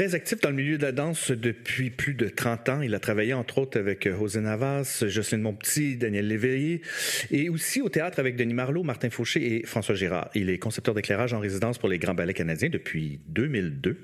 Très 0.00 0.14
actif 0.14 0.40
dans 0.40 0.48
le 0.48 0.56
milieu 0.56 0.78
de 0.78 0.82
la 0.82 0.92
danse 0.92 1.30
depuis 1.30 1.90
plus 1.90 2.14
de 2.14 2.30
30 2.30 2.68
ans. 2.70 2.80
Il 2.80 2.94
a 2.94 3.00
travaillé 3.00 3.34
entre 3.34 3.58
autres 3.58 3.78
avec 3.78 4.06
euh, 4.06 4.16
José 4.16 4.40
Navas, 4.40 5.04
Jocelyne 5.06 5.42
Monpetit, 5.42 5.98
Daniel 5.98 6.26
Léveillé 6.26 6.80
et 7.30 7.50
aussi 7.50 7.82
au 7.82 7.90
théâtre 7.90 8.18
avec 8.18 8.34
Denis 8.34 8.54
Marlot, 8.54 8.82
Martin 8.82 9.10
Fauché 9.10 9.56
et 9.56 9.66
François 9.66 9.94
Girard. 9.94 10.30
Il 10.34 10.48
est 10.48 10.56
concepteur 10.56 10.94
d'éclairage 10.94 11.34
en 11.34 11.38
résidence 11.38 11.76
pour 11.76 11.90
les 11.90 11.98
grands 11.98 12.14
ballets 12.14 12.32
canadiens 12.32 12.70
depuis 12.70 13.20
2002. 13.28 14.00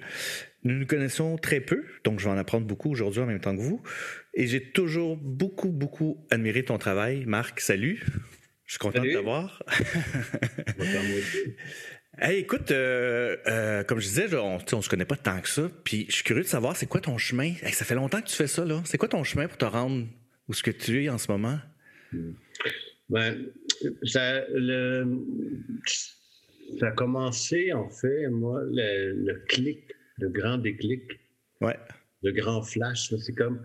Nous 0.65 0.75
nous 0.75 0.85
connaissons 0.85 1.39
très 1.39 1.61
peu, 1.61 1.83
donc 2.05 2.21
je 2.21 2.27
vais 2.27 2.31
en 2.31 2.37
apprendre 2.37 2.67
beaucoup 2.67 2.91
aujourd'hui 2.91 3.23
en 3.23 3.27
même 3.27 3.41
temps 3.41 3.57
que 3.57 3.63
vous. 3.63 3.83
Et 4.35 4.47
j'ai 4.47 4.61
toujours 4.61 5.17
beaucoup, 5.17 5.71
beaucoup 5.71 6.27
admiré 6.31 6.63
ton 6.63 6.77
travail. 6.77 7.25
Marc, 7.25 7.61
salut. 7.61 8.05
Je 8.67 8.73
suis 8.73 8.79
content 8.81 9.03
de 9.03 9.13
te 9.13 9.17
voir. 9.17 9.63
Hey, 12.19 12.39
écoute, 12.39 12.71
euh, 12.71 13.37
euh, 13.47 13.85
comme 13.85 14.01
je 14.01 14.09
disais, 14.09 14.35
on, 14.37 14.57
on 14.73 14.83
se 14.83 14.89
connaît 14.89 15.05
pas 15.05 15.17
tant 15.17 15.39
que 15.39 15.49
ça. 15.51 15.71
Puis 15.85 16.07
je 16.09 16.15
suis 16.15 16.25
curieux 16.25 16.45
de 16.45 16.49
savoir, 16.49 16.75
c'est 16.75 16.87
quoi 16.87 17.03
ton 17.03 17.19
chemin? 17.19 17.53
ça 17.73 17.85
fait 17.85 17.95
longtemps 17.95 18.23
que 18.23 18.29
tu 18.29 18.35
fais 18.35 18.47
ça, 18.47 18.65
là. 18.65 18.81
C'est 18.87 18.97
quoi 18.97 19.09
ton 19.09 19.23
chemin 19.23 19.47
pour 19.49 19.59
te 19.59 19.67
rendre 19.67 20.07
où 20.49 20.55
ce 20.55 20.63
que 20.63 20.71
tu 20.71 21.05
es 21.05 21.09
en 21.11 21.19
ce 21.19 21.31
moment? 21.31 21.59
Ben, 23.11 23.47
ça, 24.05 24.47
le, 24.49 25.19
ça 26.81 26.87
a 26.87 26.91
commencé, 26.93 27.75
en 27.75 27.91
fait, 27.91 28.29
moi, 28.29 28.63
le, 28.65 29.35
clic, 29.49 29.81
le 30.17 30.31
grand 30.31 30.57
déclic. 30.57 31.03
Ouais. 31.61 31.77
Le 32.23 32.33
grand 32.33 32.63
flash. 32.63 33.13
C'est 33.15 33.35
comme. 33.35 33.61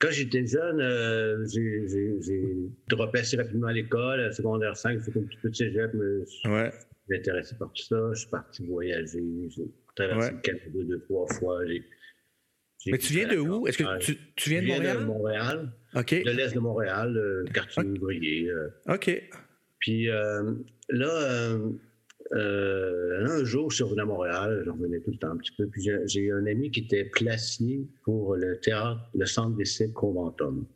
Quand 0.00 0.10
j'étais 0.10 0.44
jeune, 0.44 0.80
euh, 0.80 1.46
j'ai 1.46 2.68
droppé 2.88 3.20
assez 3.20 3.36
rapidement 3.36 3.68
à 3.68 3.72
l'école, 3.72 4.20
à 4.20 4.32
secondaire 4.32 4.76
5, 4.76 4.98
j'ai 4.98 5.12
fait 5.12 5.18
un 5.20 5.22
petit 5.22 5.38
peu 5.40 5.48
de 5.48 5.54
cégep, 5.54 5.92
mais 5.94 6.50
ouais 6.50 6.72
suis 7.06 7.18
intéressé 7.18 7.56
par 7.58 7.72
tout 7.72 7.82
ça. 7.82 8.10
Je 8.12 8.20
suis 8.20 8.30
parti 8.30 8.66
voyager. 8.66 9.48
J'ai 9.48 9.64
traversé 9.94 10.32
le 10.32 10.38
Canada 10.38 10.64
deux, 10.72 11.00
trois 11.00 11.26
fois. 11.34 11.60
Mais 12.86 12.98
tu 12.98 13.12
viens 13.14 13.28
de 13.28 13.38
où? 13.38 13.66
Est-ce 13.66 13.78
que 13.78 13.98
tu, 13.98 14.16
tu, 14.36 14.50
viens 14.50 14.62
de 14.62 14.66
Montréal? 14.66 14.82
Je 14.82 14.92
viens 14.92 15.00
de 15.00 15.06
Montréal? 15.06 15.72
De 15.94 16.30
l'Est 16.30 16.54
de 16.54 16.60
Montréal, 16.60 17.12
le 17.12 17.44
quartier 17.52 17.82
ouvrier. 17.82 18.48
Euh. 18.48 18.68
OK. 18.88 19.22
Puis 19.78 20.08
euh, 20.08 20.54
là, 20.90 21.58
euh, 22.32 23.26
un 23.26 23.44
jour, 23.44 23.70
je 23.70 23.76
suis 23.76 23.84
revenu 23.84 24.02
à 24.02 24.06
Montréal. 24.06 24.62
J'en 24.66 24.72
revenais 24.72 25.00
tout 25.00 25.10
le 25.10 25.18
temps 25.18 25.30
un 25.30 25.36
petit 25.36 25.52
peu. 25.56 25.66
Puis 25.66 25.88
j'ai 26.06 26.20
eu 26.20 26.32
un 26.32 26.46
ami 26.46 26.70
qui 26.70 26.80
était 26.80 27.04
placier 27.04 27.86
pour 28.02 28.36
le 28.36 28.58
théâtre, 28.60 29.00
le 29.14 29.26
centre 29.26 29.56
d'essai 29.56 29.92
Conventum. 29.92 30.66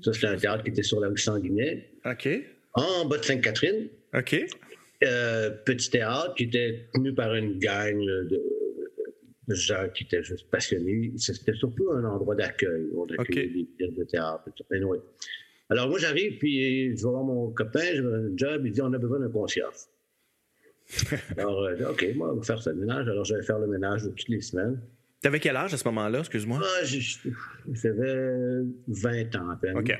Ça, 0.00 0.12
c'était 0.12 0.26
un 0.26 0.36
théâtre 0.36 0.62
qui 0.62 0.70
était 0.70 0.82
sur 0.82 1.00
la 1.00 1.08
rue 1.08 1.16
Sanguinet. 1.16 1.90
OK. 2.04 2.28
En 2.74 3.06
bas 3.06 3.18
de 3.18 3.24
Sainte-Catherine. 3.24 3.88
OK. 4.14 4.46
Euh, 5.04 5.50
petit 5.64 5.90
théâtre 5.90 6.34
qui 6.34 6.44
était 6.44 6.88
tenu 6.94 7.12
par 7.12 7.34
une 7.34 7.58
gang 7.58 7.98
de, 7.98 8.42
gens 9.48 9.88
qui 9.94 10.04
étaient 10.04 10.22
juste 10.22 10.48
passionnés. 10.50 11.12
C'était 11.16 11.54
surtout 11.54 11.90
un 11.92 12.04
endroit 12.04 12.34
d'accueil. 12.34 12.86
On 12.96 13.06
accueillait 13.18 13.48
des 13.48 13.64
pièces 13.76 13.94
de 13.94 14.04
théâtre. 14.04 14.44
Anyway. 14.72 14.98
Alors 15.68 15.88
moi, 15.88 15.98
j'arrive, 15.98 16.38
puis 16.38 16.96
je 16.96 17.02
vais 17.04 17.10
voir 17.10 17.24
mon 17.24 17.50
copain, 17.50 17.80
j'ai 17.80 17.98
un 17.98 18.36
job, 18.36 18.62
il 18.64 18.72
dit 18.72 18.80
on 18.80 18.92
a 18.92 18.98
besoin 18.98 19.18
d'un 19.18 19.28
concierge. 19.28 19.74
Alors, 21.36 21.64
euh, 21.64 21.90
OK, 21.90 22.06
moi, 22.14 22.32
on 22.32 22.36
va 22.36 22.42
faire 22.42 22.62
ça 22.62 22.72
le 22.72 22.78
ménage. 22.78 23.08
Alors, 23.08 23.24
j'allais 23.24 23.42
faire 23.42 23.58
le 23.58 23.66
ménage 23.66 24.02
toutes 24.04 24.28
les 24.28 24.40
semaines. 24.40 24.80
Tu 25.20 25.28
avais 25.28 25.40
quel 25.40 25.56
âge 25.56 25.74
à 25.74 25.76
ce 25.76 25.84
moment-là, 25.88 26.20
excuse-moi? 26.20 26.60
Ah, 26.62 26.84
j'avais 26.84 28.62
20 28.86 29.36
ans 29.36 29.50
à 29.50 29.56
peine. 29.56 29.76
OK. 29.76 29.92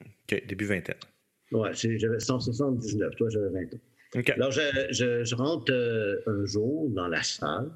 OK, 0.00 0.46
début 0.46 0.64
vingtaine. 0.64 0.96
Ouais, 1.52 1.70
j'avais 1.74 2.20
179, 2.20 3.16
toi, 3.16 3.28
j'avais 3.28 3.50
20 3.50 3.74
ans. 3.74 3.80
Alors, 4.14 4.50
je, 4.50 5.34
rentre 5.34 5.72
euh, 5.72 6.20
un 6.26 6.44
jour 6.44 6.90
dans 6.90 7.08
la 7.08 7.22
salle 7.22 7.70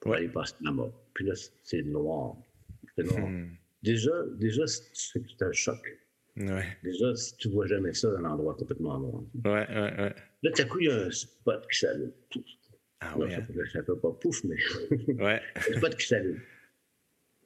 pour 0.00 0.14
aller 0.14 0.28
passer 0.28 0.54
la 0.62 0.72
mort. 0.72 0.92
Puis 1.14 1.26
là, 1.26 1.34
c'est 1.62 1.82
noir. 1.82 2.36
C'est 2.96 3.04
noir. 3.04 3.28
Hmm. 3.28 3.48
Déjà, 3.82 4.12
déjà 4.36 4.66
c'est 4.66 5.42
un 5.42 5.52
choc. 5.52 5.98
Ouais. 6.36 6.76
Déjà, 6.82 7.14
si 7.16 7.36
tu 7.36 7.48
vois 7.48 7.66
jamais 7.66 7.92
ça 7.94 8.10
dans 8.10 8.18
un 8.18 8.24
endroit 8.24 8.54
complètement 8.54 8.98
noir. 8.98 9.22
Ouais, 9.44 9.66
ouais, 9.68 10.02
ouais. 10.02 10.14
Là, 10.42 10.50
tout 10.52 10.62
à 10.62 10.64
coup, 10.66 10.80
il 10.80 10.86
y 10.86 10.90
a 10.90 11.06
un 11.06 11.10
spot 11.10 11.66
qui 11.70 11.78
s'allume. 11.78 12.12
Ah 13.00 13.18
ouais. 13.18 13.34
Hein. 13.34 13.46
Ça 13.72 13.78
ne 13.78 13.84
fait 13.84 14.00
pas 14.00 14.12
pouf, 14.12 14.44
mais. 14.44 14.56
ouais. 15.14 15.40
un 15.56 15.78
spot 15.78 15.96
qui 15.96 16.06
s'allume. 16.06 16.40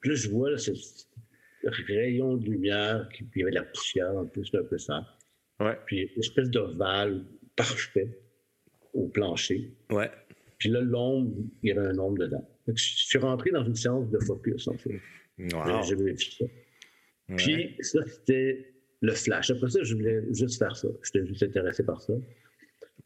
Puis 0.00 0.10
là, 0.10 0.16
je 0.16 0.28
vois 0.28 0.50
là, 0.50 0.58
ce 0.58 0.72
rayon 1.86 2.36
de 2.36 2.44
lumière, 2.44 3.08
puis 3.08 3.26
il 3.36 3.38
y 3.38 3.42
avait 3.42 3.52
de 3.52 3.56
la 3.56 3.64
poussière 3.64 4.14
en 4.14 4.26
plus, 4.26 4.50
un 4.54 4.64
peu 4.64 4.76
ça. 4.76 5.06
Ouais. 5.60 5.78
Puis 5.86 6.02
une 6.02 6.20
espèce 6.20 6.50
d'ovale 6.50 7.24
parfait 7.56 8.23
au 8.94 9.08
plancher. 9.08 9.70
Ouais. 9.90 10.10
Puis 10.58 10.70
là, 10.70 10.80
l'ombre, 10.80 11.34
il 11.62 11.68
y 11.68 11.72
avait 11.72 11.86
un 11.88 11.98
ombre 11.98 12.18
dedans. 12.18 12.48
je 12.66 12.72
suis 12.74 13.18
rentré 13.18 13.50
dans 13.50 13.64
une 13.64 13.74
séance 13.74 14.08
de 14.10 14.18
focus, 14.20 14.68
en 14.68 14.78
fait. 14.78 15.00
Wow. 15.38 15.82
J'ai 15.82 15.96
vu 15.96 16.16
ça. 16.16 16.44
Puis 17.36 17.76
ça, 17.80 18.00
c'était 18.06 18.74
le 19.00 19.12
flash. 19.12 19.50
Après 19.50 19.68
ça, 19.68 19.82
je 19.82 19.94
voulais 19.94 20.22
juste 20.32 20.58
faire 20.58 20.76
ça. 20.76 20.88
J'étais 21.02 21.26
juste 21.26 21.42
intéressé 21.42 21.82
par 21.82 22.00
ça. 22.00 22.14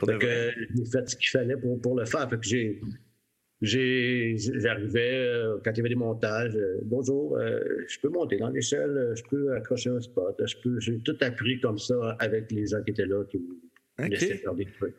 Donc, 0.00 0.20
j'ai 0.20 0.84
fait 0.84 1.08
ce 1.08 1.16
qu'il 1.16 1.28
fallait 1.28 1.56
pour, 1.56 1.80
pour 1.80 1.96
le 1.96 2.04
faire. 2.04 2.28
Fait 2.28 2.38
que 2.38 2.46
j'ai 2.46 2.80
j'arrivais 3.60 5.26
euh, 5.26 5.58
quand 5.64 5.72
il 5.72 5.78
y 5.78 5.80
avait 5.80 5.88
des 5.88 5.94
montages. 5.94 6.54
Euh, 6.54 6.78
bonjour, 6.84 7.36
euh, 7.36 7.60
je 7.88 7.98
peux 8.00 8.08
monter 8.08 8.36
dans 8.36 8.50
l'échelle, 8.50 9.12
je 9.16 9.22
peux 9.28 9.54
accrocher 9.54 9.90
un 9.90 10.00
spot, 10.00 10.40
je 10.44 10.56
peux. 10.62 10.78
J'ai 10.80 10.98
tout 10.98 11.16
appris 11.20 11.60
comme 11.60 11.78
ça 11.78 12.16
avec 12.20 12.50
les 12.52 12.66
gens 12.66 12.82
qui 12.82 12.90
étaient 12.92 13.06
là, 13.06 13.24
qui 13.24 13.38
me 13.38 14.08
laissaient 14.08 14.36
faire 14.36 14.54
des 14.54 14.66
trucs. 14.66 14.94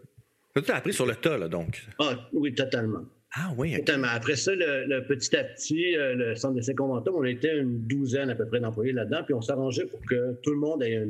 Tu 0.62 0.72
as 0.72 0.76
appris 0.76 0.94
sur 0.94 1.06
le 1.06 1.16
tas, 1.16 1.38
là, 1.38 1.48
donc? 1.48 1.86
Ah, 2.00 2.30
oui, 2.34 2.54
totalement. 2.54 3.06
Ah 3.36 3.54
oui. 3.58 3.76
Totalement. 3.78 4.08
Après 4.08 4.36
ça, 4.36 4.54
le, 4.56 5.06
petit 5.06 5.36
à 5.36 5.44
petit, 5.44 5.96
euh, 5.96 6.16
le 6.16 6.36
centre 6.36 6.56
d'essai 6.56 6.74
conventum, 6.74 7.16
on 7.16 7.24
était 7.24 7.58
une 7.58 7.86
douzaine 7.86 8.30
à 8.30 8.36
peu 8.36 8.48
près 8.48 8.60
d'employés 8.60 8.92
là-dedans, 8.92 9.24
puis 9.24 9.34
on 9.34 9.42
s'arrangeait 9.42 9.86
pour 9.86 10.00
que 10.02 10.34
tout 10.42 10.52
le 10.52 10.58
monde 10.58 10.82
ait 10.84 11.08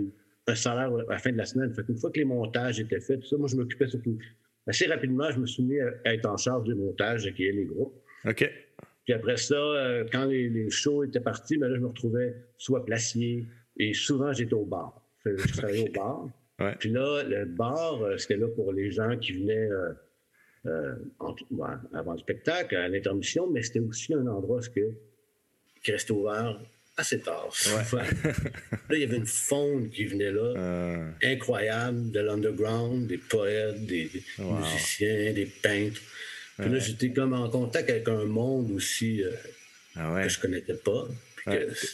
un 0.48 0.56
salaire 0.56 0.92
à 1.08 1.14
la 1.14 1.18
fin 1.18 1.32
de 1.32 1.38
la 1.38 1.46
semaine. 1.46 1.74
Fait 1.74 1.84
une 1.88 1.98
fois 1.98 2.12
que 2.12 2.20
les 2.20 2.26
montages 2.26 2.80
étaient 2.80 3.00
faits, 3.00 3.22
tout 3.22 3.28
ça, 3.28 3.38
moi, 3.38 3.48
je 3.48 3.56
m'occupais 3.56 3.88
surtout. 3.88 4.18
Assez 4.68 4.86
rapidement, 4.88 5.32
je 5.32 5.40
me 5.40 5.46
suis 5.46 5.64
mis 5.64 5.80
à 5.80 6.14
être 6.14 6.26
en 6.28 6.38
charge 6.38 6.66
du 6.66 6.76
montage, 6.76 7.24
d'accueillir 7.24 7.56
les 7.56 7.66
groupes. 7.66 7.96
OK. 8.26 8.52
Puis 9.06 9.14
après 9.14 9.38
ça, 9.38 9.56
euh, 9.56 10.06
quand 10.12 10.26
les, 10.26 10.70
shows 10.70 11.04
étaient 11.04 11.22
partis, 11.22 11.58
ben 11.58 11.70
là, 11.70 11.76
je 11.76 11.82
me 11.82 11.88
retrouvais 11.88 12.36
soit 12.58 12.86
placier, 12.86 13.48
et 13.78 13.94
souvent, 13.94 14.34
j'étais 14.34 14.54
au 14.54 14.66
bar. 14.66 15.02
Je 15.26 15.58
travaillais 15.58 15.90
au 15.90 15.92
bar. 15.92 16.28
Puis 16.80 16.90
là, 16.90 17.24
le 17.24 17.46
bar, 17.46 18.02
euh, 18.02 18.18
c'était 18.18 18.38
là 18.38 18.48
pour 18.48 18.74
les 18.74 18.92
gens 18.92 19.18
qui 19.18 19.34
venaient 19.34 19.70
euh, 19.72 19.94
euh, 20.66 20.96
avant 21.94 22.14
le 22.14 22.20
spectacle, 22.20 22.76
à 22.76 22.88
l'intermission, 22.88 23.50
mais 23.50 23.64
c'était 23.64 23.80
aussi 23.80 24.14
un 24.14 24.28
endroit 24.28 24.60
que, 24.62 24.92
qui 25.84 25.92
restait 25.92 26.12
ouvert 26.12 26.60
assez 26.98 27.20
tard. 27.20 27.54
là, 27.94 28.04
il 28.92 29.00
y 29.00 29.04
avait 29.04 29.18
une 29.18 29.26
faune 29.26 29.90
qui 29.90 30.06
venait 30.06 30.32
là, 30.32 31.14
incroyable, 31.24 32.12
de 32.12 32.20
l'underground, 32.20 33.08
des 33.08 33.18
poètes, 33.18 33.86
des, 33.86 34.12
musiciens, 34.38 35.32
des 35.32 35.46
peintres. 35.46 36.02
Puis 36.58 36.70
là, 36.70 36.78
j'étais 36.78 37.14
comme 37.14 37.34
en 37.34 37.50
contact 37.50 37.90
avec 37.90 38.10
un 38.10 38.26
monde 38.26 38.72
aussi 38.72 39.24
ah 39.96 40.22
que 40.22 40.28
je 40.28 40.40
connaissais 40.42 40.76
pas. 40.76 41.08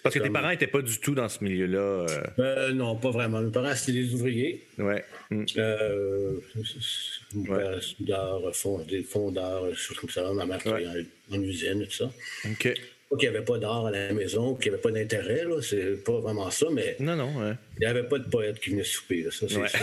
Parce 0.04 0.16
que 0.16 0.20
tes 0.20 0.30
parents 0.30 0.50
n'étaient 0.50 0.68
pas 0.68 0.82
du 0.82 1.00
tout 1.00 1.16
dans 1.16 1.30
ce 1.30 1.44
milieu-là. 1.44 1.78
Euh... 1.78 2.08
euh 2.40 2.74
non, 2.74 2.96
pas 2.96 3.12
vraiment. 3.12 3.42
Mes 3.42 3.52
parents, 3.52 3.76
c'était 3.76 4.00
des 4.00 4.14
ouvriers. 4.14 4.66
Ouais. 4.78 5.04
Mm. 5.30 5.46
Euh, 5.58 6.34
mon 7.34 7.44
père, 7.44 7.82
soudeur, 7.82 8.42
des 8.88 9.04
fondeurs, 9.04 9.76
choses 9.76 9.98
comme 9.98 10.10
ça. 10.10 10.32
Ma 10.34 10.46
mère 10.46 10.60
travaillait 10.60 11.06
en, 11.32 11.42
usine 11.42 11.82
et 11.82 11.88
tout 11.88 11.94
ça. 11.94 12.12
OK. 12.50 12.74
Pas 13.10 13.18
qu'il 13.18 13.30
n'y 13.30 13.36
avait 13.36 13.46
pas 13.46 13.60
d'art 13.60 13.86
à 13.86 13.92
la 13.92 14.14
maison, 14.14 14.56
qu'il 14.56 14.72
n'y 14.72 14.76
avait 14.76 14.82
pas 14.82 14.92
d'intérêt, 14.92 15.44
là. 15.44 15.62
C'est 15.62 16.04
pas 16.04 16.20
vraiment 16.20 16.50
ça, 16.50 16.68
mais. 16.72 16.96
Non, 17.00 17.16
non, 17.16 17.38
ouais. 17.40 17.54
Il 17.78 17.82
n'y 17.82 17.86
avait 17.86 18.04
pas 18.04 18.18
de 18.18 18.28
poète 18.28 18.60
qui 18.60 18.72
venait 18.72 18.84
souper, 18.84 19.28
Ça, 19.30 19.46
c'est 19.48 19.58
ouais. 19.58 19.68
ça. 19.68 19.80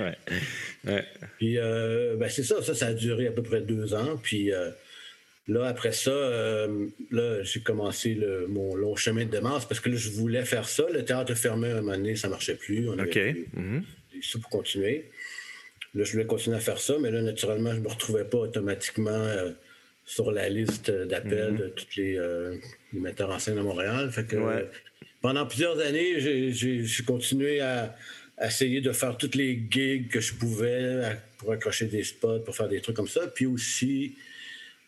ouais. 0.90 1.04
Puis, 1.38 1.56
euh, 1.58 2.16
ben, 2.16 2.28
c'est 2.28 2.42
ça. 2.42 2.60
Ça, 2.60 2.74
ça 2.74 2.86
a 2.86 2.94
duré 2.94 3.28
à 3.28 3.32
peu 3.32 3.42
près 3.42 3.60
deux 3.60 3.94
ans. 3.94 4.18
Puis, 4.20 4.52
euh, 4.52 4.70
Là, 5.52 5.66
après 5.66 5.92
ça, 5.92 6.10
euh, 6.10 6.86
là, 7.10 7.42
j'ai 7.42 7.60
commencé 7.60 8.14
le, 8.14 8.46
mon 8.46 8.74
long 8.74 8.96
chemin 8.96 9.26
de 9.26 9.30
démarche 9.30 9.68
parce 9.68 9.80
que 9.80 9.90
là, 9.90 9.96
je 9.96 10.08
voulais 10.10 10.46
faire 10.46 10.66
ça. 10.66 10.84
Le 10.90 11.04
théâtre 11.04 11.34
fermé 11.34 11.68
à 11.68 11.72
un 11.72 11.80
moment 11.82 11.92
donné, 11.92 12.16
ça 12.16 12.28
ne 12.28 12.32
marchait 12.32 12.54
plus. 12.54 12.88
On 12.88 12.94
OK. 12.94 13.16
Avait 13.16 13.46
mm-hmm. 13.54 14.40
pour 14.40 14.50
continuer. 14.50 15.10
là, 15.94 16.04
je 16.04 16.12
voulais 16.12 16.24
continuer 16.24 16.56
à 16.56 16.60
faire 16.60 16.78
ça, 16.78 16.94
mais 16.98 17.10
là, 17.10 17.20
naturellement, 17.20 17.72
je 17.72 17.78
ne 17.78 17.82
me 17.82 17.88
retrouvais 17.88 18.24
pas 18.24 18.38
automatiquement 18.38 19.28
sur 20.06 20.32
la 20.32 20.48
liste 20.48 20.90
d'appels 20.90 21.54
mm-hmm. 21.54 21.58
de 21.58 21.68
tous 21.68 21.96
les, 21.96 22.18
metteurs 22.94 23.30
en 23.30 23.38
scène 23.38 23.58
à 23.58 23.62
Montréal. 23.62 24.10
Fait 24.10 24.24
que, 24.24 24.36
pendant 25.20 25.44
plusieurs 25.44 25.78
années, 25.80 26.18
j'ai 26.18 27.04
continué 27.04 27.60
à, 27.60 27.94
essayer 28.42 28.80
de 28.80 28.90
faire 28.92 29.18
toutes 29.18 29.34
les 29.34 29.62
gigs 29.70 30.08
que 30.08 30.20
je 30.20 30.34
pouvais 30.34 31.14
pour 31.36 31.52
accrocher 31.52 31.86
des 31.86 32.02
spots, 32.02 32.40
pour 32.40 32.56
faire 32.56 32.68
des 32.68 32.80
trucs 32.80 32.96
comme 32.96 33.06
ça. 33.06 33.28
Puis 33.28 33.46
aussi, 33.46 34.14
euh, 34.16 34.31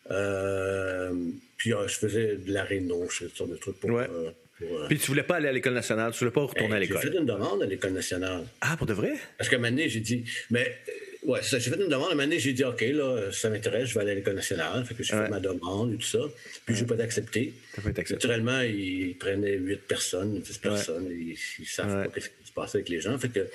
puis 0.05 1.73
euh, 1.73 1.87
je 1.87 1.95
faisais 1.95 2.35
de 2.37 2.53
la 2.53 2.63
réno, 2.63 3.07
je 3.09 3.27
faisais 3.27 3.51
des 3.51 3.59
trucs 3.59 3.79
pour. 3.79 3.89
Ouais. 3.89 4.07
Euh, 4.09 4.87
puis 4.87 4.97
tu 4.97 5.07
voulais 5.07 5.23
pas 5.23 5.35
aller 5.35 5.49
à 5.49 5.51
l'école 5.51 5.73
nationale, 5.73 6.13
tu 6.13 6.19
voulais 6.19 6.31
pas 6.31 6.43
retourner 6.43 6.75
à 6.75 6.79
l'école? 6.79 7.01
J'ai 7.01 7.11
fait 7.11 7.17
une 7.17 7.25
demande 7.25 7.61
à 7.61 7.65
l'école 7.65 7.91
nationale. 7.91 8.45
Ah, 8.61 8.77
pour 8.77 8.87
de 8.87 8.93
vrai? 8.93 9.15
Parce 9.37 9.49
qu'à 9.49 9.57
un 9.57 9.59
moment 9.59 9.71
donné, 9.71 9.89
j'ai 9.89 9.99
dit, 9.99 10.23
mais 10.49 10.77
Ouais. 11.25 11.39
J'ai 11.41 11.59
fait 11.59 11.75
une 11.75 11.89
demande. 11.89 12.09
À 12.09 12.11
un 12.11 12.15
moment 12.15 12.23
donné, 12.23 12.39
j'ai 12.39 12.53
dit, 12.53 12.63
OK, 12.63 12.81
là, 12.81 13.31
ça 13.31 13.49
m'intéresse, 13.49 13.89
je 13.89 13.95
vais 13.95 14.01
aller 14.01 14.11
à 14.11 14.15
l'École 14.15 14.35
nationale. 14.35 14.85
Fait 14.85 14.93
que 14.93 15.03
j'ai 15.03 15.13
fait 15.13 15.29
ma 15.29 15.39
demande 15.39 15.93
et 15.93 15.97
tout 15.97 16.03
ça. 16.03 16.19
Puis, 16.65 16.75
je 16.75 16.81
n'ai 16.81 16.87
pas 16.87 17.03
accepté. 17.03 17.53
Naturellement, 17.83 18.61
ils 18.61 19.15
prenaient 19.17 19.55
huit 19.55 19.81
personnes, 19.87 20.39
10 20.39 20.57
personnes. 20.59 21.07
Ils, 21.09 21.35
ne 21.59 21.65
savent 21.65 22.09
pas 22.09 22.21
ce 22.21 22.29
qui 22.29 22.47
se 22.47 22.51
passe 22.53 22.75
avec 22.75 22.89
les 22.89 23.01
gens. 23.01 23.17
Fait 23.17 23.29
que. 23.29 23.47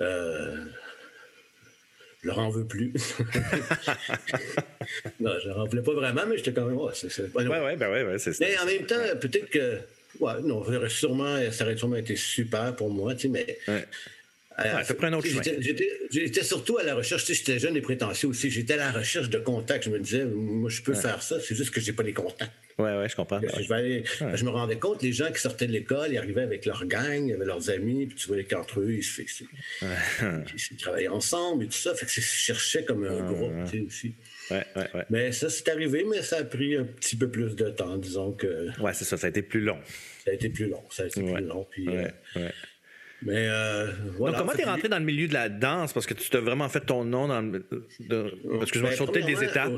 Euh, 0.00 0.64
je 2.22 2.28
leur 2.28 2.38
en 2.38 2.50
veux 2.50 2.64
plus. 2.64 2.92
non, 5.20 5.32
je 5.42 5.48
leur 5.48 5.58
en 5.58 5.66
voulais 5.66 5.82
pas 5.82 5.92
vraiment, 5.92 6.22
mais 6.28 6.36
j'étais 6.36 6.52
quand 6.52 6.66
même. 6.66 6.76
Ouais, 6.78 6.92
c'est, 6.94 7.34
ouais, 7.34 7.46
ouais, 7.48 7.76
ben 7.76 7.90
ouais, 7.90 8.04
ouais, 8.04 8.18
c'est 8.18 8.38
Mais 8.40 8.56
en 8.58 8.66
même 8.66 8.86
temps, 8.86 8.94
peut-être 9.20 9.50
que. 9.50 9.78
Ouais, 10.20 10.40
non, 10.42 10.62
sûrement, 10.88 11.38
ça 11.50 11.64
aurait 11.64 11.76
sûrement 11.76 11.96
été 11.96 12.14
super 12.16 12.76
pour 12.76 12.90
moi, 12.90 13.14
tu 13.14 13.22
sais, 13.22 13.28
mais. 13.28 13.58
J'étais 16.10 16.44
surtout 16.44 16.78
à 16.78 16.82
la 16.82 16.94
recherche, 16.94 17.24
tu 17.24 17.34
sais, 17.34 17.38
j'étais 17.38 17.58
jeune 17.58 17.76
et 17.76 17.80
prétentieux 17.80 18.28
aussi. 18.28 18.50
J'étais 18.50 18.74
à 18.74 18.76
la 18.76 18.92
recherche 18.92 19.30
de 19.30 19.38
contacts. 19.38 19.84
Je 19.84 19.90
me 19.90 19.98
disais, 19.98 20.24
moi, 20.24 20.70
je 20.70 20.82
peux 20.82 20.94
faire 20.94 21.22
ça, 21.22 21.40
c'est 21.40 21.54
juste 21.54 21.70
que 21.70 21.80
j'ai 21.80 21.92
pas 21.92 22.02
les 22.02 22.12
contacts. 22.12 22.52
Oui, 22.78 22.88
oui, 22.98 23.08
je 23.08 23.16
comprends. 23.16 23.40
Je, 23.40 24.44
me 24.44 24.50
rendais 24.50 24.78
compte, 24.78 25.02
les 25.02 25.12
gens 25.12 25.30
qui 25.30 25.40
sortaient 25.40 25.66
de 25.66 25.72
l'école, 25.72 26.12
ils 26.12 26.18
arrivaient 26.18 26.42
avec 26.42 26.64
leur 26.64 26.84
gang, 26.86 27.30
avec 27.30 27.46
leurs 27.46 27.70
amis, 27.70 28.06
puis 28.06 28.16
tu 28.16 28.28
voyais 28.28 28.44
qu'entre 28.44 28.80
eux, 28.80 28.94
ils, 28.94 29.04
se, 29.04 29.22
ils, 30.22 30.76
travaillaient 30.78 31.08
ensemble 31.08 31.64
et 31.64 31.66
tout 31.66 31.72
ça. 31.72 31.94
Fait 31.94 32.06
que 32.06 32.12
je 32.12 32.20
cherchais 32.20 32.84
comme 32.84 33.04
un 33.04 33.30
groupe, 33.30 33.52
tu 33.70 33.78
sais, 33.78 33.84
aussi. 33.86 34.14
Ouais, 34.50 34.64
ouais, 34.76 34.88
ouais. 34.94 35.04
Mais 35.10 35.32
ça, 35.32 35.50
c'est 35.50 35.68
arrivé, 35.68 36.04
mais 36.08 36.22
ça 36.22 36.38
a 36.38 36.44
pris 36.44 36.76
un 36.76 36.84
petit 36.84 37.16
peu 37.16 37.28
plus 37.28 37.54
de 37.56 37.68
temps, 37.70 37.96
disons 37.96 38.32
que. 38.32 38.68
Ouais, 38.80 38.94
c'est 38.94 39.04
ça, 39.04 39.16
ça 39.16 39.26
a 39.26 39.30
été 39.30 39.42
plus 39.42 39.60
long. 39.60 39.78
Ça 40.24 40.30
a 40.30 40.34
été 40.34 40.48
plus 40.48 40.68
long, 40.68 40.82
ça 40.90 41.02
a 41.02 41.06
été 41.06 41.22
plus 41.22 41.44
long. 41.44 41.66
Puis, 41.70 41.88
euh, 41.88 42.08
mais 43.24 43.46
euh, 43.48 43.86
voilà. 44.16 44.36
Donc, 44.36 44.46
comment 44.46 44.56
t'es 44.56 44.64
rentré 44.64 44.88
dans 44.88 44.98
le 44.98 45.04
milieu 45.04 45.28
de 45.28 45.32
la 45.32 45.48
danse? 45.48 45.92
Parce 45.92 46.06
que 46.06 46.14
tu 46.14 46.28
t'as 46.28 46.40
vraiment 46.40 46.68
fait 46.68 46.80
ton 46.80 47.04
nom 47.04 47.28
dans 47.28 47.40
le. 47.40 47.64
De... 48.00 48.32
Parce 48.58 48.70
que 48.70 48.78
je 48.78 48.84
me 48.84 48.90
sauté 48.92 49.22
des 49.22 49.44
étapes. 49.44 49.72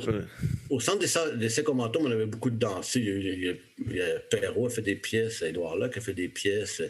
Au, 0.71 0.81
centre 0.81 1.01
des 1.01 1.39
d'essai 1.39 1.63
commentaires, 1.63 2.01
on 2.03 2.11
avait 2.11 2.27
beaucoup 2.27 2.51
de 2.51 2.59
dansés. 2.59 3.01
Il 3.01 3.97
y 3.97 4.01
a, 4.01 4.19
Perrault 4.31 4.67
a 4.67 4.71
fait 4.71 4.83
des 4.83 4.95
pièces, 4.95 5.43
Édouard 5.43 5.77
Locke 5.77 5.97
a 5.99 6.01
fait 6.01 6.15
des 6.15 6.29
pièces. 6.29 6.83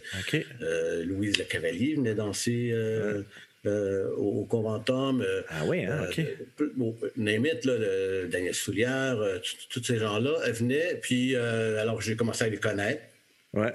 Euh, 0.63 1.05
Louise 1.05 1.37
Le 1.39 1.45
Cavalier 1.45 1.95
venait 1.97 2.15
danser. 2.15 2.71
Euh, 2.73 3.23
euh, 3.67 4.11
au, 4.17 4.45
Conventum. 4.45 5.25
ah 5.49 5.65
oui, 5.67 5.87
hein, 5.87 6.07
OK. 6.07 6.21
Bon, 6.77 6.95
Némit, 7.17 7.65
là, 7.65 8.27
Daniel 8.27 8.55
Soulière, 8.55 9.17
tous 9.71 9.83
ces 9.83 9.99
gens-là, 9.99 10.53
venaient. 10.53 10.99
Puis, 11.01 11.35
alors, 11.35 12.01
j'ai 12.01 12.15
commencé 12.15 12.45
à 12.45 12.49
les 12.49 12.59
connaître. 12.59 13.03
Ouais. 13.55 13.73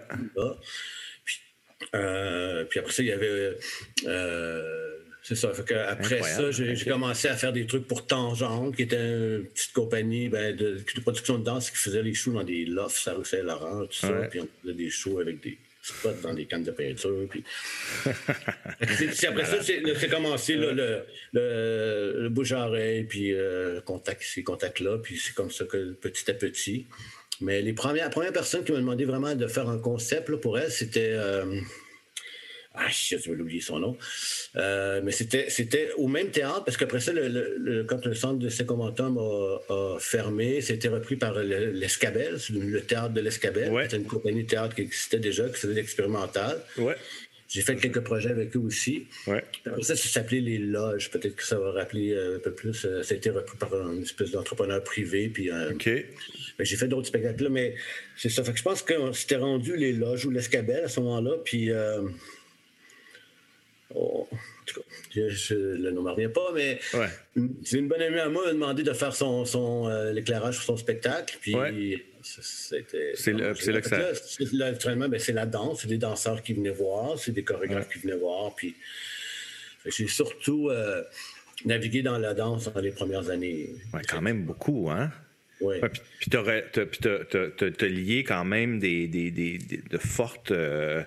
Euh, 1.95 2.65
puis 2.65 2.79
après 2.79 2.93
ça, 2.93 3.03
il 3.03 3.09
y 3.09 3.11
avait. 3.11 3.57
Euh, 4.05 4.95
c'est 5.21 5.35
ça. 5.35 5.51
après 5.87 6.23
ça, 6.23 6.51
j'ai 6.51 6.75
commencé 6.85 7.27
à 7.27 7.35
faire 7.35 7.53
des 7.53 7.65
trucs 7.65 7.87
pour 7.87 8.07
Tangente, 8.07 8.75
qui 8.75 8.83
était 8.83 8.95
une 8.95 9.45
petite 9.45 9.73
compagnie 9.73 10.29
ben, 10.29 10.55
de, 10.55 10.81
production 11.01 11.37
de 11.37 11.43
danse 11.43 11.69
qui 11.69 11.77
faisait 11.77 12.01
les 12.01 12.13
shows 12.13 12.33
dans 12.33 12.43
des 12.43 12.65
lofts 12.65 13.07
à 13.07 13.13
rue 13.13 13.25
Saint-Laurent, 13.25 13.85
tout 13.85 13.93
ça. 13.93 14.11
Puis 14.29 14.39
on 14.39 14.47
faisait 14.63 14.73
des 14.75 14.89
shows 14.89 15.19
avec 15.19 15.41
des 15.41 15.57
spots 15.81 16.21
dans 16.23 16.33
des 16.33 16.45
cannes 16.45 16.63
de 16.63 16.71
peinture. 16.71 17.27
Puis... 17.29 17.43
après 18.05 19.45
ça, 19.45 19.61
c'est 19.61 20.09
commencé 20.09 20.55
le, 20.55 20.73
le, 20.73 21.03
le, 21.33 22.29
bouche-oreille, 22.29 23.03
puis 23.03 23.33
euh, 23.33 23.81
contact, 23.81 24.23
ces 24.23 24.43
contacts-là. 24.43 24.97
Puis 24.97 25.17
c'est 25.17 25.33
comme 25.33 25.51
ça 25.51 25.65
que 25.65 25.93
petit 25.93 26.29
à 26.29 26.33
petit. 26.33 26.87
Mais 27.41 27.61
les 27.61 27.73
premières, 27.73 28.05
la 28.05 28.09
première 28.09 28.33
personne 28.33 28.63
qui 28.63 28.71
m'a 28.71 28.79
demandé 28.79 29.05
vraiment 29.05 29.35
de 29.35 29.47
faire 29.47 29.69
un 29.69 29.79
concept 29.79 30.35
pour 30.37 30.59
elle, 30.59 30.71
c'était. 30.71 31.11
Euh, 31.13 31.59
ah, 32.75 32.87
je 32.89 33.15
vais 33.15 33.41
oublier 33.41 33.61
son 33.61 33.79
nom. 33.79 33.97
Euh, 34.55 35.01
mais 35.03 35.11
c'était, 35.11 35.91
au 35.97 36.07
même 36.07 36.29
théâtre, 36.29 36.63
parce 36.63 36.77
qu'après 36.77 36.99
ça, 36.99 37.11
le, 37.13 37.83
quand 37.87 38.05
le 38.05 38.13
centre 38.13 38.39
de 38.39 38.47
Saint-Comentum 38.47 39.17
a, 39.17 39.97
fermé, 39.99 40.61
c'était 40.61 40.87
repris 40.87 41.15
par 41.15 41.33
l'Escabelle, 41.39 42.37
le 42.49 42.79
théâtre 42.81 43.13
de 43.13 43.21
l'Escabelle. 43.21 43.71
C'était 43.83 43.97
une 43.97 44.05
compagnie 44.05 44.43
de 44.43 44.49
théâtre 44.49 44.75
qui 44.75 44.81
existait 44.81 45.19
déjà, 45.19 45.49
qui 45.49 45.55
faisait 45.55 45.73
l'expérimental. 45.73 46.61
Ouais. 46.77 46.95
J'ai 47.49 47.61
fait 47.61 47.75
quelques 47.77 48.01
projets 48.01 48.29
avec 48.29 48.55
eux 48.55 48.59
aussi. 48.59 49.07
Ouais. 49.25 49.43
Après 49.65 49.81
ça, 49.81 49.95
ça 49.95 50.07
s'appelait 50.07 50.39
Les 50.39 50.59
Loges. 50.59 51.09
Peut-être 51.09 51.35
que 51.35 51.43
ça 51.43 51.57
va 51.57 51.71
rappeler 51.71 52.11
euh, 52.13 52.37
un 52.37 52.39
peu 52.39 52.53
plus. 52.53 52.73
Ça 52.75 53.13
a 53.13 53.17
été 53.17 53.31
repris 53.31 53.57
par 53.57 53.73
une 53.73 54.03
espèce 54.03 54.29
d'entrepreneur 54.31 54.83
privé. 54.83 55.29
Puis, 55.29 55.49
OK. 55.51 55.89
Ben, 56.59 56.63
j'ai 56.63 56.75
fait 56.75 56.87
d'autres 56.87 57.07
spectacles 57.07 57.43
là, 57.45 57.49
mais 57.49 57.75
c'est 58.15 58.29
ça. 58.29 58.43
Fait 58.43 58.51
que 58.51 58.59
je 58.59 58.63
pense 58.63 58.83
que 58.83 59.11
c'était 59.13 59.37
rendu 59.37 59.75
les 59.75 59.93
loges 59.93 60.25
ou 60.25 60.29
l'escabelle 60.29 60.83
à 60.83 60.89
ce 60.89 60.99
moment-là. 60.99 61.37
Puis, 61.43 61.71
euh, 61.71 62.03
oh, 63.95 64.27
en 64.31 64.65
tout 64.67 64.81
cas, 64.81 64.85
je, 65.15 65.55
le 65.55 65.89
nom 65.89 66.03
ne 66.03 66.09
revient 66.11 66.31
pas, 66.31 66.51
mais 66.53 66.79
une 67.35 67.87
bonne 67.87 68.01
amie 68.01 68.19
à 68.19 68.29
moi 68.29 68.45
m'a 68.45 68.53
demandé 68.53 68.83
de 68.83 68.93
faire 68.93 69.15
son, 69.15 69.43
son 69.45 69.87
euh, 69.87 70.13
l'éclairage 70.13 70.55
sur 70.55 70.65
son 70.65 70.77
spectacle. 70.77 71.37
Puis, 71.41 72.03
c'était. 72.21 73.11
C'est 73.15 73.33
là, 73.33 73.53
que 73.53 73.89
ça. 73.89 73.97
Là, 74.51 75.07
ben, 75.07 75.19
c'est 75.19 75.33
la 75.33 75.45
danse. 75.45 75.81
C'est 75.81 75.87
des 75.87 75.97
danseurs 75.97 76.41
qui 76.41 76.53
venaient 76.53 76.69
voir, 76.69 77.17
c'est 77.17 77.31
des 77.31 77.43
chorégraphes 77.43 77.89
qui 77.89 77.99
venaient 77.99 78.17
voir. 78.17 78.55
Puis, 78.55 78.75
j'ai 79.85 80.07
surtout 80.07 80.69
euh, 80.69 81.03
navigué 81.65 82.01
dans 82.01 82.17
la 82.17 82.33
danse 82.33 82.71
dans 82.71 82.81
les 82.81 82.91
premières 82.91 83.29
années. 83.29 83.69
Ouais, 83.93 84.01
quand 84.07 84.21
même 84.21 84.43
beaucoup, 84.43 84.89
hein? 84.89 85.11
Oui. 85.61 85.75
puis 86.19 86.29
tu 86.29 86.37
as 86.37 87.87
lié 87.87 88.23
quand 88.23 88.45
même 88.45 88.79
des, 88.79 89.07
des, 89.07 89.29
des, 89.29 89.57
de 89.57 89.97
fortes. 89.97 90.51
Euh, 90.51 91.03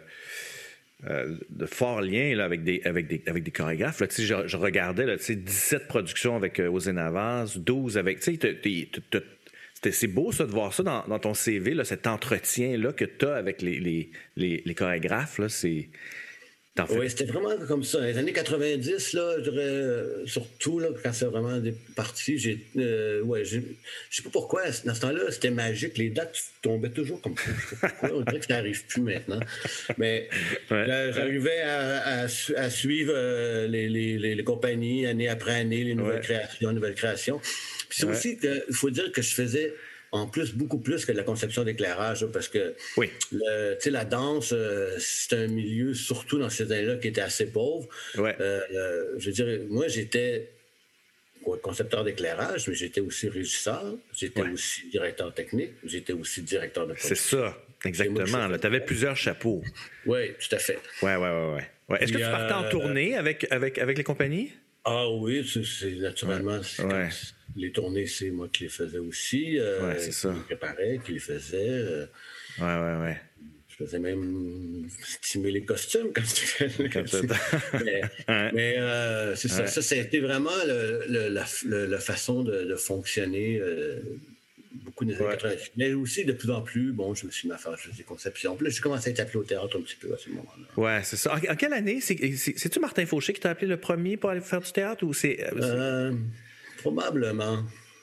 euh, 1.11 1.37
de 1.50 1.66
forts 1.66 2.00
liens 2.00 2.37
là, 2.37 2.45
avec, 2.45 2.62
des, 2.62 2.81
avec, 2.85 3.09
des, 3.09 3.25
avec 3.26 3.42
des 3.42 3.50
chorégraphes. 3.50 3.99
Là, 4.00 4.07
je, 4.16 4.47
je 4.47 4.57
regardais 4.57 5.04
là, 5.04 5.16
17 5.16 5.88
productions 5.88 6.37
avec 6.37 6.61
euh, 6.61 6.92
Navas, 6.92 7.54
12 7.57 7.99
avec. 7.99 8.23
C'est 9.91 10.07
beau 10.07 10.31
ça, 10.31 10.47
de 10.47 10.53
voir 10.53 10.73
ça 10.73 10.83
dans, 10.83 11.19
ton 11.19 11.35
CV, 11.35 11.77
cet 11.85 12.07
entretien-là 12.07 12.93
que 12.93 13.05
tu 13.05 13.27
as 13.27 13.35
avec 13.35 13.62
les 13.62 14.75
chorégraphes. 14.77 15.41
C'est 15.49 15.89
oui, 16.91 17.11
c'était 17.11 17.25
vraiment 17.25 17.50
comme 17.69 17.85
ça. 17.85 18.00
Les 18.00 18.17
années 18.17 18.33
90, 18.33 19.12
là, 19.12 19.21
euh, 19.21 20.26
surtout 20.26 20.79
là, 20.79 20.88
quand 21.02 21.12
c'est 21.12 21.26
vraiment 21.26 21.59
des 21.59 21.75
parties, 21.95 22.38
j'ai. 22.38 22.67
Euh, 22.79 23.21
ouais, 23.23 23.45
je 23.45 23.61
sais 24.11 24.23
pas 24.23 24.31
pourquoi, 24.31 24.62
dans 24.85 24.95
ce 24.95 25.00
temps-là, 25.00 25.31
c'était 25.31 25.50
magique. 25.50 25.99
Les 25.99 26.09
dates 26.09 26.38
tombaient 26.62 26.91
toujours 26.91 27.21
comme 27.21 27.37
ça. 27.37 27.50
Je 27.55 27.69
sais 27.69 27.76
pas 27.76 27.88
pourquoi. 27.88 28.19
On 28.19 28.21
dirait 28.23 28.41
que 28.41 28.47
ça 28.47 28.55
n'arrive 28.55 28.87
plus 28.87 29.02
maintenant. 29.02 29.41
Mais 29.99 30.31
j'arrivais 30.71 31.61
à, 31.61 32.23
à, 32.23 32.71
suivre 32.71 33.12
euh, 33.14 33.67
les, 33.67 33.91
les, 33.91 34.17
les, 34.17 34.45
compagnies 34.45 35.07
année 35.07 35.29
après 35.29 35.55
année, 35.55 35.85
les 35.85 35.95
nouvelles 35.95 36.23
créations, 36.23 36.73
nouvelles 36.73 36.95
créations. 36.95 37.38
Puis 37.91 37.99
c'est 38.00 38.07
aussi 38.07 38.38
qu'il 38.38 38.64
faut 38.73 38.91
dire 38.91 39.12
que 39.12 39.21
je 39.21 39.35
faisais 39.35 39.75
en 40.12 40.26
plus, 40.26 40.54
beaucoup 40.54 40.78
plus 40.78 41.07
que 41.07 41.12
la 41.12 41.23
conception 41.23 41.64
d'éclairage, 41.64 42.26
parce 42.26 42.49
que 42.49 42.75
oui. 42.99 43.11
la 43.87 44.04
danse, 44.04 44.52
euh, 44.52 44.95
c'est 44.99 45.35
un 45.35 45.47
milieu, 45.47 45.95
surtout 45.95 46.38
dans 46.38 46.50
ces 46.50 46.71
années-là, 46.71 46.97
qui 46.97 47.09
était 47.09 47.23
assez 47.23 47.47
pauvre. 47.47 47.88
Ouais. 48.16 48.37
Euh, 48.38 48.61
euh, 48.75 49.14
je 49.16 49.31
dirais, 49.31 49.62
moi, 49.69 49.88
j'étais 49.88 50.50
concepteur 51.62 52.04
d'éclairage, 52.04 52.69
mais 52.69 52.75
j'étais 52.75 53.00
aussi 53.00 53.28
régisseur, 53.28 53.97
j'étais 54.14 54.42
aussi 54.42 54.88
directeur 54.90 55.35
technique, 55.35 55.73
j'étais 55.85 56.12
aussi 56.12 56.42
directeur 56.42 56.87
de 56.87 56.95
C'est 56.99 57.16
ça, 57.16 57.57
exactement. 57.85 58.59
Tu 58.59 58.66
avais 58.66 58.81
plusieurs 58.81 59.16
chapeaux. 59.16 59.62
Oui, 60.07 60.35
tout 60.35 60.54
à 60.54 60.59
fait. 60.59 60.78
Oui, 61.02 61.11
oui, 61.14 61.28
oui. 61.28 61.62
Ouais. 61.88 62.02
Est-ce 62.02 62.12
que 62.12 62.19
tu 62.19 62.25
partais 62.25 62.54
en 62.54 62.69
tournée 62.69 63.16
avec, 63.16 63.47
avec, 63.50 63.78
avec 63.78 63.99
les 63.99 64.04
compagnies? 64.04 64.52
Ah 64.85 65.09
oui, 65.09 65.49
c'est 65.49 65.92
naturellement 65.92 66.61
les 67.56 67.73
tournées, 67.73 68.06
c'est 68.06 68.30
moi 68.30 68.49
qui 68.52 68.64
les 68.64 68.68
faisais 68.68 68.99
aussi. 68.99 69.59
Euh, 69.59 69.94
c'est 69.99 70.12
ça. 70.12 70.30
Qui 70.30 70.37
les 70.37 70.44
préparais, 70.44 71.00
qui 71.04 71.12
les 71.12 71.18
faisais. 71.18 71.68
Euh, 71.68 72.06
ouais, 72.59 72.64
ouais, 72.64 73.02
ouais. 73.02 73.21
Je 73.68 73.85
faisais 73.85 73.99
même 73.99 74.87
stimer 75.21 75.50
les 75.50 75.64
costumes 75.64 76.12
quand 76.14 76.23
tu 76.23 76.47
fais. 76.47 76.68
mais, 77.85 78.02
mais 78.52 78.78
euh, 78.78 79.35
c'est 79.35 79.49
ça. 79.49 79.66
Ça, 79.66 79.82
c'était 79.82 80.21
vraiment 80.21 80.50
le, 80.66 81.28
la, 81.28 81.99
façon 81.99 82.42
de, 82.42 82.75
fonctionner 82.76 83.61
beaucoup 84.73 85.06
des 85.06 85.14
années 85.16 85.30
80. 85.30 85.54
Mais 85.78 85.94
aussi, 85.94 86.25
de 86.25 86.32
plus 86.32 86.50
en 86.50 86.61
plus, 86.61 86.92
bon, 86.92 87.14
je 87.14 87.26
me 87.26 87.30
suis 87.30 87.49
mis 87.49 87.54
à 87.54 87.59
faire 87.59 87.75
des 87.97 88.02
conceptions. 88.02 88.56
Puis 88.56 88.66
là, 88.66 88.71
j'ai 88.71 88.80
commencé 88.80 89.09
à 89.09 89.12
être 89.12 89.21
appelé 89.21 89.38
au 89.38 89.44
théâtre 89.44 89.78
un 89.78 89.80
petit 89.80 89.97
peu 89.97 90.12
à 90.12 90.18
ce 90.18 90.28
moment-là. 90.28 90.66
Ouais, 90.76 91.00
c'est 91.02 91.16
ça. 91.16 91.35
En, 91.35 91.56
quelle 91.56 91.73
année? 91.73 92.00
C'est-tu 92.00 92.78
Martin 92.78 93.06
Fauché 93.06 93.32
qui 93.32 93.40
t'a 93.40 93.50
appelé 93.50 93.66
le 93.66 93.78
premier 93.78 94.18
pour 94.18 94.30
aller 94.30 94.42
faire 94.42 94.61
du 94.61 94.71
théâtre 94.71 95.04
ou 95.04 95.14
c'est. 95.14 95.44
Probablement. 96.83 97.59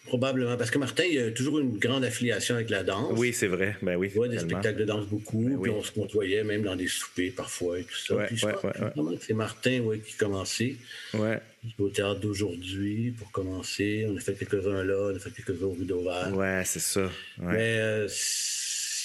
Probablement, 0.10 0.58
parce 0.58 0.72
que 0.72 0.80
Martin, 0.80 1.04
il 1.04 1.20
a 1.20 1.30
toujours 1.30 1.60
une 1.60 1.78
grande 1.78 2.04
affiliation 2.04 2.56
avec 2.56 2.72
la 2.72 2.82
danse. 2.82 3.14
Oui, 3.16 3.32
c'est 3.32 3.46
vrai. 3.46 3.76
Ben 3.84 3.96
oui. 3.96 4.12
Il 4.16 4.30
des 4.30 4.40
spectacles 4.40 4.80
de 4.80 4.86
danse 4.86 5.06
beaucoup, 5.06 5.44
ben 5.44 5.60
puis 5.62 5.72
on 5.72 5.84
se 5.84 5.92
côtoyait 5.92 6.44
même 6.44 6.64
dans 6.64 6.76
des 6.76 6.88
soupers 6.88 7.32
parfois 7.36 7.78
et 7.78 7.84
tout 7.84 7.96
ça. 7.96 8.16
puis 8.26 8.36
je 8.36 8.48
pense 8.48 9.20
c'est 9.22 9.34
Martin 9.34 9.82
ouais, 9.82 10.00
qui 10.00 10.16
a 10.16 10.18
commencé. 10.18 10.78
Ouais. 11.14 11.40
Au 11.78 11.90
théâtre 11.90 12.22
d'aujourd'hui, 12.22 13.14
pour 13.20 13.30
commencer. 13.32 14.08
On 14.10 14.18
a 14.18 14.20
fait 14.20 14.34
quelques-uns 14.34 14.84
là, 14.84 15.12
on 15.12 15.16
a 15.16 15.20
fait 15.20 15.30
quelques-uns 15.30 15.66
au 15.66 15.74
Rue 15.74 16.34
Ouais, 16.34 16.64
c'est 16.66 16.80
ça. 16.80 17.08
Mais. 17.38 17.78
Euh, 17.78 18.08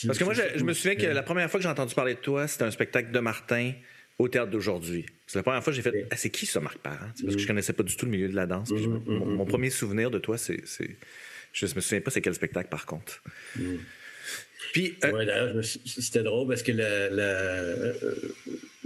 parce 0.07 0.19
que 0.19 0.25
moi, 0.25 0.35
je, 0.35 0.65
me 0.65 0.73
souviens 0.73 0.97
que 0.97 1.07
la 1.07 1.23
première 1.23 1.51
fois 1.51 1.59
que 1.59 1.65
j'ai 1.65 1.71
entendu 1.71 1.95
parler 1.95 2.15
de 2.15 2.21
toi, 2.21 2.47
c'était 2.47 2.65
un 2.65 2.71
spectacle 2.71 3.11
de 3.11 3.19
Martin 3.21 3.73
au 4.19 4.29
théâtre 4.29 4.51
d'aujourd'hui. 4.51 5.07
C'est 5.27 5.39
la 5.39 5.43
première 5.43 5.63
fois 5.63 5.73
que 5.73 5.77
j'ai 5.77 5.83
fait 5.83 6.07
ah, 6.11 6.17
c'est 6.17 6.31
qui 6.31 6.47
ça, 6.47 6.61
Marc 6.61 6.79
Parent? 6.79 6.99
Parce 6.99 7.23
que 7.23 7.39
je 7.39 7.45
mm. 7.45 7.47
connaissais 7.47 7.73
pas 7.73 7.83
du 7.83 7.97
tout 7.97 8.07
le 8.07 8.13
milieu 8.13 8.29
de 8.29 8.37
la 8.37 8.47
danse. 8.47 8.71
Mm, 8.71 8.77
mm, 8.77 9.35
mon, 9.37 9.45
premier 9.45 9.71
souvenir 9.71 10.11
de 10.11 10.19
toi, 10.19 10.39
c'est. 10.39 10.63
Je 11.53 11.67
me 11.67 11.81
souviens 11.81 12.01
pas 12.01 12.11
c'est 12.11 12.21
quel 12.21 12.35
spectacle, 12.35 12.69
par 12.69 12.87
contre. 12.87 13.23
Puis. 14.73 14.97
Euh, 15.05 15.25
d'ailleurs, 15.25 15.65
c'était 15.65 16.23
drôle 16.23 16.49
parce 16.49 16.63
que 16.63 16.73
la, 16.73 17.09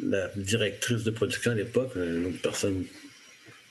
la, 0.02 0.28
directrice 0.36 1.04
de 1.04 1.10
production 1.10 1.50
à 1.50 1.54
l'époque, 1.54 1.92
une 1.96 2.26
autre 2.26 2.40
personne 2.42 2.84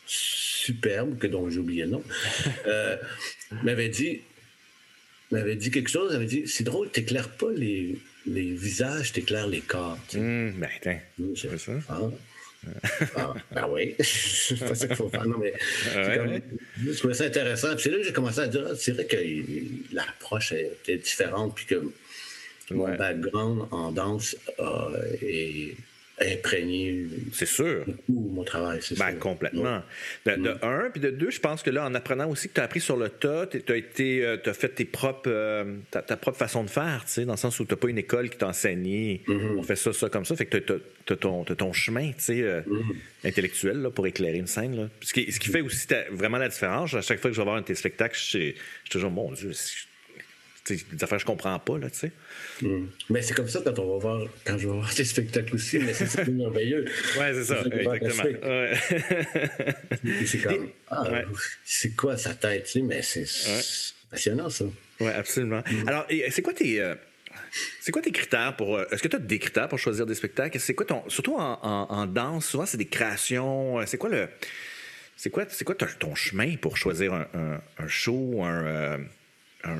superbe, 0.05 1.17
que 1.17 1.27
dont 1.27 1.49
j'ai 1.49 1.59
oublié 1.59 1.83
le 1.83 1.91
nom, 1.91 2.03
euh, 2.67 2.97
m'avait 3.63 3.89
dit 3.89 4.21
m'avait 5.31 5.55
dit 5.55 5.71
quelque 5.71 5.89
chose, 5.89 6.09
elle 6.11 6.19
m'avait 6.19 6.29
dit 6.29 6.47
C'est 6.47 6.63
drôle, 6.63 6.89
t'éclaires 6.89 7.29
pas 7.29 7.51
les, 7.51 7.97
les 8.27 8.53
visages, 8.53 9.13
t'éclaires 9.13 9.47
les 9.47 9.61
corps. 9.61 9.97
Mmh, 10.13 10.51
ben, 10.51 10.69
tiens, 10.81 10.99
c'est 11.35 11.57
ça? 11.57 11.71
Ah, 11.89 11.99
ah, 13.15 13.33
ben 13.51 13.67
oui, 13.69 13.95
c'est 13.99 14.59
pas 14.59 14.75
ça 14.75 14.87
qu'il 14.87 14.95
faut 14.95 15.09
faire. 15.09 15.25
Non, 15.25 15.37
mais 15.37 15.53
comme, 15.93 16.41
je 16.85 16.97
trouvais 16.97 17.13
ça 17.13 17.25
intéressant. 17.25 17.73
Puis 17.75 17.83
c'est 17.83 17.89
là 17.91 17.97
que 17.97 18.03
j'ai 18.03 18.13
commencé 18.13 18.39
à 18.39 18.47
dire 18.47 18.65
ah, 18.69 18.75
c'est 18.75 18.91
vrai 18.91 19.05
que 19.05 19.17
l'approche 19.93 20.51
était 20.51 20.97
différente, 20.97 21.55
puis 21.55 21.65
que 21.65 21.91
mon 22.71 22.95
background 22.95 23.67
en 23.71 23.91
danse 23.91 24.35
est 25.21 25.75
imprégné. 26.19 27.05
C'est 27.31 27.45
sûr. 27.47 27.85
mon 28.09 28.43
travail, 28.43 28.79
c'est 28.81 28.97
ben, 28.97 29.13
Complètement. 29.17 29.83
De, 30.25 30.35
mm. 30.35 30.59
un, 30.63 30.89
puis 30.89 30.99
de 30.99 31.09
deux, 31.09 31.29
je 31.29 31.39
pense 31.39 31.61
que 31.61 31.69
là, 31.69 31.85
en 31.85 31.93
apprenant 31.93 32.29
aussi 32.29 32.49
que 32.49 32.55
tu 32.55 32.61
as 32.61 32.63
appris 32.63 32.79
sur 32.79 32.97
le 32.97 33.09
tas, 33.09 33.45
tu 33.47 33.61
as, 33.71 33.75
été, 33.75 34.25
euh, 34.25 34.37
as 34.45 34.53
fait 34.53 34.69
tes 34.69 34.85
propres, 34.85 35.29
euh, 35.29 35.75
ta, 35.91 36.01
propre 36.17 36.37
façon 36.37 36.63
de 36.63 36.69
faire, 36.69 37.03
tu 37.05 37.13
sais, 37.13 37.25
dans 37.25 37.33
le 37.33 37.37
sens 37.37 37.59
où 37.59 37.65
tu 37.65 37.73
n'as 37.73 37.77
pas 37.77 37.89
une 37.89 37.99
école 37.99 38.29
qui 38.29 38.37
t'a 38.37 38.47
enseigné, 38.47 39.21
mm-hmm. 39.27 39.57
on 39.57 39.63
fait 39.63 39.75
ça, 39.75 39.93
ça, 39.93 40.09
comme 40.09 40.25
ça. 40.25 40.35
Fait 40.35 40.47
que 40.47 40.57
tu 40.57 40.73
as, 40.73 41.15
ton, 41.15 41.43
ton, 41.43 41.73
chemin, 41.73 42.11
tu 42.11 42.15
sais, 42.17 42.41
euh, 42.41 42.61
mm-hmm. 42.61 43.27
intellectuel 43.27 43.81
là, 43.81 43.91
pour 43.91 44.07
éclairer 44.07 44.37
une 44.37 44.47
scène. 44.47 44.75
Là. 44.75 44.89
Ce, 45.01 45.13
qui, 45.13 45.31
ce 45.31 45.39
qui 45.39 45.49
fait 45.49 45.61
aussi 45.61 45.87
vraiment 46.11 46.37
la 46.37 46.49
différence. 46.49 46.93
À 46.95 47.01
chaque 47.01 47.19
fois 47.19 47.29
que 47.29 47.35
je 47.35 47.41
vais 47.41 47.45
voir 47.45 47.57
un 47.57 47.61
de 47.61 47.65
tes 47.65 47.75
spectacles, 47.75 48.17
je 48.17 48.23
suis 48.23 48.55
toujours, 48.89 49.11
mon 49.11 49.31
Dieu, 49.33 49.51
des 50.75 51.03
affaires 51.03 51.17
que 51.17 51.21
je 51.21 51.25
comprends 51.25 51.57
pas, 51.59 51.77
là, 51.77 51.89
tu 51.89 51.99
sais. 51.99 52.11
Hmm. 52.61 52.87
Mais 53.09 53.21
c'est 53.21 53.33
comme 53.33 53.47
ça 53.47 53.61
quand 53.63 53.77
on 53.79 53.93
va 53.93 53.99
voir, 53.99 54.27
quand 54.45 54.57
je 54.57 54.67
vais 54.67 54.73
voir 54.73 54.93
tes 54.93 55.05
spectacles 55.05 55.55
aussi, 55.55 55.79
mais 55.79 55.93
c'est 55.93 56.27
merveilleux. 56.27 56.85
ouais, 57.19 57.33
c'est 57.33 57.45
ça, 57.45 57.63
exactement. 57.71 58.23
Ouais. 58.43 58.73
c'est 60.25 60.37
comme, 60.39 60.69
ah, 60.89 61.21
c'est 61.63 61.95
quoi 61.95 62.17
sa 62.17 62.33
tête, 62.33 62.65
tu 62.65 62.71
sais, 62.71 62.81
mais 62.81 63.01
c'est 63.01 63.25
passionnant, 64.09 64.49
ça. 64.49 64.65
Oui, 64.99 65.09
absolument. 65.09 65.61
Hmm. 65.69 65.87
Alors, 65.87 66.07
c'est 66.29 66.41
quoi 66.41 66.53
tes. 66.53 66.81
Euh, 66.81 66.95
c'est 67.81 67.91
quoi 67.91 68.01
tes 68.01 68.11
critères 68.11 68.55
pour. 68.55 68.77
Euh, 68.77 68.85
est-ce 68.91 69.01
que 69.03 69.07
tu 69.07 69.15
as 69.15 69.19
des 69.19 69.39
critères 69.39 69.67
pour 69.67 69.79
choisir 69.79 70.05
des 70.05 70.15
spectacles? 70.15 70.59
C'est 70.59 70.73
quoi 70.73 70.85
ton. 70.85 71.03
Surtout 71.09 71.35
en, 71.35 71.59
en, 71.61 72.05
danse, 72.07 72.47
souvent, 72.47 72.65
c'est 72.65 72.77
des 72.77 72.87
créations. 72.87 73.79
Euh, 73.79 73.83
c'est 73.85 73.97
quoi 73.97 74.09
le. 74.09 74.27
C'est 75.15 75.31
quoi, 75.31 75.45
c'est 75.49 75.65
quoi 75.65 75.73
ton 75.73 76.13
chemin 76.13 76.57
pour 76.57 76.77
choisir 76.77 77.13
un, 77.13 77.27
un, 77.33 77.61
un 77.79 77.87
show, 77.87 78.43
un, 78.43 78.99
un, 79.63 79.75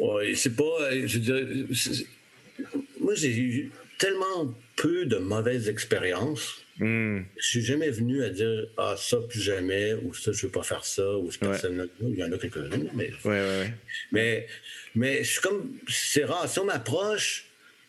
oui, 0.00 0.36
c'est 0.36 0.54
pas. 0.54 0.90
Je 1.06 1.18
veux 1.18 1.24
dire, 1.24 2.66
moi, 3.00 3.14
j'ai 3.14 3.36
eu 3.36 3.70
tellement 3.98 4.54
peu 4.76 5.06
de 5.06 5.16
mauvaises 5.16 5.68
expériences. 5.68 6.62
Mm. 6.78 7.20
Je 7.36 7.46
suis 7.46 7.62
jamais 7.62 7.90
venu 7.90 8.22
à 8.22 8.30
dire 8.30 8.68
Ah, 8.76 8.94
ça, 8.96 9.18
plus 9.28 9.40
jamais, 9.40 9.94
ou 9.94 10.14
ça, 10.14 10.32
je 10.32 10.46
veux 10.46 10.52
pas 10.52 10.62
faire 10.62 10.84
ça, 10.84 11.16
ou 11.18 11.30
ce 11.30 11.38
personne-là. 11.38 11.84
Il 12.00 12.16
y 12.16 12.22
en 12.22 12.32
a 12.32 12.38
quelques-uns, 12.38 12.84
mais. 12.94 13.10
Ouais, 13.24 13.40
ouais, 13.40 13.74
mais. 14.12 14.46
Mais 14.94 15.24
je 15.24 15.32
suis 15.32 15.40
comme. 15.40 15.78
C'est 15.88 16.24
rare. 16.24 16.48
Si 16.48 16.58
on 16.58 16.64
m'approche, 16.64 17.47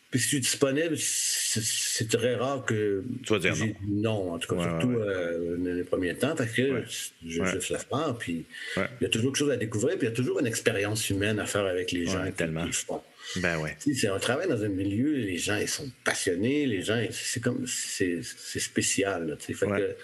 puis 0.09 0.19
si 0.19 0.25
je 0.25 0.29
suis 0.29 0.39
disponible, 0.39 0.97
c'est 0.97 2.09
très 2.09 2.33
rare 2.35 2.65
que. 2.65 3.03
Tu 3.23 3.31
vas 3.31 3.39
dire 3.39 3.55
non. 3.87 4.25
non. 4.25 4.33
en 4.33 4.39
tout 4.39 4.55
cas, 4.55 4.63
surtout 4.63 4.97
euh, 4.97 5.55
dans 5.57 5.75
les 5.75 5.83
premiers 5.83 6.15
temps, 6.15 6.33
parce 6.35 6.49
que 6.51 6.83
je, 7.23 7.43
je 7.43 7.59
se 7.59 7.73
lève 7.73 7.85
puis 8.17 8.45
il 8.75 9.03
y 9.03 9.05
a 9.05 9.09
toujours 9.09 9.31
quelque 9.31 9.37
chose 9.37 9.51
à 9.51 9.57
découvrir, 9.57 9.97
puis 9.97 10.07
il 10.07 10.09
y 10.09 10.13
a 10.13 10.15
toujours 10.15 10.39
une 10.39 10.47
expérience 10.47 11.09
humaine 11.11 11.39
à 11.39 11.45
faire 11.45 11.65
avec 11.65 11.91
les 11.91 12.07
gens 12.07 12.25
tellement. 12.31 12.65
qui 12.65 12.73
font. 12.73 13.01
Ben 13.35 13.59
ouais. 13.59 13.77
C'est 13.79 14.07
un 14.07 14.17
travail 14.17 14.47
dans 14.47 14.63
un 14.63 14.69
milieu, 14.69 15.13
les 15.13 15.37
gens 15.37 15.57
ils 15.57 15.67
sont 15.67 15.89
passionnés, 16.03 16.65
les 16.65 16.81
gens, 16.81 16.99
c'est 17.11 17.41
comme 17.41 17.65
c'est 17.67 18.23
spécial. 18.23 19.27
Là, 19.27 19.35
fait 19.37 19.53
que, 19.53 19.95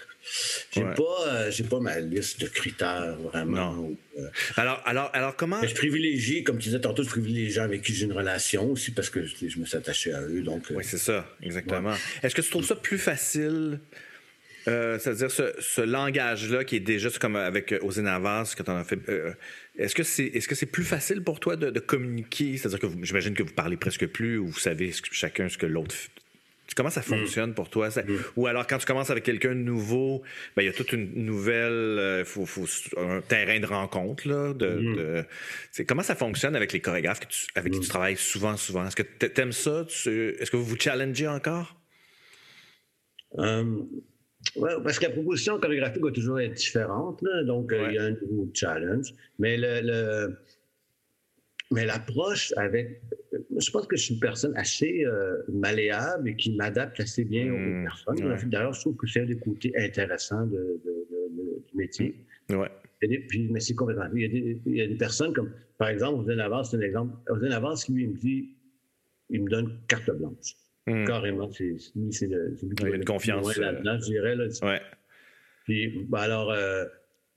j'ai 0.72 0.82
pas, 0.82 1.26
euh, 1.26 1.50
j'ai 1.50 1.64
pas 1.64 1.80
ma 1.80 2.00
liste 2.00 2.40
de 2.40 2.46
critères 2.46 3.16
vraiment. 3.16 3.88
Euh, 4.18 4.28
alors, 4.56 4.82
alors, 4.84 5.10
alors 5.12 5.36
comment 5.36 5.62
Je 5.62 5.74
privilégie, 5.74 6.42
comme 6.42 6.58
tu 6.58 6.68
disais 6.68 6.80
tantôt, 6.80 7.02
je 7.02 7.08
privilégie 7.08 7.46
les 7.46 7.50
gens 7.50 7.62
avec 7.62 7.82
qui 7.82 7.94
j'ai 7.94 8.06
une 8.06 8.12
relation 8.12 8.70
aussi 8.70 8.90
parce 8.90 9.10
que 9.10 9.24
je, 9.24 9.58
me 9.58 9.64
suis 9.64 9.76
attaché 9.76 10.12
à 10.12 10.22
eux. 10.22 10.42
Donc. 10.42 10.70
Euh, 10.70 10.74
oui, 10.76 10.84
c'est 10.84 10.98
ça, 10.98 11.26
exactement. 11.42 11.94
Est-ce 12.22 12.34
que 12.34 12.42
tu 12.42 12.50
trouves 12.50 12.66
ça 12.66 12.76
plus 12.76 12.98
facile? 12.98 13.80
c'est-à-dire 14.68 15.30
ce, 15.30 15.80
langage-là 15.80 16.64
qui 16.64 16.74
est 16.74 16.80
déjà 16.80 17.08
comme 17.20 17.36
avec 17.36 17.72
Ozinavas 17.82 18.52
quand 18.58 18.68
on 18.68 18.76
a 18.76 18.82
fait. 18.82 18.98
est-ce 19.78 19.94
que 19.94 20.02
c'est 20.02 20.24
est-ce 20.24 20.48
que 20.48 20.56
c'est 20.56 20.66
plus 20.66 20.82
facile 20.82 21.22
pour 21.22 21.38
toi 21.38 21.54
de, 21.54 21.78
communiquer? 21.78 22.56
C'est-à-dire 22.56 22.80
que 22.80 22.88
j'imagine 23.02 23.34
que 23.34 23.44
vous 23.44 23.54
parlez 23.54 23.76
presque 23.76 24.08
plus 24.08 24.38
ou 24.38 24.48
vous 24.48 24.58
savez 24.58 24.92
chacun 25.12 25.48
ce 25.48 25.56
que 25.56 25.66
l'autre 25.66 25.94
Comment 26.74 26.90
ça 26.90 27.00
mm. 27.00 27.04
fonctionne 27.04 27.54
pour 27.54 27.70
toi? 27.70 27.88
Mm. 27.88 28.02
Ou 28.36 28.46
alors, 28.46 28.66
quand 28.66 28.78
tu 28.78 28.86
commences 28.86 29.10
avec 29.10 29.24
quelqu'un 29.24 29.50
de 29.50 29.60
nouveau, 29.60 30.22
ben, 30.56 30.62
il 30.62 30.66
y 30.66 30.68
a 30.68 30.72
toute 30.72 30.92
une 30.92 31.24
nouvelle. 31.24 31.72
Euh, 31.72 32.24
faut, 32.24 32.46
un 32.96 33.20
terrain 33.20 33.60
de 33.60 33.66
rencontre. 33.66 34.28
Là, 34.28 34.52
de, 34.52 35.24
mm. 35.78 35.84
comment 35.86 36.02
ça 36.02 36.14
fonctionne 36.14 36.56
avec 36.56 36.72
les 36.72 36.80
chorégraphes 36.80 37.20
avec 37.54 37.72
qui 37.72 37.80
tu 37.80 37.88
travailles 37.88 38.16
souvent, 38.16 38.56
souvent? 38.56 38.86
Est-ce 38.86 38.96
que 38.96 39.02
tu 39.02 39.40
aimes 39.40 39.52
ça? 39.52 39.86
Est-ce 39.86 40.50
que 40.50 40.56
vous 40.56 40.64
vous 40.64 40.78
challengez 40.78 41.28
encore? 41.28 41.76
Euh, 43.38 43.64
ouais, 44.56 44.72
parce 44.82 44.98
que 44.98 45.04
la 45.04 45.10
proposition 45.10 45.58
chorégraphique 45.58 46.02
va 46.02 46.10
toujours 46.10 46.40
être 46.40 46.54
différente. 46.54 47.22
donc, 47.44 47.72
euh, 47.72 47.86
il 47.88 47.94
y 47.94 47.98
a 47.98 48.04
un 48.04 48.10
nouveau 48.10 48.50
challenge. 48.54 49.12
Mais 49.38 49.56
le 49.58 50.36
mais 51.70 51.84
l'approche 51.84 52.52
avec. 52.56 53.02
Je 53.32 53.70
pense 53.70 53.86
que 53.86 53.96
je 53.96 54.02
suis 54.04 54.14
une 54.14 54.20
personne 54.20 54.56
assez 54.56 55.04
euh, 55.04 55.42
malléable 55.48 56.28
et 56.28 56.36
qui 56.36 56.54
m'adapte 56.56 57.00
assez 57.00 57.24
bien 57.24 57.52
aux 57.52 57.56
mmh, 57.56 57.84
personnes. 57.84 58.50
D'ailleurs, 58.50 58.72
je 58.72 58.80
trouve 58.80 58.96
que 58.96 59.06
c'est 59.06 59.22
un 59.22 59.26
des 59.26 59.38
côtés 59.38 59.72
intéressants 59.76 60.46
de, 60.46 60.80
du 61.68 61.76
métier. 61.76 62.14
Ouais. 62.50 62.70
puis, 63.00 63.48
mais 63.50 63.60
c'est 63.60 63.74
complètement. 63.74 64.06
Il 64.14 64.22
y, 64.22 64.24
a 64.24 64.28
des, 64.28 64.60
il 64.66 64.76
y, 64.76 64.82
a 64.82 64.86
des, 64.86 64.96
personnes 64.96 65.32
comme, 65.32 65.50
par 65.78 65.88
exemple, 65.88 66.20
Ozen 66.20 66.40
Avance, 66.40 66.70
c'est 66.70 66.76
un 66.76 66.80
exemple. 66.80 67.14
Ozen 67.28 67.52
Avance, 67.52 67.88
lui, 67.88 68.04
il 68.04 68.10
me 68.10 68.16
dit, 68.16 68.56
il 69.30 69.42
me 69.42 69.50
donne 69.50 69.80
carte 69.88 70.10
blanche. 70.10 70.54
Mmh. 70.86 71.04
Carrément, 71.04 71.50
c'est 71.50 71.64
le. 72.28 72.56
Il 72.62 72.88
y 72.88 72.92
a 72.92 72.94
une 72.94 73.04
confiance. 73.04 73.56
là-dedans, 73.56 73.98
je 73.98 74.04
dirais. 74.04 74.36
Là, 74.36 74.46
ouais. 74.62 74.80
Puis, 75.64 76.06
ben 76.08 76.18
alors. 76.18 76.52
Euh, 76.52 76.84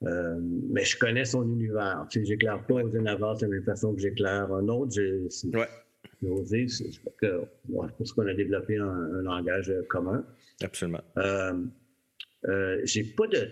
euh, 0.04 0.40
mais 0.70 0.86
je 0.86 0.98
connais 0.98 1.26
son 1.26 1.44
univers. 1.44 2.06
Tu 2.10 2.20
sais, 2.20 2.26
j'éclaire 2.26 2.66
pas 2.66 2.76
aux 2.76 2.90
Navas 2.90 3.36
de 3.36 3.42
la 3.44 3.48
même 3.50 3.64
façon 3.64 3.94
que 3.94 4.02
j'éclaire 4.02 4.52
un 4.54 4.68
autre. 4.70 4.94
J'ai 4.94 5.28
ouais. 5.54 6.30
osé. 6.30 6.68
Je 6.68 7.00
pense 7.98 8.14
qu'on 8.14 8.28
a 8.28 8.34
développé 8.34 8.78
un, 8.78 9.22
langage 9.22 9.74
commun. 9.90 10.26
Absolument. 10.62 11.02
Euh, 11.18 11.54
euh, 12.48 12.80
J'ai 12.86 13.04
pas 13.04 13.28
de 13.28 13.50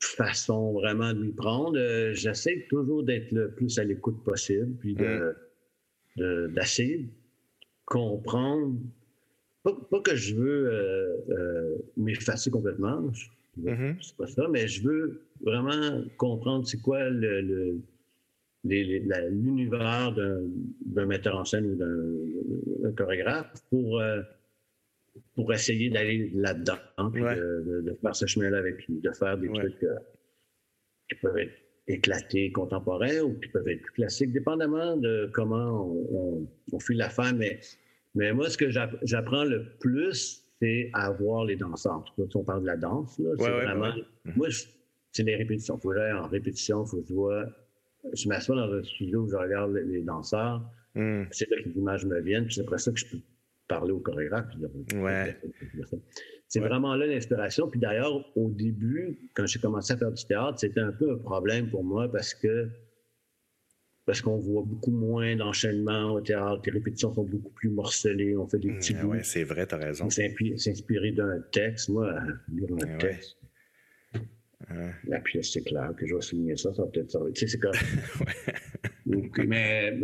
façon 0.00 0.72
vraiment 0.72 1.12
de 1.12 1.20
m'y 1.20 1.32
prendre. 1.32 1.78
Euh, 1.78 2.12
j'essaie 2.14 2.66
toujours 2.68 3.04
d'être 3.04 3.30
le 3.30 3.52
plus 3.52 3.78
à 3.78 3.84
l'écoute 3.84 4.24
possible, 4.24 4.74
puis 4.80 4.94
d'essayer 4.94 6.96
de, 6.96 7.02
de, 7.02 7.08
comprendre. 7.84 8.76
Pas, 9.62 9.72
pas, 9.90 10.00
que 10.00 10.16
je 10.16 10.34
veux 10.34 11.84
m'effacer 11.96 12.50
complètement. 12.50 13.08
Mm-hmm. 13.60 13.96
C'est 14.02 14.16
pas 14.16 14.26
ça, 14.26 14.48
mais 14.48 14.68
je 14.68 14.82
veux 14.82 15.22
vraiment 15.40 16.02
comprendre 16.16 16.66
c'est 16.66 16.80
quoi 16.80 17.08
le, 17.08 17.80
l'univers 18.64 20.12
d'un 20.14 21.06
metteur 21.06 21.36
en 21.36 21.44
scène 21.44 21.66
ou 21.66 21.74
d'un 21.76 22.92
chorégraphe 22.92 23.52
pour, 23.70 24.00
euh, 24.00 24.22
pour 25.34 25.52
essayer 25.52 25.90
d'aller 25.90 26.30
là-dedans, 26.34 26.78
de, 26.98 27.96
faire 28.00 28.16
ce 28.16 28.26
chemin-là 28.26 28.58
avec 28.58 28.86
lui, 28.86 29.00
de 29.00 29.10
faire 29.12 29.38
des 29.38 29.48
trucs 29.48 29.82
euh, 29.84 29.94
qui 31.08 31.16
peuvent 31.16 31.38
être 31.38 31.54
éclatés, 31.88 32.50
contemporains 32.50 33.20
ou 33.20 33.34
qui 33.34 33.48
peuvent 33.48 33.68
être 33.68 33.82
plus 33.82 33.92
classiques, 33.92 34.32
dépendamment 34.32 34.96
de 34.96 35.30
comment 35.32 35.88
on, 36.10 36.48
on, 36.72 36.80
fait 36.80 36.94
l'affaire. 36.94 37.32
Mais, 37.34 37.60
mais 38.14 38.32
moi, 38.32 38.50
ce 38.50 38.58
que 38.58 38.68
j'apprends 38.70 39.44
le 39.44 39.64
plus, 39.78 40.45
c'est 40.60 40.90
à 40.92 41.10
voir 41.10 41.44
les 41.44 41.56
danseurs. 41.56 42.04
Si 42.16 42.36
on 42.36 42.44
parle 42.44 42.62
de 42.62 42.66
la 42.66 42.76
danse, 42.76 43.18
là, 43.18 43.30
c'est 43.38 43.50
vraiment. 43.50 43.92
Moi, 44.36 44.48
c'est 45.12 45.22
les 45.22 45.36
répétitions. 45.36 45.78
Faut 45.78 45.90
aller 45.90 46.12
en 46.12 46.26
répétition, 46.26 46.84
il 46.84 46.88
faut 46.88 47.00
que 47.02 47.08
je 47.08 47.14
vois. 47.14 47.46
Je 48.12 48.28
m'assois 48.28 48.56
dans 48.56 48.72
un 48.72 48.82
studio 48.82 49.22
où 49.22 49.28
je 49.28 49.36
regarde 49.36 49.72
les, 49.72 50.02
danseurs. 50.02 50.62
Mhm. 50.94 51.26
C'est 51.30 51.50
là 51.50 51.56
que 51.62 51.68
les 51.68 51.76
images 51.76 52.04
me 52.06 52.20
viennent. 52.20 52.44
Puis 52.44 52.54
c'est 52.54 52.62
après 52.62 52.78
ça 52.78 52.92
que 52.92 52.98
je 52.98 53.06
peux 53.06 53.18
parler 53.68 53.92
au 53.92 53.98
chorégraphe. 53.98 54.46
Ouais. 54.94 55.36
C'est 56.48 56.60
vraiment 56.60 56.94
là 56.94 57.06
l'inspiration. 57.06 57.68
Puis 57.68 57.80
d'ailleurs, 57.80 58.24
au 58.36 58.50
début, 58.50 59.18
quand 59.34 59.46
j'ai 59.46 59.58
commencé 59.58 59.92
à 59.92 59.96
faire 59.96 60.12
du 60.12 60.24
théâtre, 60.24 60.60
c'était 60.60 60.80
un 60.80 60.92
peu 60.92 61.12
un 61.12 61.18
problème 61.18 61.68
pour 61.68 61.82
moi 61.82 62.10
parce 62.10 62.34
que 62.34 62.68
parce 64.06 64.20
qu'on 64.20 64.38
voit 64.38 64.62
beaucoup 64.64 64.92
moins 64.92 65.34
d'enchaînements 65.34 66.12
au 66.12 66.20
théâtre, 66.20 66.62
les 66.64 66.72
répétitions 66.72 67.12
sont 67.12 67.24
beaucoup 67.24 67.50
plus 67.50 67.68
morcelées, 67.68 68.36
on 68.36 68.46
fait 68.46 68.60
des 68.60 68.70
petits 68.70 68.94
Oui, 69.04 69.18
c'est 69.22 69.42
vrai, 69.42 69.66
tu 69.66 69.74
as 69.74 69.78
raison. 69.78 70.08
S'inspirer 70.08 71.10
d'un 71.10 71.40
texte, 71.50 71.88
moi, 71.88 72.14
lire 72.54 72.68
un 72.72 72.98
texte. 72.98 73.36
La 75.08 75.20
pièce, 75.20 75.52
c'est 75.52 75.62
clair 75.62 75.92
que 75.96 76.06
je 76.06 76.14
vais 76.14 76.20
souligner 76.20 76.56
ça, 76.56 76.72
ça 76.72 76.82
va 76.82 76.88
peut-être 76.88 77.10
servir. 77.10 77.32
Tu 77.34 77.40
sais, 77.40 77.46
c'est 77.46 77.58
comme. 77.58 77.72
mais 79.46 80.00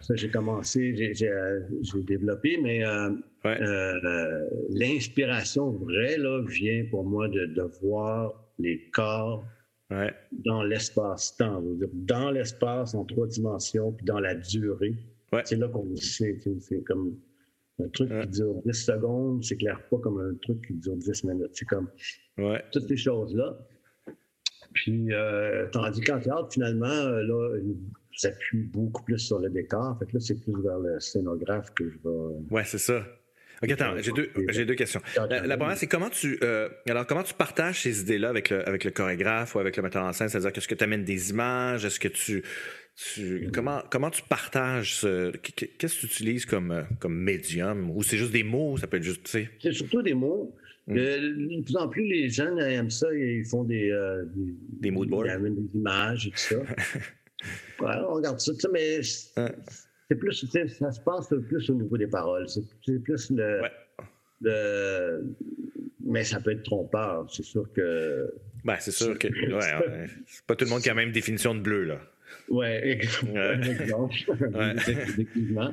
ça, 0.00 0.14
j'ai 0.14 0.30
commencé, 0.30 0.94
j'ai 1.14 1.28
euh, 1.28 1.60
développé, 2.06 2.58
mais 2.62 2.84
euh, 2.84 3.10
euh, 3.44 4.48
l'inspiration 4.70 5.72
vraie 5.72 6.16
là, 6.16 6.42
vient 6.46 6.84
pour 6.90 7.04
moi 7.04 7.28
de, 7.28 7.46
de 7.46 7.62
voir 7.82 8.44
les 8.58 8.88
corps 8.92 9.44
dans 10.32 10.62
l'espace-temps. 10.62 11.62
Dans 11.92 12.30
l'espace 12.30 12.94
en 12.94 13.04
trois 13.04 13.26
dimensions, 13.26 13.92
puis 13.92 14.04
dans 14.04 14.20
la 14.20 14.34
durée. 14.34 14.96
C'est 15.44 15.56
là 15.56 15.68
qu'on 15.68 15.94
sait. 15.96 16.38
C'est 16.60 16.82
comme 16.84 17.16
un 17.80 17.88
truc 17.88 18.10
qui 18.22 18.28
dure 18.28 18.60
10 18.64 18.72
secondes, 18.72 19.44
c'est 19.44 19.56
clair 19.56 19.80
pas 19.88 19.98
comme 19.98 20.20
un 20.20 20.34
truc 20.42 20.66
qui 20.66 20.74
dure 20.74 20.96
10 20.96 21.24
minutes. 21.24 21.50
C'est 21.52 21.66
comme 21.66 21.88
toutes 22.72 22.88
ces 22.88 22.96
choses-là. 22.96 23.56
Puis, 24.74 25.12
euh, 25.12 25.66
tandis 25.72 26.00
qu'en 26.02 26.20
théâtre, 26.20 26.48
finalement, 26.52 26.86
euh, 26.86 27.22
là, 27.22 27.58
s'appuie 28.12 28.64
beaucoup 28.64 29.02
plus 29.02 29.18
sur 29.18 29.38
le 29.38 29.48
décor. 29.48 29.98
Fait 29.98 30.06
que 30.06 30.14
là, 30.14 30.20
c'est 30.20 30.40
plus 30.40 30.60
vers 30.62 30.78
le 30.78 31.00
scénographe 31.00 31.72
que 31.74 31.88
je 31.88 31.96
vais. 31.98 32.08
Euh, 32.08 32.40
ouais, 32.50 32.64
c'est 32.64 32.78
ça. 32.78 33.02
OK, 33.62 33.70
attends, 33.70 33.94
j'ai 33.98 34.12
deux, 34.12 34.30
j'ai 34.50 34.64
deux 34.64 34.74
questions. 34.74 35.00
La, 35.28 35.56
première, 35.56 35.76
c'est 35.76 35.86
comment 35.86 36.10
tu 36.10 36.38
alors 36.88 37.06
comment 37.06 37.22
tu 37.22 37.34
partages 37.34 37.82
ces 37.82 38.00
idées-là 38.00 38.28
avec 38.28 38.50
le, 38.50 38.66
avec 38.68 38.84
le 38.84 38.90
chorégraphe 38.90 39.54
ou 39.54 39.58
avec 39.58 39.76
le 39.76 39.82
metteur 39.82 40.04
en 40.04 40.12
scène? 40.12 40.28
C'est-à-dire 40.28 40.52
qu'est-ce 40.52 40.68
que 40.68 40.74
tu 40.74 40.84
amènes 40.84 41.04
des 41.04 41.30
images? 41.30 41.84
Est-ce 41.84 41.98
que 41.98 42.08
tu, 42.08 42.42
tu 42.94 43.50
comment, 43.52 43.82
comment 43.90 44.10
tu 44.10 44.22
partages 44.22 45.00
qu'est-ce 45.42 45.96
que 45.96 46.00
tu 46.00 46.06
utilises 46.06 46.46
comme, 46.46 46.86
comme 47.00 47.16
médium? 47.16 47.90
Ou 47.90 48.02
c'est 48.02 48.16
juste 48.16 48.32
des 48.32 48.44
mots? 48.44 48.76
Ça 48.76 48.86
peut 48.86 48.98
être 48.98 49.02
juste, 49.02 49.24
tu 49.24 49.30
sais? 49.30 49.50
C'est 49.60 49.72
surtout 49.72 50.02
des 50.02 50.14
mots. 50.14 50.54
Mm. 50.88 50.94
de 50.94 51.62
plus 51.62 51.76
en 51.76 51.88
plus, 51.88 52.04
les 52.04 52.30
jeunes 52.30 52.58
aiment 52.58 52.90
ça. 52.90 53.12
Ils 53.12 53.44
font 53.44 53.64
des. 53.64 53.90
Euh, 53.90 54.24
des, 54.34 54.54
des 54.80 54.90
moodboards. 54.90 55.26
Ils 55.26 55.54
des 55.54 55.78
images 55.78 56.26
et 56.26 56.30
tout 56.30 56.38
ça. 56.38 56.56
ouais, 57.80 57.96
on 58.08 58.14
regarde 58.14 58.40
ça. 58.40 58.52
Mais 58.72 59.00
c'est 60.08 60.16
plus. 60.16 60.46
Ça 60.68 60.92
se 60.92 61.00
passe 61.00 61.32
plus 61.48 61.70
au 61.70 61.74
niveau 61.74 61.96
des 61.96 62.06
paroles. 62.06 62.48
C'est 62.48 62.62
plus 63.02 63.30
le, 63.30 63.62
le. 64.40 65.36
Mais 66.04 66.24
ça 66.24 66.40
peut 66.40 66.52
être 66.52 66.62
trompeur. 66.62 67.26
C'est 67.30 67.44
sûr 67.44 67.70
que. 67.72 68.32
Ben, 68.64 68.76
c'est 68.80 68.90
sûr 68.90 69.18
que. 69.18 69.28
Ouais, 69.54 70.06
c'est 70.26 70.44
pas 70.46 70.56
tout 70.56 70.64
le 70.64 70.70
monde 70.70 70.80
qui 70.80 70.88
a 70.88 70.94
la 70.94 71.02
même 71.02 71.12
définition 71.12 71.54
de 71.54 71.60
bleu, 71.60 71.84
là. 71.84 72.00
Oui, 72.50 72.66
exactement. 72.66 74.08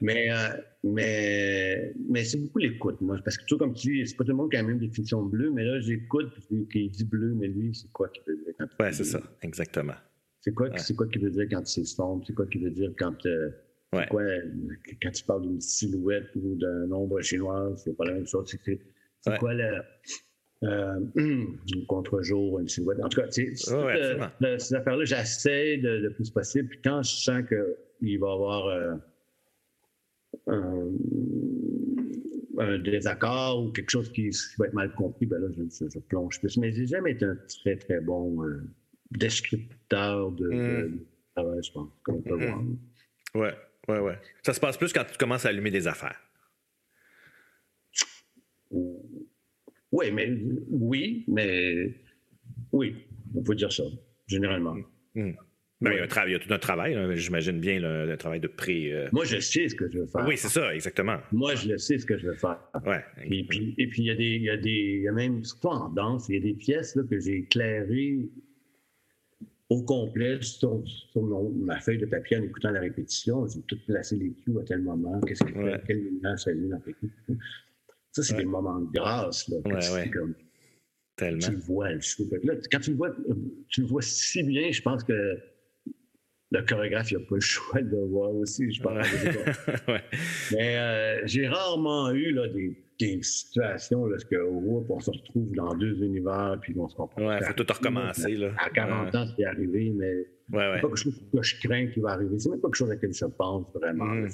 Mais, 0.00 0.30
euh, 0.30 0.48
mais, 0.84 1.92
mais 2.08 2.24
c'est 2.24 2.38
beaucoup 2.38 2.58
l'écoute, 2.58 3.00
moi. 3.00 3.18
Parce 3.24 3.36
que 3.38 3.44
tout 3.46 3.56
comme 3.58 3.74
tu 3.74 3.88
dis, 3.88 4.06
c'est 4.06 4.16
pas 4.16 4.24
tout 4.24 4.30
le 4.30 4.36
monde 4.36 4.50
qui 4.50 4.56
a 4.56 4.62
la 4.62 4.68
même 4.68 4.78
définition 4.78 5.22
de 5.22 5.30
bleu, 5.30 5.50
mais 5.50 5.64
là, 5.64 5.80
j'écoute, 5.80 6.32
puis 6.68 6.88
dit 6.88 7.04
bleu, 7.04 7.34
mais 7.36 7.48
lui, 7.48 7.74
c'est 7.74 7.90
quoi 7.92 8.08
qu'il 8.08 8.22
veut 8.26 8.36
dire 8.36 8.54
Oui, 8.80 8.86
c'est 8.92 9.04
ça, 9.04 9.20
exactement. 9.42 9.94
C'est 10.46 10.54
quoi, 10.54 10.68
c'est 10.78 10.94
quoi 10.94 11.08
qu'il 11.08 11.22
veut 11.22 11.30
dire 11.30 11.48
quand 11.50 11.66
c'est 11.66 11.84
sombre? 11.84 12.22
C'est 12.24 12.32
quoi 12.32 12.46
qu'il 12.46 12.62
veut 12.62 12.70
dire 12.70 12.92
quand. 12.96 13.26
Euh, 13.26 13.50
quoi, 14.08 14.22
quand 15.02 15.10
tu 15.10 15.24
parles 15.24 15.42
d'une 15.42 15.60
silhouette 15.60 16.28
ou 16.36 16.54
d'un 16.54 16.88
ombre 16.92 17.20
chinoise, 17.20 17.82
c'est 17.82 17.96
pas 17.96 18.04
la 18.04 18.12
même 18.12 18.28
chose. 18.28 18.56
C'est 18.64 19.38
quoi 19.40 19.54
la 19.54 19.84
euh, 20.62 21.00
contre-jour, 21.88 22.60
une 22.60 22.68
silhouette? 22.68 23.00
En 23.02 23.08
tout 23.08 23.22
cas, 23.22 23.26
c'est, 23.28 23.48
euh, 23.72 24.58
ces 24.58 24.74
affaires-là, 24.76 25.04
j'essaie 25.04 25.78
de, 25.78 25.88
le 25.88 26.12
plus 26.12 26.30
possible. 26.30 26.68
Puis 26.68 26.78
quand 26.84 27.02
je 27.02 27.10
sens 27.10 27.42
qu'il 27.48 28.20
va 28.20 28.28
y 28.28 28.32
avoir 28.32 28.66
euh, 28.68 28.94
un, 32.58 32.78
désaccord 32.84 33.64
ou 33.64 33.72
quelque 33.72 33.90
chose 33.90 34.12
qui, 34.12 34.30
va 34.58 34.66
être 34.66 34.74
mal 34.74 34.94
compris, 34.94 35.26
ben 35.26 35.40
là, 35.40 35.48
je, 35.50 35.98
plonge 35.98 36.38
plus. 36.38 36.56
Mais 36.58 36.70
j'ai 36.70 36.86
jamais 36.86 37.10
été 37.10 37.24
un 37.24 37.36
très, 37.48 37.74
très 37.74 38.00
bon 38.00 38.44
descripteur 39.10 40.32
de, 40.32 40.48
mm. 40.48 41.00
travail, 41.34 41.58
je 41.62 41.72
pense, 41.72 41.90
comme 42.02 42.16
on 42.16 42.22
peut 42.22 42.44
voir. 42.44 42.62
Ouais, 43.34 43.54
ouais, 43.88 43.98
ouais. 44.00 44.18
Ça 44.42 44.54
se 44.54 44.60
passe 44.60 44.76
plus 44.76 44.92
quand 44.92 45.04
tu 45.04 45.18
commences 45.18 45.44
à 45.44 45.50
allumer 45.50 45.70
des 45.70 45.86
affaires. 45.86 46.20
Oui, 48.70 50.10
mais 50.12 50.30
oui, 50.68 51.24
mais 51.28 51.94
oui, 52.72 52.96
on 53.34 53.42
peut 53.42 53.54
dire 53.54 53.72
ça, 53.72 53.84
généralement. 54.26 54.76
Hmm. 55.14 55.32
Ben, 55.82 55.92
il, 55.92 56.32
y 56.32 56.34
a 56.34 56.38
tout 56.38 56.52
un 56.52 56.58
travail, 56.58 56.96
j'imagine 57.16 57.60
bien 57.60 57.78
le, 57.78 58.16
travail 58.16 58.40
de 58.40 58.48
pré. 58.48 58.92
Euh, 58.92 59.08
Moi, 59.12 59.26
je 59.26 59.38
sais 59.40 59.68
ce 59.68 59.74
que 59.74 59.90
je 59.90 59.98
veux 59.98 60.06
faire. 60.06 60.26
Oui, 60.26 60.38
c'est 60.38 60.48
ça, 60.48 60.74
exactement. 60.74 61.18
Moi, 61.32 61.54
je 61.54 61.68
le 61.68 61.78
sais 61.78 61.98
ce 61.98 62.06
que 62.06 62.16
je 62.16 62.28
veux 62.28 62.36
faire. 62.36 62.58
Ouais. 62.86 63.04
Et 63.30 63.44
puis, 63.44 63.74
et 63.76 63.86
puis 63.86 64.02
il 64.02 64.06
y 64.06 64.10
a 64.10 64.14
des, 64.14 64.24
il 64.24 64.42
y 64.42 64.50
a 64.50 64.56
des, 64.56 64.70
il 64.70 65.02
y 65.02 65.08
a 65.08 65.12
même 65.12 65.42
en 65.64 65.90
danse, 65.90 66.30
il 66.30 66.36
y 66.36 66.38
a 66.38 66.40
des 66.40 66.54
pièces 66.54 66.96
là, 66.96 67.02
que 67.08 67.20
j'ai 67.20 67.36
éclairées 67.40 68.20
au 69.68 69.82
complet 69.82 70.38
sur, 70.42 70.82
ma 71.56 71.80
feuille 71.80 71.98
de 71.98 72.06
papier 72.06 72.36
en 72.36 72.42
écoutant 72.42 72.70
la 72.70 72.80
répétition. 72.80 73.46
J'ai 73.48 73.62
tout 73.62 73.78
placé 73.86 74.16
les 74.16 74.32
cues 74.32 74.58
à 74.60 74.64
tel 74.64 74.82
moment, 74.82 75.20
qu'est-ce 75.20 75.44
qu'il 75.44 75.54
fait, 75.54 75.82
quelle 75.86 76.02
lumière 76.04 76.38
s'allume 76.38 76.72
après 76.72 76.94
ça, 78.12 78.22
c'est 78.22 78.36
des 78.36 78.46
moments 78.46 78.80
de 78.80 78.90
grâce. 78.92 79.46
Là, 79.48 79.58
Comme, 80.10 80.34
Tellement. 81.16 81.38
Tu 81.38 81.50
le 81.52 81.58
vois, 81.58 81.92
le 81.92 82.00
show. 82.00 82.24
Là, 82.44 82.54
quand 82.70 82.80
tu 82.80 82.90
le, 82.90 82.96
vois, 82.96 83.10
tu 83.68 83.80
le 83.82 83.86
vois 83.86 84.02
si 84.02 84.42
bien, 84.42 84.70
je 84.70 84.82
pense 84.82 85.02
que 85.02 85.38
le 86.50 86.62
chorégraphe, 86.62 87.10
il 87.10 87.18
n'a 87.18 87.24
pas 87.24 87.34
le 87.34 87.40
choix 87.40 87.82
de 87.82 87.90
le 87.90 88.04
voir 88.06 88.34
aussi, 88.34 88.70
je 88.70 88.82
pense. 88.82 89.06
Mais 90.52 90.76
euh, 90.76 91.26
j'ai 91.26 91.48
rarement 91.48 92.10
eu 92.10 92.32
là, 92.32 92.48
des, 92.48 92.76
des 92.98 93.22
situations 93.22 94.06
là, 94.06 94.16
que, 94.30 94.36
on 94.36 95.00
se 95.00 95.10
retrouve 95.10 95.52
dans 95.52 95.74
deux 95.74 96.02
univers 96.02 96.56
puis 96.60 96.74
on 96.78 96.88
se 96.88 96.96
comprend. 96.96 97.26
Ouais, 97.26 97.38
il 97.40 97.46
faut 97.46 97.52
tout 97.52 97.72
recommencer. 97.72 98.36
Là. 98.36 98.52
À 98.58 98.70
40 98.70 99.14
ans, 99.14 99.26
c'est 99.36 99.44
arrivé, 99.44 99.92
mais 99.94 100.14
ouais, 100.52 100.72
c'est 100.74 100.80
pas 100.80 100.88
quelque 100.88 100.96
chose 100.96 101.22
que 101.32 101.42
je 101.42 101.60
crains 101.60 101.86
qui 101.88 102.00
va 102.00 102.10
arriver. 102.12 102.38
C'est 102.38 102.50
même 102.50 102.60
pas 102.60 102.68
quelque 102.68 102.76
chose 102.76 102.90
à 102.90 102.94
laquelle 102.94 103.12
je 103.12 103.26
pense 103.26 103.66
vraiment. 103.74 104.04
Mm. 104.04 104.28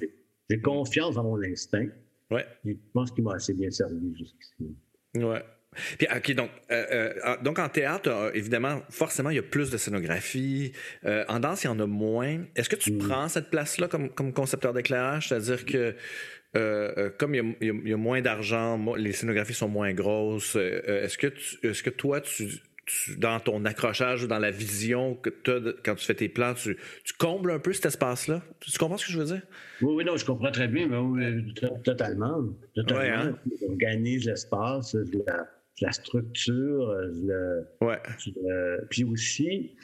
J'ai 0.51 0.61
confiance 0.61 1.15
dans 1.15 1.25
mon 1.25 1.43
instinct. 1.43 1.87
Ouais. 2.31 2.47
Je 2.65 2.73
pense 2.93 3.11
qu'il 3.11 3.25
m'a 3.25 3.35
assez 3.35 3.55
bien 3.55 3.71
servi 3.71 4.15
jusqu'ici. 4.17 4.77
Ouais. 5.17 5.43
Puis, 5.99 6.07
OK, 6.15 6.35
donc, 6.35 6.51
euh, 6.71 7.15
euh, 7.25 7.37
donc 7.43 7.59
en 7.59 7.69
théâtre, 7.69 8.11
euh, 8.11 8.31
évidemment, 8.35 8.83
forcément, 8.91 9.31
il 9.31 9.37
y 9.37 9.39
a 9.39 9.43
plus 9.43 9.71
de 9.71 9.79
scénographie. 9.79 10.73
en 11.05 11.41
danse, 11.41 11.65
il 11.65 11.69
y 11.69 11.71
en 11.71 11.81
a 11.81 11.87
moins. 11.87 12.45
Est-ce 12.57 12.69
que 12.69 12.77
tu 12.77 12.93
mm. 12.93 12.99
prends 12.99 13.29
cette 13.29 13.51
place-là 13.51 13.89
comme, 13.89 14.11
comme 14.11 14.33
concepteur 14.33 14.73
d'éclairage? 14.73 15.29
C'est-à-dire 15.29 15.65
que 15.65 15.95
comme 16.53 17.35
il 17.35 17.57
y, 17.61 17.71
a, 17.71 17.73
il 17.73 17.89
y 17.89 17.93
a 17.93 17.97
moins 17.97 18.21
d'argent, 18.21 18.95
les 18.97 19.13
scénographies 19.13 19.55
sont 19.55 19.69
moins 19.69 19.93
grosses, 19.93 20.57
est-ce 20.57 21.19
que, 21.19 21.33
est-ce 21.67 21.83
que 21.83 21.91
toi, 21.91 22.21
tu, 22.21 22.49
dans 23.17 23.41
ton 23.41 23.65
accrochage 23.65 24.25
ou 24.25 24.27
dans 24.27 24.39
la 24.39 24.51
vision 24.51 25.15
que 25.15 25.31
tu 25.31 25.51
as 25.51 25.61
quand 25.85 25.95
tu 25.95 26.05
fais 26.05 26.15
tes 26.15 26.29
plans, 26.29 26.55
tu, 26.55 26.77
combles 27.19 27.51
un 27.51 27.59
peu 27.59 27.73
cet 27.73 27.87
espace-là? 27.87 28.43
Tu 28.61 28.77
comprends 28.79 28.99
ce 28.99 29.07
que 29.07 29.13
je 29.13 29.19
veux 29.19 29.27
dire? 29.27 29.43
Oui, 29.81 29.95
oui, 29.97 30.05
non, 30.05 30.17
je 30.17 30.25
comprends 30.25 30.51
très 30.51 30.69
bien, 30.69 30.89
mais 30.89 31.43
totalement. 31.85 32.45
Totalement. 32.75 33.31
Hein? 33.31 33.39
J'organise 33.61 34.27
l'espace, 34.27 34.97
la, 35.81 35.93
structure, 35.93 36.93
le, 36.93 37.67
ouais. 37.81 37.99
puis 38.91 39.05
aussi, 39.05 39.75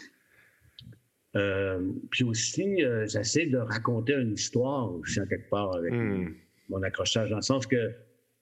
euh, 1.37 1.81
puis 2.11 2.25
aussi, 2.25 2.83
euh, 2.83 3.07
j'essaie 3.07 3.47
de 3.47 3.59
raconter 3.59 4.15
une 4.15 4.33
histoire 4.33 4.93
aussi 4.95 5.21
en 5.21 5.27
quelque 5.27 5.49
part 5.51 5.77
avec 5.77 5.93
hmm. 5.93 6.35
Mon 6.69 6.83
accrochage, 6.83 7.31
dans 7.31 7.37
le 7.37 7.43
sens 7.43 7.67
que 7.67 7.93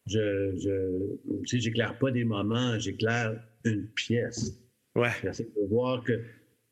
je, 0.07 0.57
je 0.57 1.17
tu 1.41 1.47
sais, 1.47 1.61
j'éclaire 1.61 1.99
pas 1.99 2.11
des 2.11 2.25
moments, 2.25 2.79
j'éclaire 2.79 3.43
une 3.65 3.87
pièce. 3.89 4.61
Ouais. 4.95 5.11
J'essaie 5.23 5.45
de 5.45 5.69
voir 5.69 6.03
que, 6.05 6.23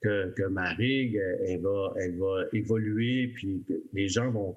que, 0.03 0.31
que 0.31 0.45
ma 0.45 0.73
rigue, 0.75 1.21
elle 1.47 1.61
va, 1.61 1.95
elle 2.01 2.17
va 2.19 2.45
évoluer, 2.53 3.29
puis 3.29 3.65
les 3.93 4.09
gens 4.09 4.31
vont, 4.31 4.57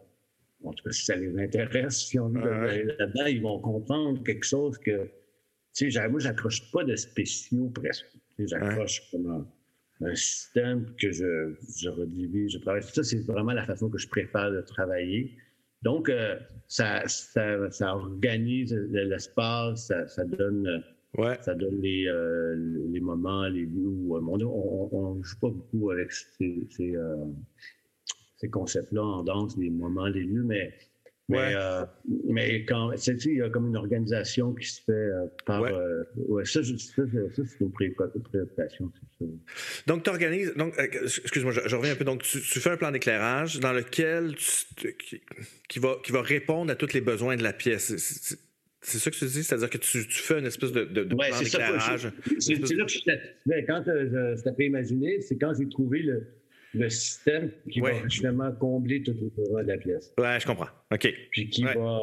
en 0.63 0.73
tout 0.73 0.83
cas, 0.83 0.91
si 0.91 1.05
ça 1.05 1.15
les 1.15 1.37
intéresse, 1.37 2.07
si 2.07 2.19
on 2.19 2.33
est 2.35 2.83
là-dedans, 2.83 3.25
ils 3.25 3.41
vont 3.41 3.59
comprendre 3.59 4.23
quelque 4.23 4.45
chose 4.45 4.77
que, 4.77 5.09
tu 5.75 5.91
sais, 5.91 6.07
moi, 6.09 6.19
j'accroche 6.19 6.71
pas 6.71 6.83
de 6.83 6.95
spéciaux 6.95 7.69
presque. 7.69 8.05
J'accroche 8.39 9.09
comme 9.11 9.47
un 10.01 10.15
système 10.15 10.85
que 11.01 11.11
je, 11.11 11.55
je 11.77 11.89
redivise, 11.89 12.53
je 12.53 12.59
travaille. 12.59 12.83
Ça, 12.83 13.03
c'est 13.03 13.25
vraiment 13.25 13.53
la 13.53 13.65
façon 13.65 13.89
que 13.89 13.97
je 13.97 14.07
préfère 14.07 14.51
de 14.51 14.61
travailler. 14.61 15.35
Donc, 15.83 16.09
euh, 16.09 16.39
ça, 16.67 17.07
ça, 17.07 17.69
ça, 17.71 17.95
organise 17.95 18.73
l'espace, 18.73 19.87
ça, 19.87 20.07
ça, 20.07 20.25
donne, 20.25 20.83
ouais. 21.17 21.37
ça 21.41 21.53
donne 21.53 21.79
les, 21.81 22.07
euh, 22.07 22.55
les 22.89 22.99
moments, 22.99 23.47
les 23.47 23.65
lieux 23.65 23.87
où 23.87 24.17
on 24.17 25.15
ne 25.15 25.23
joue 25.23 25.39
pas 25.39 25.49
beaucoup 25.49 25.91
avec 25.91 26.11
ces, 26.11 26.67
ces, 26.71 26.95
euh, 26.95 27.25
ces 28.37 28.49
concepts-là 28.49 29.03
en 29.03 29.23
danse, 29.23 29.57
les 29.57 29.69
moments, 29.69 30.07
les 30.07 30.23
lieux, 30.23 30.43
mais 30.43 30.73
mais, 31.29 31.53
euh, 31.55 31.83
mais 32.29 32.63
quand, 32.63 32.91
il 33.05 33.37
y 33.37 33.41
a 33.41 33.49
comme 33.49 33.67
une 33.67 33.75
organisation 33.75 34.53
qui 34.53 34.67
se 34.67 34.81
fait 34.81 34.91
euh, 34.93 35.25
par. 35.45 35.61
Ouais. 35.61 35.73
Euh, 35.73 36.03
ouais 36.15 36.45
ça, 36.45 36.63
ça, 36.63 36.73
ça 36.77 37.03
c'est 37.35 37.59
une 37.59 37.71
préoccupation. 37.71 38.91
Donc, 39.87 40.03
tu 40.03 40.09
organises. 40.09 40.53
Donc, 40.55 40.73
excuse-moi, 40.79 41.51
je, 41.51 41.75
reviens 41.75 41.91
un 41.91 41.95
peu. 41.95 42.05
Donc, 42.05 42.23
tu, 42.23 42.39
fais 42.39 42.69
un 42.69 42.77
plan 42.77 42.91
d'éclairage 42.91 43.59
dans 43.59 43.73
lequel 43.73 44.35
tu, 44.35 44.95
qui, 45.67 45.79
va, 45.79 45.97
qui 46.03 46.13
va 46.13 46.21
répondre 46.21 46.71
à 46.71 46.75
tous 46.75 46.93
les 46.93 47.01
besoins 47.01 47.35
de 47.35 47.43
la 47.43 47.53
pièce. 47.53 47.93
C'est 48.81 48.99
ça 48.99 49.11
que 49.11 49.17
tu 49.17 49.25
dis? 49.25 49.43
C'est-à-dire 49.43 49.69
que 49.69 49.79
tu, 49.79 50.07
tu, 50.07 50.19
fais 50.19 50.39
une 50.39 50.45
espèce 50.45 50.71
de, 50.71 50.85
de, 50.85 51.03
de 51.03 51.15
ouais, 51.15 51.27
plan 51.29 51.39
d'éclairage? 51.39 52.09
C'est 52.39 52.53
là 52.53 52.85
que 52.85 52.91
je, 52.91 53.65
quand 53.65 53.83
je, 53.85 54.35
je 54.37 54.49
t'ai 54.49 54.65
imaginer, 54.65 55.19
c'est 55.19 55.37
quand 55.37 55.51
j'ai 55.59 55.67
trouvé 55.67 56.03
le 56.03 56.25
le 56.73 56.89
système 56.89 57.51
qui 57.69 57.79
va 57.79 57.93
finalement 58.09 58.51
combler 58.51 59.01
tout 59.03 59.13
le 59.13 59.63
de 59.63 59.67
la 59.67 59.77
pièce. 59.77 60.13
Ouais, 60.17 60.39
je 60.39 60.45
comprends. 60.45 60.69
OK. 60.91 61.13
Puis 61.31 61.49
qui 61.49 61.63
va 61.63 62.01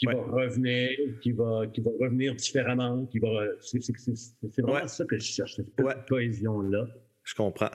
qui 0.00 0.06
va 0.06 0.14
revenir, 0.14 0.90
qui 1.20 1.32
va, 1.32 1.66
qui 1.66 1.80
va 1.82 1.90
revenir 2.00 2.34
différemment, 2.34 3.04
qui 3.06 3.18
va. 3.18 3.28
C'est 3.60 4.62
vraiment 4.62 4.88
ça 4.88 5.04
que 5.04 5.18
je 5.18 5.24
cherche, 5.24 5.56
cette 5.56 5.74
cohésion-là. 6.08 6.86
Je 7.22 7.34
comprends. 7.34 7.70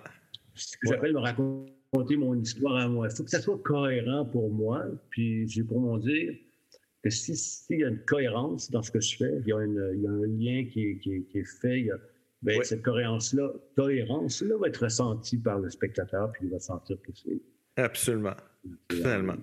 Ce 0.55 0.75
que 0.77 0.89
j'appelle 0.89 1.13
me 1.13 1.19
raconter 1.19 2.17
mon 2.17 2.33
histoire 2.35 2.77
à 2.77 2.87
moi. 2.87 3.07
Il 3.09 3.15
faut 3.15 3.23
que 3.23 3.29
ça 3.29 3.41
soit 3.41 3.61
cohérent 3.63 4.25
pour 4.25 4.51
moi. 4.51 4.85
Puis 5.11 5.47
j'ai 5.47 5.63
pour 5.63 5.79
mon 5.79 5.97
dire 5.97 6.33
que 7.03 7.11
s'il 7.11 7.37
si 7.37 7.77
y 7.77 7.83
a 7.83 7.89
une 7.89 8.03
cohérence 8.05 8.71
dans 8.71 8.81
ce 8.81 8.89
que 8.89 8.99
je 8.99 9.17
fais, 9.17 9.31
il 9.41 9.47
y 9.47 9.53
a, 9.53 9.59
une, 9.63 9.91
il 9.95 10.01
y 10.01 10.07
a 10.07 10.11
un 10.11 10.25
lien 10.25 10.65
qui, 10.65 10.97
qui, 10.97 11.25
qui 11.25 11.37
est 11.37 11.59
fait, 11.61 11.79
il 11.79 11.85
y 11.85 11.91
a, 11.91 11.99
Bien, 12.45 12.62
cette 12.63 12.84
cohérence-là, 12.84 13.51
cohérence-là 13.75 14.55
va 14.60 14.67
être 14.67 14.84
ressentie 14.84 15.38
par 15.38 15.60
le 15.60 15.69
spectateur, 15.69 16.31
puis 16.31 16.43
il 16.45 16.51
va 16.51 16.60
sentir 16.60 16.97
que 17.01 17.12
c'est. 17.13 17.41
Absolument. 17.77 18.36
Finalement. 18.91 19.36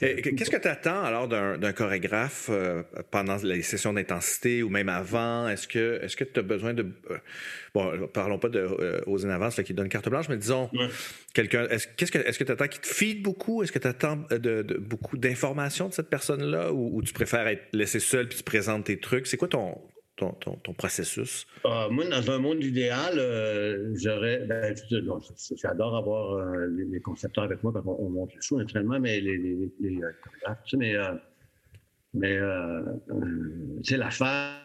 Qu'est-ce 0.00 0.50
que 0.50 0.56
tu 0.56 0.68
attends 0.68 1.02
alors 1.02 1.28
d'un 1.28 1.72
chorégraphe 1.72 2.48
euh, 2.50 2.82
pendant 3.10 3.36
les 3.36 3.62
sessions 3.62 3.92
d'intensité 3.92 4.62
ou 4.62 4.68
même 4.68 4.88
avant? 4.88 5.48
Est-ce 5.48 5.68
que 5.68 6.00
est-ce 6.02 6.16
que 6.16 6.24
tu 6.24 6.40
as 6.40 6.42
besoin 6.42 6.74
de 6.74 6.86
euh, 7.10 7.18
bon, 7.74 8.08
parlons 8.08 8.38
pas 8.38 8.48
de 8.48 8.58
euh, 8.58 9.00
aux 9.06 9.24
in 9.24 9.30
avance 9.30 9.60
qui 9.62 9.74
donne 9.74 9.88
carte 9.88 10.08
blanche, 10.08 10.28
mais 10.28 10.36
disons 10.36 10.68
quelqu'un 11.34 11.68
est-ce 11.68 11.86
qu'est-ce 11.96 12.10
que 12.10 12.18
est-ce 12.18 12.38
que 12.38 12.44
tu 12.44 12.52
attends 12.52 12.66
qu'il 12.66 12.80
te 12.80 12.88
feed 12.88 13.22
beaucoup? 13.22 13.62
Est-ce 13.62 13.70
que 13.70 13.78
tu 13.78 13.86
attends 13.86 14.24
de, 14.30 14.62
beaucoup 14.80 15.16
d'informations 15.16 15.88
de 15.88 15.94
cette 15.94 16.10
personne-là? 16.10 16.72
Ou, 16.72 16.96
ou, 16.96 17.02
tu 17.02 17.12
préfères 17.12 17.46
être 17.46 17.68
laissé 17.72 18.00
seul 18.00 18.28
puis 18.28 18.38
tu 18.38 18.44
présentes 18.44 18.86
tes 18.86 18.98
trucs? 18.98 19.28
C'est 19.28 19.36
quoi 19.36 19.48
ton 19.48 19.78
ton, 20.28 20.72
processus? 20.74 21.46
Ah, 21.64 21.88
moi, 21.90 22.04
dans 22.08 22.30
un 22.30 22.38
monde 22.38 22.62
idéal, 22.62 23.14
euh, 23.18 23.92
j'aurais. 23.94 24.44
Ben, 24.46 24.74
j'adore 25.56 25.96
avoir 25.96 26.34
euh, 26.34 26.66
les, 26.68 27.00
concepteurs 27.00 27.44
avec 27.44 27.62
moi 27.62 27.72
quand 27.72 27.82
on, 27.86 28.10
monte 28.10 28.34
le 28.34 28.40
show 28.40 28.58
naturellement, 28.58 29.00
mais 29.00 29.20
les, 29.20 29.38
les, 29.38 29.72
les 29.80 30.00
mais, 30.72 30.94
euh, 30.94 31.12
mais 32.12 32.38
c'est 33.82 33.96
l'affaire 33.96 34.60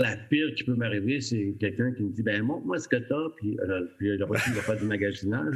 la 0.00 0.16
pire 0.28 0.52
qui 0.56 0.64
peut 0.64 0.74
m'arriver, 0.74 1.20
c'est 1.20 1.54
quelqu'un 1.60 1.92
qui 1.92 2.02
me 2.02 2.10
dit 2.10 2.22
ben 2.22 2.42
montre-moi 2.42 2.78
ce 2.78 2.88
que 2.88 2.96
t'as, 2.96 3.28
puis, 3.36 3.56
puis 3.98 4.16
le 4.16 4.24
reçu 4.24 4.50
va 4.50 4.62
faire 4.62 4.76
du 4.76 4.86
magasinage. 4.86 5.54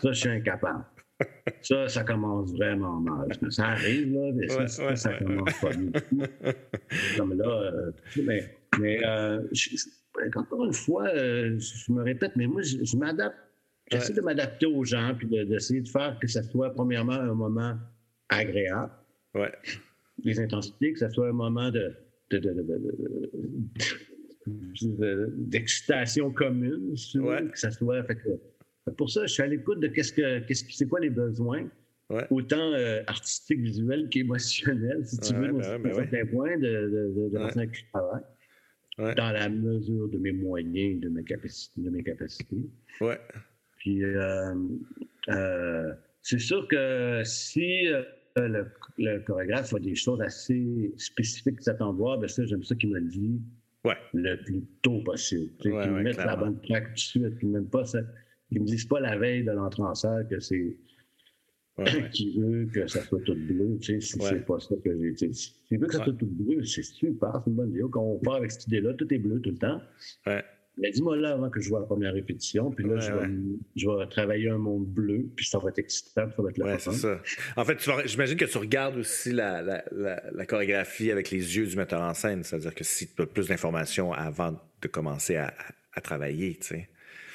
Ça, 0.00 0.12
je 0.12 0.20
suis 0.20 0.28
incapable. 0.28 0.84
Ça, 1.62 1.88
ça 1.88 2.04
commence 2.04 2.52
vraiment 2.52 3.00
mal. 3.00 3.28
Ça 3.50 3.68
arrive, 3.68 4.12
là, 4.12 4.30
mais 4.34 4.48
ça, 4.48 4.94
ça, 4.94 5.14
commence 5.14 5.60
pas 5.60 5.72
du 5.72 5.90
tout. 5.90 6.22
Comme 7.16 7.36
là, 7.38 7.72
mais 8.24 8.56
mais 8.78 9.00
euh, 9.04 9.42
encore 10.34 10.64
une 10.64 10.72
fois, 10.72 11.08
euh, 11.08 11.58
je 11.58 11.92
me 11.92 12.02
répète, 12.02 12.32
mais 12.36 12.46
moi, 12.46 12.62
je, 12.62 12.96
m'adapte. 12.96 13.36
J'essaie 13.90 14.12
de 14.12 14.20
m'adapter 14.20 14.66
aux 14.66 14.84
gens, 14.84 15.14
puis 15.16 15.26
d'essayer 15.28 15.80
de, 15.80 15.88
faire 15.88 16.18
que 16.20 16.26
ça 16.26 16.42
soit, 16.42 16.70
premièrement, 16.70 17.12
un 17.12 17.34
moment 17.34 17.76
agréable. 18.28 18.92
Ouais. 19.34 19.52
Les 20.24 20.40
intensités, 20.40 20.92
que 20.92 20.98
ça 20.98 21.10
soit 21.10 21.28
un 21.28 21.32
moment 21.32 21.70
de, 21.70 21.94
d'excitation 25.36 26.32
commune, 26.32 26.94
que 26.94 27.58
ça 27.58 27.70
soit. 27.70 28.02
pour 28.96 29.10
ça, 29.10 29.26
je 29.26 29.32
suis 29.32 29.42
à 29.42 29.46
l'écoute 29.46 29.80
de 29.80 29.88
qu'est-ce 29.88 30.12
que, 30.12 30.40
qu'est-ce 30.40 30.64
c'est 30.68 30.88
quoi 30.88 31.00
les 31.00 31.10
besoins, 31.10 31.68
autant 32.30 32.72
euh, 32.72 33.02
artistiques, 33.06 33.60
visuels 33.60 34.08
qu'émotionnels, 34.08 35.06
si 35.06 35.18
tu 35.18 35.34
veux, 35.34 35.52
ben, 35.52 35.82
ben, 35.82 35.94
certains 35.94 36.26
points 36.26 36.56
de, 36.56 36.62
de, 36.62 37.28
de, 37.28 37.28
de 37.30 37.38
dans 38.98 39.32
la 39.32 39.48
mesure 39.48 40.08
de 40.08 40.18
mes 40.18 40.32
moyens, 40.32 41.00
de 41.00 41.08
mes 41.08 41.24
capacités. 41.24 41.80
De 41.80 41.90
mes 41.90 42.02
capacités. 42.02 42.70
Ouais. 43.00 43.20
Puis, 43.78 44.02
euh, 44.02 44.54
euh, 45.28 45.92
c'est 46.22 46.38
sûr 46.38 46.66
que 46.68 47.22
si 47.24 47.86
euh, 47.88 48.02
le, 48.98 49.18
chorégraphe 49.20 49.74
a 49.74 49.78
des 49.78 49.94
choses 49.94 50.20
assez 50.20 50.94
spécifiques 50.96 51.56
qu'il 51.56 51.62
s'attend 51.62 51.92
voir, 51.92 52.18
ben 52.18 52.28
ça, 52.28 52.44
j'aime 52.46 52.62
ça 52.62 52.74
qu'il 52.74 52.90
me 52.90 52.98
le 52.98 53.08
dit 53.08 53.40
ouais. 53.84 53.96
le 54.14 54.36
plus 54.42 54.64
tôt 54.82 55.00
possible. 55.02 55.52
qu'il 55.60 55.72
me 55.72 56.02
mette 56.02 56.16
la 56.16 56.36
bonne 56.36 56.60
traque 56.62 56.88
tout 56.88 56.94
de 56.94 56.98
suite, 56.98 57.38
qu'il 57.38 57.52
ne 57.52 57.60
me 57.60 58.64
dise 58.64 58.86
pas 58.86 59.00
la 59.00 59.16
veille 59.16 59.44
de 59.44 59.52
l'entrée 59.52 59.82
en 59.82 59.94
salle 59.94 60.26
que 60.28 60.40
c'est 60.40 60.76
qui 62.12 62.38
veut 62.38 62.66
que 62.72 62.86
ça 62.86 63.02
soit 63.02 63.20
tout 63.20 63.34
bleu, 63.34 63.78
tu 63.80 64.00
sais, 64.00 64.18
c'est 64.18 64.46
pas 64.46 64.58
ça 64.58 64.74
que 64.82 64.98
j'ai. 64.98 65.14
Tu 65.14 65.34
sais, 65.34 65.76
veut 65.76 65.86
que 65.86 65.92
ça 65.92 66.04
soit 66.04 66.14
tout 66.14 66.26
bleu, 66.26 66.64
c'est 66.64 66.82
super, 66.82 67.42
c'est 67.44 67.50
une 67.50 67.56
bonne 67.56 67.70
idée. 67.70 67.82
Quand 67.90 68.02
on 68.02 68.18
part 68.18 68.36
avec 68.36 68.50
cette 68.50 68.66
idée-là, 68.66 68.94
tout 68.94 69.12
est 69.12 69.18
bleu 69.18 69.40
tout 69.40 69.50
le 69.50 69.58
temps. 69.58 69.80
Ouais. 70.26 70.42
Mais 70.78 70.90
dis-moi 70.90 71.16
là 71.16 71.32
avant 71.32 71.48
que 71.48 71.58
je 71.58 71.70
vois 71.70 71.80
la 71.80 71.86
première 71.86 72.12
répétition, 72.12 72.70
puis 72.70 72.86
là, 72.86 72.98
je, 72.98 73.10
vais, 73.10 73.28
je, 73.76 73.88
vais, 73.88 74.06
travailler 74.08 74.50
un 74.50 74.58
monde 74.58 74.86
bleu, 74.86 75.26
puis 75.34 75.46
ça 75.46 75.58
va 75.58 75.70
être 75.70 75.78
excitant, 75.78 76.28
ça 76.30 76.42
va 76.42 76.50
être 76.50 76.58
le 76.58 76.64
ouais, 76.64 76.78
c'est 76.78 76.92
ça. 76.92 77.20
En 77.56 77.64
fait, 77.64 77.78
j'imagine 78.04 78.36
que 78.36 78.44
tu 78.44 78.58
regardes 78.58 78.96
aussi 78.96 79.32
la, 79.32 79.62
la, 79.62 79.84
la, 79.90 80.46
chorégraphie 80.46 81.10
avec 81.10 81.30
les 81.30 81.56
yeux 81.56 81.66
du 81.66 81.76
metteur 81.76 82.02
en 82.02 82.12
scène, 82.12 82.44
c'est-à-dire 82.44 82.74
que 82.74 82.84
si 82.84 83.08
tu 83.08 83.22
as 83.22 83.26
plus 83.26 83.48
d'informations 83.48 84.12
avant 84.12 84.52
de 84.82 84.88
commencer 84.88 85.36
à, 85.36 85.54
à 85.94 86.00
travailler, 86.02 86.56
tu 86.56 86.66
sais. 86.66 86.88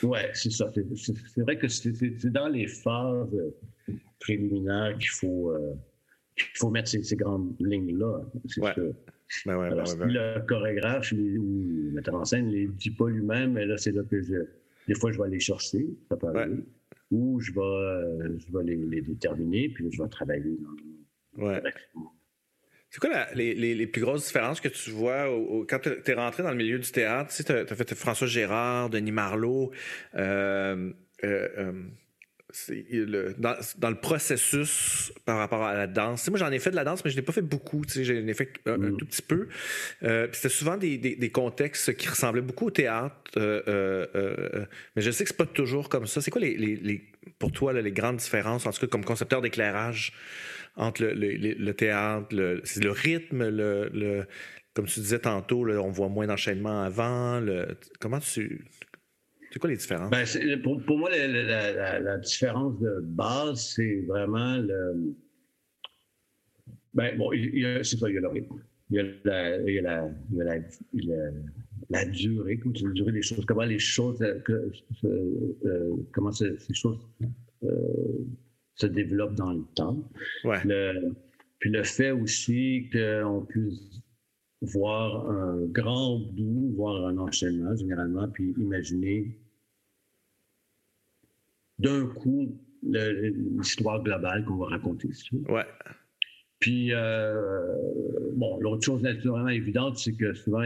Oui, 0.03 0.19
c'est 0.33 0.51
ça. 0.51 0.71
C'est 0.73 1.41
vrai 1.41 1.57
que 1.57 1.67
c'est 1.67 2.31
dans 2.31 2.47
les 2.47 2.67
phases 2.67 3.27
préliminaires 4.21 4.97
qu'il 4.97 5.09
faut, 5.09 5.51
euh, 5.51 5.73
faut 6.55 6.69
mettre 6.69 6.89
ces, 6.89 7.15
grandes 7.15 7.53
lignes-là. 7.59 8.21
C'est 8.47 8.61
ouais. 8.61 8.73
Ben 9.45 9.57
ouais, 9.57 9.67
Alors, 9.67 9.95
ben 9.95 10.07
le 10.07 10.45
chorégraphe 10.45 11.11
ou 11.13 11.15
le 11.15 11.91
metteur 11.93 12.15
en 12.15 12.25
scène 12.25 12.47
ne 12.47 12.51
les 12.51 12.67
dit 12.67 12.91
pas 12.91 13.07
lui-même, 13.09 13.53
mais 13.53 13.65
là, 13.65 13.77
c'est 13.77 13.91
là 13.91 14.03
que 14.03 14.21
je, 14.21 14.35
des 14.87 14.95
fois, 14.95 15.11
je 15.11 15.17
vais 15.17 15.23
aller 15.25 15.39
chercher, 15.39 15.85
ça 16.09 16.17
peut 16.17 16.27
arriver, 16.27 16.63
ou 17.11 17.39
je 17.39 17.53
vais, 17.53 17.61
euh, 17.61 18.37
je 18.37 18.57
vais 18.57 18.63
les, 18.65 18.75
les, 18.75 19.01
déterminer, 19.01 19.69
puis 19.69 19.85
je 19.89 20.03
vais 20.03 20.09
travailler 20.09 20.57
dans, 21.37 21.45
ouais. 21.45 21.61
C'est 22.89 22.99
quoi 22.99 23.25
les, 23.35 23.55
les, 23.55 23.87
plus 23.87 24.01
grosses 24.01 24.25
différences 24.25 24.59
que 24.59 24.67
tu 24.67 24.91
vois 24.91 25.27
quand 25.69 25.79
tu 25.79 26.11
es 26.11 26.13
rentré 26.13 26.43
dans 26.43 26.51
le 26.51 26.57
milieu 26.57 26.77
du 26.77 26.91
théâtre? 26.91 27.33
Tu 27.33 27.41
sais, 27.41 27.71
as, 27.71 27.73
fait 27.73 27.95
François 27.95 28.27
Gérard, 28.27 28.89
Denis 28.89 29.13
Marlot. 29.13 29.71
Euh, 30.15 30.91
euh, 31.23 31.47
euh 31.57 31.71
le, 32.69 33.33
dans, 33.37 33.55
dans, 33.77 33.89
le 33.89 33.95
processus 33.95 35.11
par 35.25 35.37
rapport 35.37 35.63
à 35.63 35.73
la 35.75 35.87
danse. 35.87 36.27
moi, 36.29 36.39
j'en 36.39 36.51
ai 36.51 36.59
fait 36.59 36.71
de 36.71 36.75
la 36.75 36.83
danse, 36.83 37.03
mais 37.03 37.11
je 37.11 37.15
n'ai 37.15 37.21
pas 37.21 37.31
fait 37.31 37.41
beaucoup. 37.41 37.83
J'en 37.87 38.27
ai 38.27 38.33
fait 38.33 38.53
un, 38.65 38.77
mm. 38.77 38.97
tout 38.97 39.05
petit 39.05 39.21
peu. 39.21 39.47
Euh, 40.03 40.27
c'était 40.31 40.49
souvent 40.49 40.77
des, 40.77 40.97
des, 40.97 41.15
des, 41.15 41.29
contextes 41.29 41.95
qui 41.95 42.07
ressemblaient 42.07 42.41
beaucoup 42.41 42.67
au 42.67 42.71
théâtre. 42.71 43.15
Euh, 43.37 43.61
euh, 43.67 44.65
mais 44.95 45.01
je 45.01 45.11
sais 45.11 45.23
que 45.23 45.29
c'est 45.29 45.37
pas 45.37 45.45
toujours 45.45 45.89
comme 45.89 46.07
ça. 46.07 46.21
C'est 46.21 46.31
quoi, 46.31 46.41
les, 46.41 46.55
les, 46.55 47.01
pour 47.39 47.51
toi, 47.51 47.73
les 47.73 47.91
grandes 47.91 48.17
différences, 48.17 48.65
en 48.65 48.71
tout 48.71 48.81
cas 48.81 48.87
comme 48.87 49.05
concepteur 49.05 49.41
d'éclairage? 49.41 50.13
entre 50.77 51.03
le, 51.03 51.13
le, 51.13 51.53
le 51.53 51.73
théâtre, 51.73 52.27
le, 52.31 52.61
le 52.77 52.91
rythme, 52.91 53.49
le, 53.49 54.25
comme 54.73 54.85
tu 54.85 55.01
disais 55.01 55.19
tantôt, 55.19 55.67
on 55.67 55.91
voit 55.91 56.07
moins 56.07 56.27
d'enchaînement 56.27 56.83
avant. 56.83 57.43
comment 57.99 58.19
tu. 58.19 58.65
C'est 59.51 59.59
quoi 59.59 59.69
les 59.69 59.75
différences? 59.75 60.09
Ben, 60.09 60.61
pour, 60.61 60.81
pour, 60.83 60.97
moi, 60.97 61.09
la, 61.09 61.99
la, 61.99 62.17
différence 62.17 62.79
de 62.79 63.01
base, 63.01 63.73
c'est 63.75 64.01
vraiment 64.07 64.57
le. 64.57 65.15
Ben, 66.93 67.17
bon, 67.17 67.31
c'est 67.83 67.97
ça, 67.97 68.09
il 68.09 68.15
y 68.15 68.17
a 68.17 68.21
le 68.21 68.27
rythme. 68.29 68.55
Il 68.89 68.95
y 68.95 68.99
a 68.99 69.03
la, 69.25 69.57
il 69.61 69.73
y 69.73 69.79
a 69.79 69.81
la, 69.81 70.09
il 70.93 71.05
y 71.05 71.13
a 71.13 71.15
la, 71.15 71.31
la 71.89 72.05
durée, 72.05 72.57
comment 72.57 72.73
tu 72.73 72.91
durée 72.93 73.11
des 73.11 73.21
choses, 73.21 73.45
comment 73.45 73.63
les 73.63 73.79
choses, 73.79 74.19
que, 74.45 74.71
euh, 75.03 75.95
comment 76.13 76.31
ces 76.31 76.55
choses 76.73 76.99
euh, 77.63 77.69
se 78.75 78.87
développe 78.87 79.35
dans 79.35 79.51
le 79.51 79.63
temps. 79.75 80.09
puis 81.59 81.69
le 81.69 81.83
fait 81.83 82.11
aussi 82.11 82.89
qu'on 82.91 83.45
puisse 83.47 84.00
voir 84.61 85.29
un 85.29 85.65
grand 85.65 86.19
bout, 86.19 86.73
voir 86.75 87.07
un 87.07 87.17
enchaînement 87.17 87.75
généralement, 87.75 88.27
puis 88.27 88.53
imaginer 88.57 89.35
d'un 91.79 92.05
coup 92.05 92.55
l'histoire 92.83 94.03
globale 94.03 94.45
qu'on 94.45 94.57
va 94.57 94.67
raconter. 94.67 95.09
Ouais. 95.49 95.65
Puis, 96.59 96.93
euh, 96.93 97.75
bon, 98.33 98.59
l'autre 98.59 98.83
chose 98.85 99.01
naturellement 99.01 99.49
évidente, 99.49 99.97
c'est 99.97 100.13
que 100.13 100.33
souvent, 100.33 100.63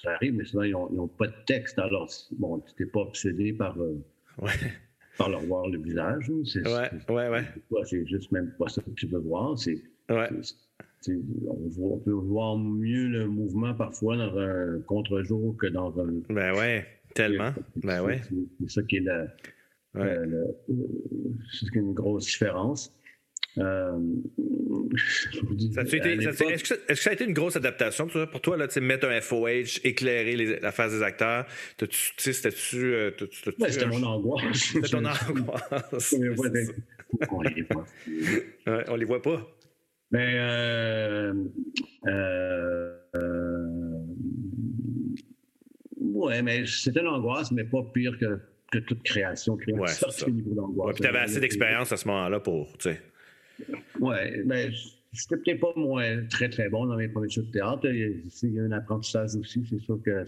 ça 0.00 0.12
arrive, 0.12 0.34
mais 0.34 0.44
souvent, 0.44 0.62
ils 0.62 0.72
n'ont 0.72 1.08
pas 1.08 1.26
de 1.26 1.34
texte. 1.44 1.78
Alors, 1.80 2.08
bon, 2.38 2.60
tu 2.60 2.84
n'es 2.84 2.88
pas 2.88 3.00
obsédé 3.00 3.52
par, 3.52 3.76
euh, 3.80 4.00
par 5.18 5.28
leur 5.28 5.40
voir 5.40 5.68
le 5.68 5.78
visage. 5.78 6.30
C'est, 6.44 6.64
ouais, 6.64 6.90
ouais, 7.08 7.28
ouais. 7.28 7.84
C'est 7.84 8.06
juste 8.06 8.30
même 8.30 8.52
pas 8.58 8.68
ça 8.68 8.80
que 8.80 8.90
tu 8.90 9.06
veux 9.06 9.18
voir. 9.18 9.58
C'est, 9.58 9.82
ouais. 10.08 10.28
On, 11.08 11.98
peut 11.98 12.10
voir 12.10 12.58
mieux 12.58 13.08
le 13.08 13.26
mouvement 13.28 13.74
parfois 13.74 14.16
dans 14.16 14.38
un 14.38 14.80
contre-jour 14.86 15.56
que 15.56 15.66
dans 15.66 15.98
un. 16.00 16.12
Ben 16.28 16.56
ouais, 16.56 16.86
tellement. 17.14 17.52
Ben 17.76 18.02
ouais. 18.02 18.20
C'est, 18.60 18.70
ça 18.70 18.82
qui 18.82 18.96
est 18.96 19.00
la, 19.00 19.26
c'est 21.52 21.74
une 21.74 21.94
grosse 21.94 22.26
différence. 22.26 22.92
Euh, 23.58 23.98
est-ce, 24.94 26.62
que 26.62 26.94
ça, 26.94 27.10
a 27.10 27.12
été 27.14 27.24
une 27.24 27.32
grosse 27.32 27.56
adaptation 27.56 28.06
pour 28.06 28.40
toi, 28.42 28.58
là, 28.58 28.66
mettre 28.82 29.08
un 29.08 29.20
FOH, 29.20 29.80
éclairer 29.84 30.58
la 30.60 30.72
face 30.72 30.92
des 30.92 31.02
acteurs? 31.02 31.46
C'était-tu. 32.18 32.94
Euh, 32.94 33.10
c'était 33.68 33.86
mon 33.86 34.02
angoisse. 34.02 34.56
C'était 34.56 34.88
ton 34.88 35.04
angoisse. 35.28 36.14
on 37.30 37.40
les 37.42 37.62
voit 37.62 37.68
pas. 37.68 37.86
Ouais, 38.66 38.84
on 38.88 38.96
les 38.96 39.04
voit 39.06 39.22
pas. 39.22 39.55
Mais 40.12 40.34
euh, 40.36 41.34
euh, 42.06 42.96
ouais, 46.00 46.42
mais 46.42 46.64
c'était 46.66 47.00
une 47.00 47.08
angoisse, 47.08 47.50
mais 47.50 47.64
pas 47.64 47.82
pire 47.92 48.16
que, 48.18 48.38
que 48.70 48.78
toute 48.78 49.02
création. 49.02 49.56
création 49.56 49.82
ouais, 49.82 49.88
c'est 49.88 50.10
ça. 50.10 50.30
niveau 50.30 50.54
d'angoisse. 50.54 50.88
Ouais, 50.88 50.94
tu 50.94 51.06
avais 51.06 51.18
assez 51.18 51.40
d'expérience 51.40 51.92
à 51.92 51.96
ce 51.96 52.06
moment-là 52.08 52.40
pour, 52.40 52.76
tu 52.78 52.90
sais. 52.90 53.02
Oui, 54.00 54.16
mais 54.44 54.70
c'était 55.12 55.36
peut-être 55.36 55.60
pas 55.60 55.72
moi 55.76 56.02
très, 56.30 56.48
très 56.48 56.68
bon 56.68 56.86
dans 56.86 56.96
mes 56.96 57.08
premiers 57.08 57.30
shows 57.30 57.42
de 57.42 57.50
théâtre. 57.50 57.86
Il 57.86 58.52
y 58.52 58.60
a, 58.60 58.62
un 58.62 58.72
apprentissage 58.72 59.34
aussi. 59.36 59.66
C'est 59.68 59.80
sûr 59.80 59.98
que 60.02 60.24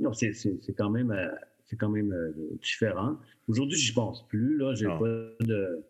non, 0.00 0.12
c'est, 0.12 0.32
quand 0.76 0.90
même, 0.90 1.10
euh, 1.10 1.28
c'est 1.66 1.76
quand 1.76 1.88
même 1.88 2.12
euh, 2.12 2.32
différent. 2.62 3.18
Aujourd'hui, 3.48 3.78
j'y 3.78 3.92
pense 3.92 4.26
plus. 4.28 4.56
Là, 4.58 4.74
j'ai 4.74 4.86
pas 4.86 5.44
de. 5.44 5.84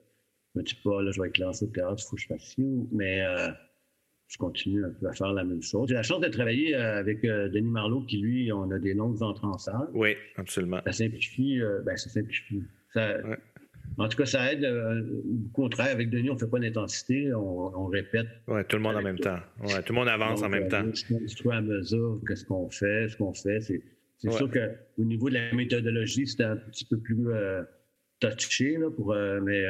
Je 0.54 0.60
me 0.60 0.64
dis 0.64 0.74
pas, 0.82 1.02
là, 1.02 1.10
je 1.12 1.20
vais 1.20 1.28
être 1.28 1.34
classé 1.34 1.64
au 1.64 1.68
théâtre, 1.68 1.96
il 1.98 2.08
faut 2.08 2.16
que 2.16 2.22
je 2.22 2.26
fasse 2.26 2.42
ci. 2.42 2.88
Mais 2.92 3.24
euh, 3.24 3.48
je 4.28 4.38
continue 4.38 4.84
un 4.84 4.90
peu 4.90 5.08
à 5.08 5.12
faire 5.12 5.32
la 5.32 5.44
même 5.44 5.62
chose. 5.62 5.88
J'ai 5.88 5.94
la 5.94 6.02
chance 6.02 6.20
de 6.20 6.28
travailler 6.28 6.74
avec 6.74 7.22
Denis 7.22 7.70
Marlot, 7.70 8.02
qui, 8.02 8.18
lui, 8.18 8.52
on 8.52 8.70
a 8.70 8.78
des 8.78 8.94
longues 8.94 9.22
entrées 9.22 9.46
en 9.46 9.58
salle. 9.58 9.88
Oui, 9.92 10.16
absolument. 10.36 10.80
Ça 10.86 10.92
simplifie. 10.92 11.60
ben, 11.84 11.96
ça 11.96 12.10
simplifie. 12.10 12.62
Ça, 12.92 13.16
en 13.98 14.08
tout 14.08 14.16
cas, 14.16 14.26
ça 14.26 14.52
aide 14.52 14.64
euh, 14.64 15.02
au 15.54 15.68
travail. 15.68 15.92
Avec 15.92 16.10
Denis, 16.10 16.30
on 16.30 16.34
ne 16.34 16.38
fait 16.38 16.48
pas 16.48 16.58
d'intensité, 16.58 17.32
on, 17.34 17.86
répète. 17.86 18.28
Oui, 18.48 18.62
tout 18.68 18.76
le 18.76 18.82
monde 18.82 18.96
en 18.96 19.02
même 19.02 19.18
temps. 19.18 19.38
Ouais, 19.62 19.82
tout 19.82 19.92
le 19.92 19.98
monde 19.98 20.08
avance 20.08 20.42
en 20.42 20.48
même 20.48 20.68
temps. 20.68 20.84
Trouve 21.36 21.52
à 21.52 21.60
mesure 21.60 22.20
qu'est-ce 22.26 22.44
qu'on 22.44 22.70
fait, 22.70 23.08
ce 23.08 23.16
qu'on 23.16 23.34
fait. 23.34 23.60
C'est, 23.60 23.82
sûr 24.30 24.50
qu'au 24.50 25.04
niveau 25.04 25.28
de 25.28 25.34
la 25.34 25.52
méthodologie, 25.52 26.26
c'est 26.26 26.44
un 26.44 26.56
petit 26.56 26.84
peu 26.84 26.98
plus 26.98 27.28
euh, 27.28 27.62
touché, 28.20 28.76
là, 28.76 28.90
pour, 28.90 29.12
euh, 29.12 29.40
mais, 29.40 29.64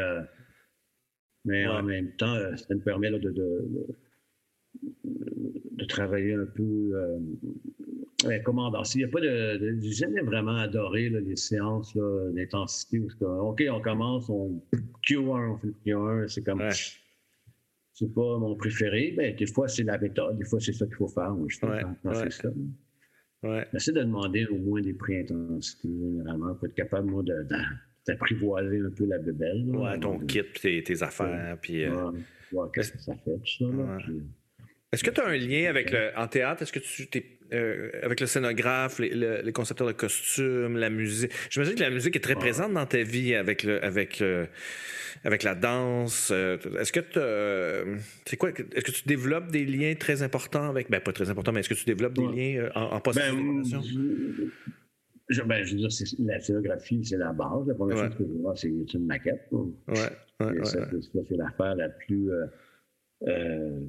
mais 1.44 1.66
en 1.66 1.82
même 1.82 2.12
temps, 2.16 2.36
ça 2.56 2.74
nous 2.74 2.80
permet 2.80 3.10
de, 3.10 3.30
de, 3.30 3.86
travailler 5.88 6.34
un 6.34 6.46
peu 6.46 6.92
Ouais, 8.26 8.42
comment 8.42 8.70
Il 8.94 8.98
n'y 8.98 9.04
a 9.04 9.08
pas 9.08 9.20
de. 9.20 9.78
Jamais 9.80 10.20
vraiment 10.20 10.56
adoré 10.56 11.08
les 11.08 11.36
séances 11.36 11.96
d'intensité. 11.96 13.00
OK, 13.22 13.62
on 13.70 13.80
commence, 13.80 14.28
on 14.28 14.62
Q1, 15.08 15.52
on 15.52 15.58
fait 15.58 15.74
Q1, 15.86 16.28
c'est 16.28 16.42
comme. 16.42 16.62
C'est 17.92 18.14
pas 18.14 18.38
mon 18.38 18.56
préféré. 18.56 19.14
Ben, 19.16 19.34
des 19.36 19.46
fois, 19.46 19.68
c'est 19.68 19.82
la 19.82 19.98
méthode. 19.98 20.38
Des 20.38 20.44
fois, 20.44 20.60
c'est 20.60 20.72
ça 20.72 20.86
qu'il 20.86 20.96
faut 20.96 21.08
faire. 21.08 21.34
Moi, 21.34 21.46
je 21.48 21.66
ouais, 21.66 21.84
ouais. 22.04 22.30
ça. 22.30 22.48
Ouais. 23.42 23.66
J'essaie 23.72 23.92
de 23.92 24.00
demander 24.00 24.46
au 24.46 24.56
moins 24.56 24.80
des 24.80 24.92
prix 24.92 25.18
intensité, 25.18 25.88
généralement, 25.88 26.54
pour 26.54 26.66
être 26.66 26.74
capable, 26.74 27.10
moi, 27.10 27.22
d'apprivoiser 28.06 28.80
un 28.80 28.90
peu 28.90 29.06
la 29.06 29.18
bebelle. 29.18 29.64
ouais, 29.68 29.98
ton 29.98 30.18
kit, 30.20 30.42
tes, 30.60 30.82
tes 30.82 31.02
affaires. 31.02 31.56
Puis, 31.60 31.84
euh... 31.84 32.10
qu'est-ce 32.72 32.92
que 32.92 32.98
ça 32.98 33.14
fait, 33.24 33.36
tout 33.38 33.46
ça. 33.46 33.64
Là, 33.64 33.98
est-ce 34.92 35.04
que 35.04 35.10
tu 35.10 35.20
as 35.20 35.26
un 35.26 35.36
lien 35.36 35.68
avec 35.68 35.92
le. 35.92 36.10
En 36.16 36.26
théâtre, 36.26 36.62
est-ce 36.62 36.72
que 36.72 36.80
tu 36.80 37.06
t'es. 37.06 37.38
Euh, 37.52 37.90
avec 38.02 38.20
le 38.20 38.26
scénographe, 38.26 39.00
les, 39.00 39.52
concepteurs 39.52 39.86
de 39.86 39.92
costumes, 39.92 40.76
la 40.76 40.90
musique? 40.90 41.32
J'imagine 41.50 41.74
que 41.74 41.80
la 41.80 41.90
musique 41.90 42.14
est 42.14 42.20
très 42.20 42.36
présente 42.36 42.72
dans 42.72 42.86
ta 42.86 43.02
vie 43.02 43.34
avec 43.34 43.64
le, 43.64 43.84
avec 43.84 44.22
avec 45.24 45.42
la 45.42 45.54
danse. 45.54 46.30
Euh, 46.32 46.56
est-ce 46.78 46.92
que 46.92 47.00
tu 47.00 48.00
c'est 48.24 48.36
quoi 48.36 48.50
Est-ce 48.50 48.84
que 48.84 48.90
tu 48.90 49.02
développes 49.06 49.50
des 49.50 49.64
liens 49.64 49.94
très 49.94 50.22
importants 50.22 50.68
avec 50.68 50.90
Ben 50.90 51.00
pas 51.00 51.12
très 51.12 51.30
importants, 51.30 51.52
mais 51.52 51.60
est-ce 51.60 51.68
que 51.68 51.74
tu 51.74 51.84
développes 51.84 52.14
des 52.14 52.22
liens 52.22 52.62
euh, 52.62 52.70
en, 52.74 52.96
en 52.96 53.00
post 53.00 53.18
ben, 53.18 53.62
je, 55.30 55.42
ben, 55.42 55.64
je 55.64 55.76
veux 55.76 55.88
dire, 55.88 55.88
la 56.18 56.40
scénographie, 56.40 57.04
c'est 57.04 57.16
la 57.16 57.32
base. 57.32 57.66
La 57.66 57.74
première 57.74 57.96
chose 57.96 58.16
que 58.16 58.24
je 58.24 58.42
vois, 58.42 58.54
c'est 58.56 58.68
une 58.68 59.06
maquette. 59.06 59.48
Ouais, 59.50 59.72
ouais, 60.40 60.64
ça, 60.64 60.88
c'est 60.90 61.36
l'affaire 61.36 61.74
la 61.76 61.88
plus 61.88 62.30
euh, 63.28 63.80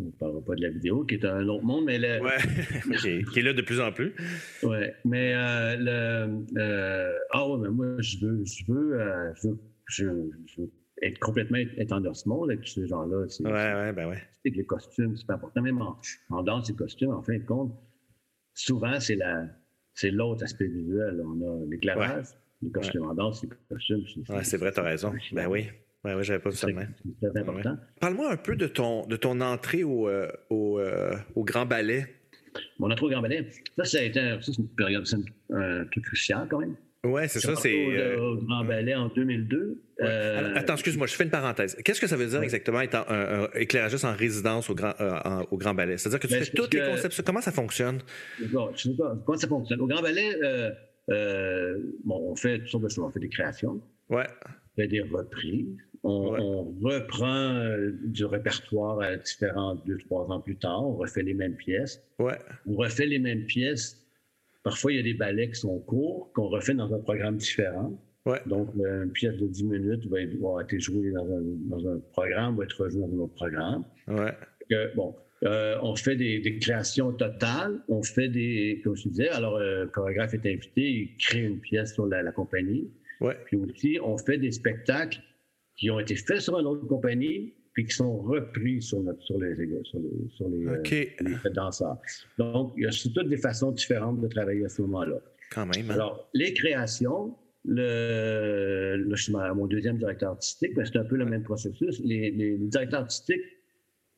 on 0.00 0.04
ne 0.04 0.10
parlera 0.12 0.44
pas 0.44 0.54
de 0.54 0.62
la 0.62 0.70
vidéo, 0.70 1.04
qui 1.04 1.16
est 1.16 1.24
un 1.24 1.48
autre 1.48 1.64
monde, 1.64 1.86
mais 1.86 1.98
le, 1.98 2.20
qui 3.32 3.38
est 3.38 3.42
là 3.42 3.52
de 3.52 3.62
plus 3.62 3.80
en 3.80 3.92
plus. 3.92 4.14
Oui, 4.62 4.76
mais 5.04 5.34
euh, 5.34 5.76
le, 5.76 6.60
euh, 6.60 7.18
ah 7.30 7.48
ouais, 7.48 7.58
mais 7.62 7.68
moi 7.68 7.96
je 7.98 8.18
veux, 8.24 8.44
je 8.44 8.64
veux, 8.72 9.00
euh, 9.00 9.32
je, 9.88 10.06
veux 10.06 10.70
être 11.02 11.18
complètement 11.18 11.58
être 11.58 12.00
dans 12.00 12.14
ce 12.14 12.28
monde 12.28 12.50
avec 12.50 12.66
ces 12.66 12.86
gens-là. 12.86 13.26
Oui, 13.40 13.50
ouais, 13.50 13.92
ben 13.92 14.08
ouais. 14.08 14.22
C'est 14.42 14.52
que 14.52 14.56
les 14.56 14.66
costumes, 14.66 15.16
c'est 15.16 15.26
pas 15.26 15.34
important. 15.34 15.60
Même 15.60 15.82
en, 16.30 16.42
danse, 16.42 16.68
les 16.68 16.76
costumes, 16.76 17.10
en 17.10 17.22
fin 17.22 17.38
de 17.38 17.44
compte, 17.44 17.74
souvent 18.54 19.00
c'est 19.00 19.16
la, 19.16 19.46
c'est 19.94 20.10
l'autre 20.10 20.44
aspect 20.44 20.66
visuel. 20.66 21.22
On 21.24 21.40
a 21.40 21.64
l'éclairage, 21.66 22.26
les 22.62 22.70
costumes 22.70 23.06
en 23.06 23.14
danse, 23.14 23.42
les 23.42 23.48
costumes. 23.70 24.04
Ouais, 24.28 24.44
c'est 24.44 24.56
vrai, 24.56 24.72
tu 24.72 24.80
as 24.80 24.82
raison. 24.82 25.12
Ben 25.32 25.46
oui. 25.46 25.68
Oui, 26.04 26.12
oui, 26.12 26.22
j'avais 26.22 26.38
pas 26.38 26.50
vu 26.50 26.56
ça 26.56 26.66
de 26.66 26.74
C'est 27.20 27.30
très 27.30 27.40
important. 27.40 27.78
Parle-moi 27.98 28.30
un 28.30 28.36
peu 28.36 28.56
de 28.56 28.66
ton, 28.66 29.06
de 29.06 29.16
ton 29.16 29.40
entrée 29.40 29.84
au, 29.84 30.06
euh, 30.06 30.30
au, 30.50 30.78
euh, 30.78 31.16
au, 31.34 31.44
Grand 31.44 31.64
Ballet. 31.64 32.14
Mon 32.78 32.90
entrée 32.90 33.06
au 33.06 33.08
Grand 33.08 33.22
Ballet, 33.22 33.48
ça, 33.78 33.84
ça 33.84 33.98
a 33.98 34.02
été 34.02 34.20
ça, 34.42 34.52
une 34.58 34.68
période, 34.68 35.06
c'est 35.06 35.16
un 35.50 35.86
truc 35.86 36.04
crucial 36.04 36.46
quand 36.50 36.58
même. 36.58 36.76
Oui, 37.04 37.22
c'est 37.28 37.40
ça. 37.40 37.54
C'est 37.56 37.96
euh, 37.96 38.18
au 38.18 38.36
Grand 38.36 38.64
Ballet 38.64 38.94
en 38.94 39.08
2002. 39.08 39.80
Attends, 40.54 40.74
excuse-moi, 40.74 41.06
je 41.06 41.14
fais 41.14 41.24
une 41.24 41.30
parenthèse. 41.30 41.76
Qu'est-ce 41.84 42.00
que 42.00 42.06
ça 42.06 42.16
veut 42.16 42.26
dire 42.26 42.42
exactement 42.42 42.80
être 42.80 42.96
un, 42.96 43.48
éclairagiste 43.54 44.04
en 44.04 44.14
résidence 44.14 44.70
au 44.70 44.74
Grand, 44.74 44.94
au 45.50 45.56
grand 45.56 45.74
Ballet? 45.74 45.98
C'est-à-dire 45.98 46.20
que 46.20 46.26
tu 46.26 46.34
ben, 46.34 46.44
fais 46.44 46.52
tous 46.52 46.70
les 46.72 46.84
concepts. 46.84 47.22
Comment 47.22 47.40
ça 47.40 47.52
fonctionne? 47.52 48.00
Bon, 48.52 48.70
je 48.74 48.82
sais 48.82 48.96
pas 48.96 49.16
comment 49.24 49.38
ça 49.38 49.48
fonctionne? 49.48 49.80
Au 49.80 49.86
Grand 49.86 50.02
Ballet, 50.02 50.34
bon, 52.04 52.30
on 52.30 52.36
fait 52.36 52.58
toutes 52.60 52.68
sortes 52.68 52.84
de 52.84 52.88
choses. 52.88 53.04
On 53.04 53.10
fait 53.10 53.20
des 53.20 53.28
créations. 53.28 53.80
Ouais. 54.08 54.26
On 54.46 54.82
fait 54.82 54.88
des 54.88 55.02
reprises. 55.02 55.76
On, 56.04 56.74
reprend 56.82 57.54
euh, 57.54 57.92
du 58.04 58.26
répertoire 58.26 59.00
à 59.00 59.16
différents 59.16 59.74
deux, 59.86 59.96
trois 59.98 60.30
ans 60.30 60.40
plus 60.40 60.56
tard. 60.56 60.86
On 60.86 60.96
refait 60.96 61.22
les 61.22 61.32
mêmes 61.32 61.56
pièces. 61.56 62.02
Ouais. 62.18 62.38
On 62.66 62.74
refait 62.74 63.06
les 63.06 63.18
mêmes 63.18 63.46
pièces. 63.46 64.03
Parfois, 64.64 64.92
il 64.92 64.96
y 64.96 64.98
a 64.98 65.02
des 65.02 65.14
ballets 65.14 65.50
qui 65.50 65.60
sont 65.60 65.78
courts, 65.80 66.32
qu'on 66.34 66.48
refait 66.48 66.74
dans 66.74 66.92
un 66.92 66.98
programme 66.98 67.36
différent. 67.36 68.02
Ouais. 68.24 68.40
Donc, 68.46 68.70
une 68.74 69.12
pièce 69.12 69.36
de 69.36 69.46
10 69.46 69.64
minutes 69.64 70.06
va, 70.06 70.22
être, 70.22 70.80
jouée 70.80 71.12
dans 71.12 71.88
un, 71.88 72.00
programme, 72.12 72.56
va 72.56 72.64
être 72.64 72.88
jouée 72.88 73.02
dans 73.02 73.14
un 73.14 73.18
autre 73.18 73.34
programme. 73.34 73.84
Ouais. 74.08 74.32
bon, 74.96 75.14
euh, 75.44 75.76
on 75.82 75.94
fait 75.94 76.16
des, 76.16 76.58
créations 76.58 77.12
totales. 77.12 77.82
On 77.88 78.02
fait 78.02 78.28
des, 78.28 78.80
comme 78.82 78.96
je 78.96 79.08
disais, 79.08 79.28
alors 79.28 79.58
le 79.58 79.86
chorégraphe 79.92 80.32
est 80.32 80.46
invité, 80.46 80.80
il 80.80 81.16
crée 81.18 81.42
une 81.42 81.60
pièce 81.60 81.92
sur 81.92 82.06
la, 82.06 82.32
compagnie. 82.32 82.90
Ouais. 83.20 83.36
Puis 83.44 83.58
aussi, 83.58 83.98
on 84.02 84.16
fait 84.16 84.38
des 84.38 84.50
spectacles 84.50 85.20
qui 85.76 85.90
ont 85.90 86.00
été 86.00 86.16
faits 86.16 86.40
sur 86.40 86.58
une 86.58 86.66
autre 86.66 86.86
compagnie, 86.86 87.52
puis 87.74 87.84
qui 87.86 87.94
sont 87.94 88.18
repris 88.18 88.80
sur, 88.80 89.02
notre, 89.02 89.20
sur 89.22 89.38
les, 89.38 89.54
sur 89.82 89.98
les, 89.98 90.30
sur 90.30 90.48
les, 90.48 90.66
euh, 90.66 91.50
danseurs. 91.52 91.98
Donc, 92.38 92.72
il 92.76 92.84
y 92.84 92.86
a 92.86 92.90
toutes 92.90 93.28
des 93.28 93.36
façons 93.36 93.72
différentes 93.72 94.20
de 94.20 94.28
travailler 94.28 94.64
à 94.64 94.68
ce 94.68 94.80
moment-là. 94.82 95.16
Quand 95.50 95.66
même. 95.66 95.90
Hein. 95.90 95.94
Alors, 95.94 96.30
les 96.34 96.54
créations, 96.54 97.36
le, 97.64 98.96
le, 98.96 99.16
je 99.16 99.22
suis 99.24 99.32
mon 99.32 99.66
deuxième 99.66 99.98
directeur 99.98 100.30
artistique, 100.30 100.72
mais 100.76 100.84
c'est 100.84 100.98
un 100.98 101.04
peu 101.04 101.16
le 101.16 101.26
même 101.26 101.42
processus. 101.42 102.00
Les, 102.04 102.30
les, 102.30 102.58
directeurs 102.58 103.00
artistiques 103.00 103.42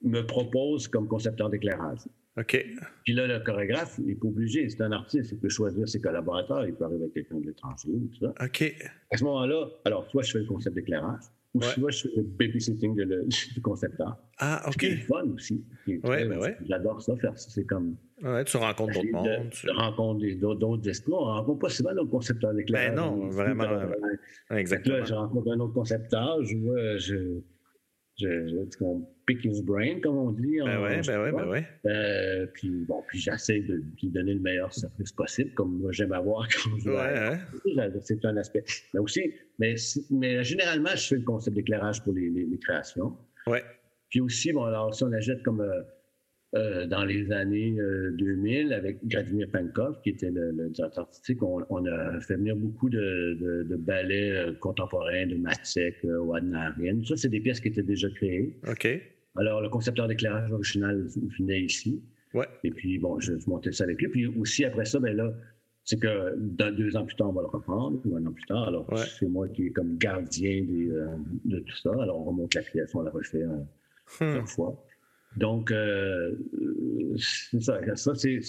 me 0.03 0.21
proposent 0.21 0.87
comme 0.89 1.09
concepteur 1.09 1.49
d'éclairage. 1.49 2.01
OK. 2.39 2.67
Puis 3.05 3.15
là, 3.15 3.27
le 3.27 3.43
chorégraphe, 3.43 3.97
il 3.99 4.09
n'est 4.09 4.15
pas 4.15 4.29
obligé. 4.29 4.69
C'est 4.69 4.83
un 4.83 4.93
artiste, 4.93 5.33
il 5.33 5.39
peut 5.39 5.49
choisir 5.49 5.89
ses 5.89 6.03
collaborateurs, 6.03 6.67
il 6.67 6.75
peut 6.75 6.85
arriver 6.85 7.05
avec 7.05 7.15
quelqu'un 7.15 7.37
de 7.37 7.47
l'étranger, 7.47 7.89
tout 7.89 8.27
ça. 8.27 8.35
OK. 8.45 8.75
À 9.11 9.17
ce 9.17 9.25
moment-là, 9.25 9.71
alors, 9.87 10.07
soit 10.11 10.23
je 10.23 10.33
fais 10.33 10.39
le 10.41 10.45
concept 10.45 10.77
d'éclairage, 10.77 11.23
ou 11.57 11.63
soit 11.63 11.91
je 11.91 12.03
fais 12.03 12.09
le 12.17 12.23
babysitting 12.23 12.95
de 12.95 13.03
le, 13.03 13.25
du 13.55 13.61
concepteur. 13.61 14.17
Ah, 14.39 14.63
OK. 14.69 14.75
C'est 14.81 14.97
fun 14.97 15.25
aussi. 15.35 15.65
Ouais, 15.87 16.27
ben 16.27 16.39
ouais. 16.39 16.57
J'adore 16.69 17.01
ça, 17.01 17.17
faire 17.17 17.37
ça. 17.39 17.51
C'est 17.51 17.65
comme. 17.65 17.97
Ouais, 18.23 18.45
tu 18.45 18.57
rencontres 18.57 18.95
d'autres 18.95 19.13
mondes. 19.13 19.51
Tu 19.51 19.71
rencontres 19.71 20.57
d'autres 20.57 20.89
esprits. 20.89 21.13
On 21.13 21.27
ne 21.27 21.39
rencontre 21.39 21.59
pas 21.59 21.69
souvent 21.69 21.93
le 21.93 22.05
concepteur 22.05 22.55
d'éclairage. 22.55 22.95
Ben 22.95 22.97
non, 22.97 23.29
vraiment. 23.29 23.65
Exactement. 24.51 24.99
Là, 24.99 25.05
je 25.05 25.15
rencontre 25.15 25.51
un 25.53 25.61
autre 25.61 25.75
concepteur, 25.75 26.43
je 26.45 26.57
vois, 26.57 26.97
je, 26.99 27.41
qu'on 28.79 29.07
pick 29.27 29.45
his 29.45 29.63
brain, 29.63 30.01
comme 30.01 30.17
on 30.17 30.31
dit. 30.33 30.59
Ben 30.65 30.83
oui, 30.83 31.01
ben 31.07 31.23
oui, 31.23 31.31
ben 31.33 31.49
oui. 31.49 31.91
Euh, 31.91 32.47
puis 32.55 32.71
bon, 32.87 33.03
puis 33.09 33.19
j'essaie 33.19 33.61
de 33.61 33.75
lui 33.75 34.11
donner 34.11 34.35
le 34.35 34.41
meilleur 34.41 34.73
service 34.73 35.13
possible, 35.13 35.53
comme 35.55 35.79
moi 35.79 35.93
j'aime 35.93 36.13
avoir 36.13 36.49
quand 36.65 36.79
je 36.79 36.91
ouais, 36.91 37.39
hein? 37.79 37.91
C'est 38.03 38.25
un 38.25 38.37
aspect. 38.37 38.65
Mais 38.95 39.01
aussi, 39.01 39.33
mais, 39.59 39.75
mais 40.11 40.45
généralement, 40.45 40.91
je 40.95 41.09
fais 41.09 41.17
le 41.17 41.25
concept 41.25 41.57
d'éclairage 41.57 42.03
pour 42.03 42.15
les, 42.15 42.31
les, 42.31 42.45
les, 42.45 42.59
créations. 42.59 43.17
Ouais. 43.47 43.63
Puis 44.11 44.21
aussi, 44.21 44.53
bon, 44.53 44.65
alors 44.65 44.95
si 44.95 45.05
on 45.05 45.13
achète 45.13 45.43
comme 45.43 45.61
euh, 45.61 45.83
euh, 46.57 46.87
dans 46.87 47.05
les 47.05 47.31
années 47.33 47.77
2000 48.13 48.73
euh, 48.73 48.77
avec 48.77 48.99
Vladimir 49.05 49.49
Pankov, 49.53 50.01
qui 50.03 50.11
était 50.11 50.31
le, 50.31 50.69
directeur 50.71 51.05
artistique. 51.05 51.43
On, 51.43 51.87
a 51.87 52.21
fait 52.21 52.37
venir 52.37 52.57
beaucoup 52.57 52.89
de, 52.89 53.77
ballets 53.79 54.33
euh, 54.33 54.53
contemporains, 54.55 55.27
de 55.27 55.37
Matzek, 55.37 55.97
Wadnarian. 56.05 57.05
Ça, 57.05 57.17
c'est 57.17 57.29
des 57.29 57.41
pièces 57.41 57.61
qui 57.61 57.69
étaient 57.69 57.83
déjà 57.83 58.09
créées. 58.11 58.59
OK. 58.69 58.89
Alors, 59.37 59.61
le 59.61 59.69
concepteur 59.69 60.09
d'éclairage 60.09 60.51
original 60.51 61.07
venait 61.39 61.61
ici. 61.61 62.03
Ouais. 62.33 62.47
Et 62.65 62.71
puis, 62.71 62.99
bon, 62.99 63.21
je, 63.21 63.33
montais 63.47 63.73
ça 63.73 63.85
avec 63.85 64.01
lui. 64.01 64.09
Puis 64.09 64.27
aussi, 64.27 64.65
après 64.65 64.87
ça, 64.87 64.99
ben 64.99 65.15
là, 65.15 65.33
c'est 65.85 66.01
que 66.01 66.35
deux 66.71 66.97
ans 66.97 67.05
plus 67.05 67.17
tard, 67.17 67.29
on 67.29 67.33
va 67.33 67.43
le 67.43 67.49
reprendre, 67.49 68.01
ou 68.07 68.17
un 68.17 68.25
an 68.27 68.33
plus 68.33 68.47
tard. 68.47 68.69
Alors, 68.69 68.89
c'est 69.19 69.29
moi 69.29 69.49
qui 69.49 69.67
est 69.67 69.71
comme 69.71 69.99
gardien 69.99 70.65
de 70.65 71.59
tout 71.61 71.77
ça. 71.77 71.91
Alors, 72.01 72.21
on 72.21 72.25
remonte 72.25 72.55
la 72.55 72.63
création, 72.63 73.01
on 73.01 73.03
la 73.03 73.11
refait 73.11 73.43
une 73.43 74.41
hmm. 74.41 74.47
fois. 74.47 74.86
Donc, 75.37 75.71
euh, 75.71 76.33
c'est 77.19 77.61
ça. 77.61 77.79
ça 77.95 78.15
c'est, 78.15 78.41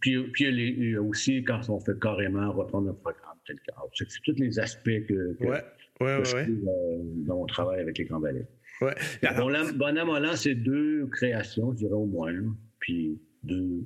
puis, 0.00 0.22
puis 0.32 0.44
il 0.44 0.90
y 0.90 0.96
a 0.96 1.02
aussi 1.02 1.44
quand 1.44 1.60
on 1.68 1.78
fait 1.80 1.98
carrément 2.00 2.50
reprendre 2.52 2.90
un 2.90 2.94
programme 2.94 3.36
tel 3.46 3.56
C'est 3.94 4.06
tous 4.24 4.38
les 4.38 4.58
aspects 4.58 5.06
que, 5.06 5.34
que, 5.34 5.44
ouais, 5.44 5.62
ouais, 6.00 6.16
ouais, 6.16 6.48
euh, 6.48 6.98
dont 7.26 7.42
on 7.42 7.46
travaille 7.46 7.80
avec 7.80 7.98
les 7.98 8.04
grands 8.04 8.20
ballets. 8.20 8.48
Ouais. 8.80 8.94
bon, 9.36 9.48
là, 9.48 9.64
bon 9.72 10.36
c'est 10.36 10.54
deux 10.54 11.06
créations, 11.12 11.72
je 11.72 11.78
dirais 11.78 11.92
au 11.92 12.06
moins, 12.06 12.32
puis 12.78 13.20
deux 13.42 13.84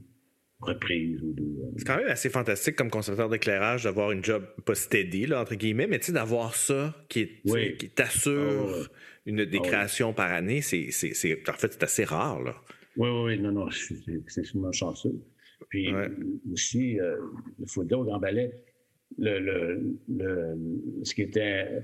reprises 0.61 1.21
ou 1.23 1.33
deux. 1.33 1.43
Euh, 1.43 1.71
c'est 1.77 1.85
quand 1.85 1.97
même 1.97 2.09
assez 2.09 2.31
fantastique 2.31 2.77
comme 2.77 2.91
concepteur 2.91 3.29
d'éclairage 3.29 3.85
d'avoir 3.85 4.13
une 4.13 4.25
job 4.25 4.47
pas 4.65 4.75
steady, 4.75 5.27
là, 5.27 5.41
entre 5.41 5.57
guillemets, 5.57 5.87
mais 5.87 5.99
tu 5.99 6.07
sais, 6.07 6.13
d'avoir 6.13 6.55
ça 6.55 6.95
qui, 7.09 7.29
qui 7.79 7.91
t'assure. 7.91 8.89
Ah, 8.89 8.93
une 9.27 9.45
des 9.45 9.59
ah 9.59 9.67
créations 9.67 10.13
par 10.13 10.31
année, 10.31 10.61
c'est, 10.61 10.89
en 11.49 11.53
fait, 11.53 11.73
c'est 11.73 11.83
assez 11.83 12.05
rare. 12.05 12.43
Là. 12.43 12.55
Oui, 12.97 13.09
oui, 13.09 13.23
oui, 13.25 13.41
non, 13.41 13.53
non, 13.53 13.69
c'est 13.71 14.45
sûrement 14.45 14.73
chanceux. 14.73 15.15
Puis 15.69 15.89
aussi, 16.53 17.01
euh, 17.01 17.17
dire 17.85 17.99
au 17.99 18.05
Grand 18.05 18.19
Ballet, 18.19 18.53
le, 19.19 19.39
le, 19.39 19.99
le, 20.09 21.05
ce 21.05 21.15
qui 21.15 21.23
était. 21.23 21.81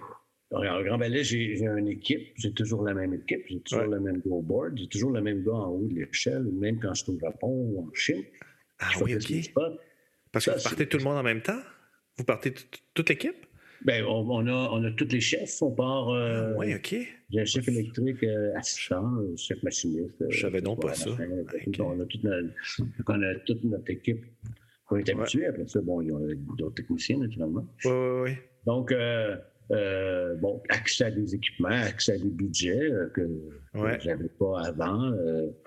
Au 0.51 0.61
Grand 0.61 0.99
Ballet, 0.99 1.23
j'ai, 1.23 1.61
une 1.63 1.89
équipe, 1.89 2.33
j'ai 2.37 2.53
toujours 2.53 2.83
la 2.83 2.93
même 2.93 3.15
équipe, 3.15 3.43
j'ai 3.47 3.61
toujours 3.61 3.87
le 3.87 4.01
même 4.01 4.21
go 4.27 4.43
board, 4.43 4.77
j'ai 4.77 4.89
toujours 4.89 5.13
le 5.13 5.21
même 5.21 5.45
gars 5.45 5.53
en 5.53 5.71
haut 5.71 5.87
de 5.87 5.95
l'échelle, 5.95 6.43
même 6.43 6.81
quand 6.81 6.93
je 6.93 7.05
suis 7.05 7.13
au 7.13 7.19
Japon 7.21 7.49
ou 7.49 7.89
en 7.89 7.95
Chine. 7.95 8.25
Ah 8.81 8.91
oui, 9.01 9.15
OK. 9.15 9.53
Parce 10.33 10.47
que 10.47 10.51
vous 10.51 10.63
partez 10.63 10.89
tout 10.89 10.99
le 10.99 11.05
monde 11.05 11.17
en 11.17 11.23
même 11.23 11.43
temps? 11.43 11.61
Vous 12.17 12.25
partez 12.25 12.53
toute 12.95 13.09
l'équipe? 13.09 13.47
Ben, 13.85 14.05
on, 14.05 14.47
a, 14.47 14.69
on 14.73 14.85
a 14.85 14.91
tous 14.91 15.09
les 15.11 15.21
chefs. 15.21 15.63
On 15.63 15.71
part. 15.71 16.11
Euh, 16.11 16.53
ah, 16.53 16.59
oui, 16.59 16.75
OK. 16.75 16.95
J'ai 17.31 17.41
un 17.41 17.45
chef 17.45 17.67
électrique 17.69 18.23
euh, 18.25 18.53
assistant, 18.57 19.11
chef 19.37 19.63
machiniste. 19.63 20.23
Je 20.29 20.41
savais 20.41 20.61
donc 20.61 20.83
pas 20.83 20.95
ça. 20.95 21.11
On, 21.11 22.01
a 22.01 22.05
toute 22.05 22.25
notre, 22.25 22.49
on 23.09 23.23
a 23.23 23.35
toute 23.47 23.65
notre 23.65 23.91
équipe 23.91 24.25
On 24.91 24.97
est 24.97 25.09
habitué. 25.09 25.47
Après 25.47 25.67
ça, 25.67 25.81
bon, 25.81 26.03
il 26.03 26.09
y 26.09 26.11
a 26.11 26.35
d'autres 26.59 26.75
techniciens, 26.75 27.19
naturellement. 27.19 27.67
Oui, 27.85 27.91
oui, 27.91 28.21
oui. 28.25 28.31
Donc, 28.67 28.93
euh, 28.93 29.37
euh, 29.71 30.35
bon, 30.37 30.61
accès 30.69 31.05
à 31.05 31.11
des 31.11 31.35
équipements, 31.35 31.69
accès 31.69 32.13
à 32.13 32.19
des 32.19 32.31
budgets 32.31 32.91
que, 33.15 33.23
ouais. 33.75 33.99
je 34.01 34.09
n'avais 34.09 34.29
pas 34.29 34.67
avant. 34.67 35.11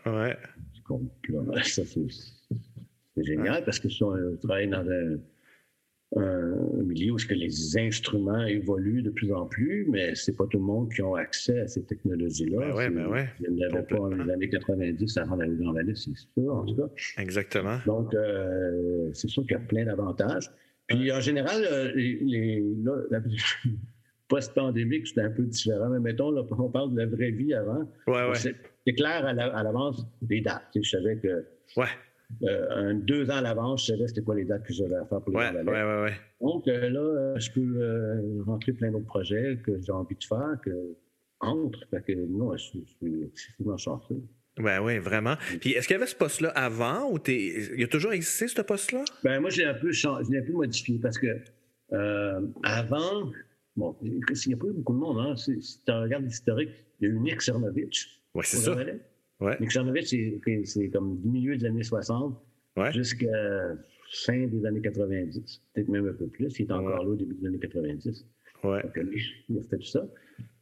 ouais. 0.05 0.37
ça, 1.63 1.81
c'est 1.85 3.23
génial 3.23 3.63
parce 3.63 3.79
que 3.79 3.89
si 3.89 4.03
on 4.03 4.35
travaille 4.37 4.67
dans 4.67 4.87
un 4.87 5.17
un 6.15 6.83
milieu 6.83 7.13
où 7.13 7.17
que 7.17 7.33
les 7.33 7.77
instruments 7.77 8.45
évoluent 8.45 9.01
de 9.01 9.09
plus 9.09 9.33
en 9.33 9.45
plus, 9.45 9.85
mais 9.89 10.13
c'est 10.15 10.35
pas 10.35 10.45
tout 10.45 10.57
le 10.57 10.63
monde 10.63 10.91
qui 10.93 11.01
a 11.01 11.17
accès 11.17 11.59
à 11.59 11.67
ces 11.67 11.83
technologies-là. 11.83 12.73
Ben 12.75 12.93
ben 12.93 13.07
ouais. 13.07 13.29
Il 13.47 13.55
n'y 13.55 13.65
avait 13.65 13.83
pas 13.83 13.97
dans 13.97 14.09
les 14.09 14.31
années 14.31 14.49
90 14.49 15.17
avant 15.17 15.35
la 15.37 15.47
Vallée, 15.47 15.95
c'est 15.95 16.15
sûr, 16.15 16.53
en 16.53 16.65
tout 16.65 16.75
cas. 16.75 16.89
Exactement. 17.17 17.77
Donc, 17.85 18.13
euh, 18.13 19.09
c'est 19.13 19.29
sûr 19.29 19.43
qu'il 19.43 19.53
y 19.53 19.55
a 19.55 19.59
plein 19.59 19.85
d'avantages. 19.85 20.49
Puis, 20.87 21.11
en 21.11 21.19
général, 21.19 21.63
euh, 21.71 21.91
les, 21.95 22.63
post-pandémique, 24.27 25.07
c'était 25.07 25.21
un 25.21 25.31
peu 25.31 25.43
différent. 25.43 25.89
Mais 25.89 25.99
mettons, 25.99 26.31
là, 26.31 26.43
on 26.51 26.69
parle 26.69 26.93
de 26.93 26.99
la 26.99 27.05
vraie 27.05 27.31
vie 27.31 27.53
avant. 27.53 27.89
Ouais, 28.07 28.29
ouais. 28.29 28.35
C'est 28.85 28.93
clair 28.93 29.25
à 29.25 29.63
l'avance 29.63 30.05
des 30.21 30.41
dates. 30.41 30.67
Je 30.75 30.87
savais 30.87 31.17
que 31.17 31.45
ouais. 31.77 31.87
Euh, 32.41 32.67
un, 32.71 32.93
deux 32.95 33.29
ans 33.29 33.35
à 33.35 33.41
l'avance, 33.41 33.85
je 33.85 33.93
savais 33.93 34.07
c'était 34.07 34.21
quoi 34.21 34.35
les 34.35 34.45
dates 34.45 34.63
que 34.63 34.73
j'avais 34.73 34.95
à 34.95 35.05
faire 35.05 35.21
pour 35.21 35.29
les 35.31 35.37
ouais, 35.37 35.51
ouais, 35.51 35.63
ouais, 35.63 36.01
ouais, 36.03 36.13
Donc 36.41 36.67
euh, 36.67 36.89
là, 36.89 36.99
euh, 36.99 37.39
je 37.39 37.51
peux 37.51 38.43
rentrer 38.45 38.73
plein 38.73 38.91
d'autres 38.91 39.05
projets 39.05 39.59
que 39.63 39.79
j'ai 39.81 39.91
envie 39.91 40.15
de 40.15 40.23
faire, 40.23 40.57
que 40.63 40.71
entre. 41.39 41.79
Fait 41.89 42.01
que 42.01 42.13
non, 42.13 42.55
je, 42.57 42.63
suis 42.63 43.23
excessivement 43.25 43.77
chanceux. 43.77 44.21
Ben 44.57 44.81
oui, 44.81 44.99
vraiment. 44.99 45.35
Puis 45.61 45.71
est-ce 45.71 45.87
qu'il 45.87 45.95
y 45.95 45.97
avait 45.97 46.07
ce 46.07 46.15
poste-là 46.15 46.49
avant 46.49 47.09
ou 47.11 47.17
t'es... 47.17 47.71
il 47.75 47.83
a 47.83 47.87
toujours 47.87 48.13
existé 48.13 48.47
ce 48.47 48.61
poste-là? 48.61 49.03
Ben 49.23 49.39
moi, 49.39 49.49
j'ai 49.49 49.65
un 49.65 49.73
peu 49.73 49.91
changé, 49.91 50.25
j'ai 50.31 50.39
un 50.39 50.43
peu 50.43 50.53
modifié 50.53 50.99
parce 50.99 51.17
que 51.17 51.39
avant, 52.63 53.31
bon, 53.75 53.95
il 54.01 54.19
n'y 54.47 54.53
a 54.53 54.57
pas 54.57 54.67
eu 54.67 54.73
beaucoup 54.73 54.93
de 54.93 54.99
monde, 54.99 55.19
hein. 55.19 55.35
Si, 55.35 55.81
tu 55.85 55.91
regardes 55.91 56.25
l'historique, 56.25 56.71
il 56.99 57.07
y 57.07 57.11
a 57.11 57.15
eu 57.15 57.19
Nick 57.19 57.41
Cernovich. 57.41 58.21
Oui, 58.33 58.43
c'est 58.45 58.57
ça. 58.57 58.75
Ouais. 59.43 59.57
Nick 59.59 59.71
c'est 60.67 60.89
comme 60.89 61.19
du 61.19 61.27
milieu 61.27 61.57
des 61.57 61.65
années 61.65 61.83
60 61.83 62.35
jusqu'à 62.91 63.27
fin 64.13 64.47
des 64.47 64.65
années 64.65 64.81
90, 64.81 65.61
peut-être 65.73 65.89
même 65.89 66.07
un 66.07 66.13
peu 66.13 66.27
plus. 66.27 66.59
Il 66.59 66.65
est 66.65 66.71
encore 66.71 67.03
là 67.03 67.09
au 67.09 67.15
début 67.15 67.33
des 67.35 67.47
années 67.47 67.59
90. 67.59 68.25
Ouais. 68.63 68.81
il 69.49 69.59
a 69.59 69.63
fait 69.63 69.77
tout 69.77 69.83
ça. 69.83 70.07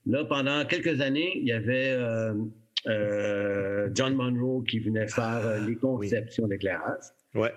Là, 0.07 0.25
pendant 0.25 0.65
quelques 0.65 1.01
années, 1.01 1.37
il 1.37 1.47
y 1.47 1.51
avait 1.51 1.91
euh, 1.91 2.33
euh, 2.87 3.89
John 3.93 4.15
Monroe 4.15 4.63
qui 4.63 4.79
venait 4.79 5.07
faire 5.07 5.45
euh, 5.45 5.59
les 5.67 5.75
conceptions 5.75 6.47
d'éclairage. 6.47 7.03
Ouais. 7.35 7.53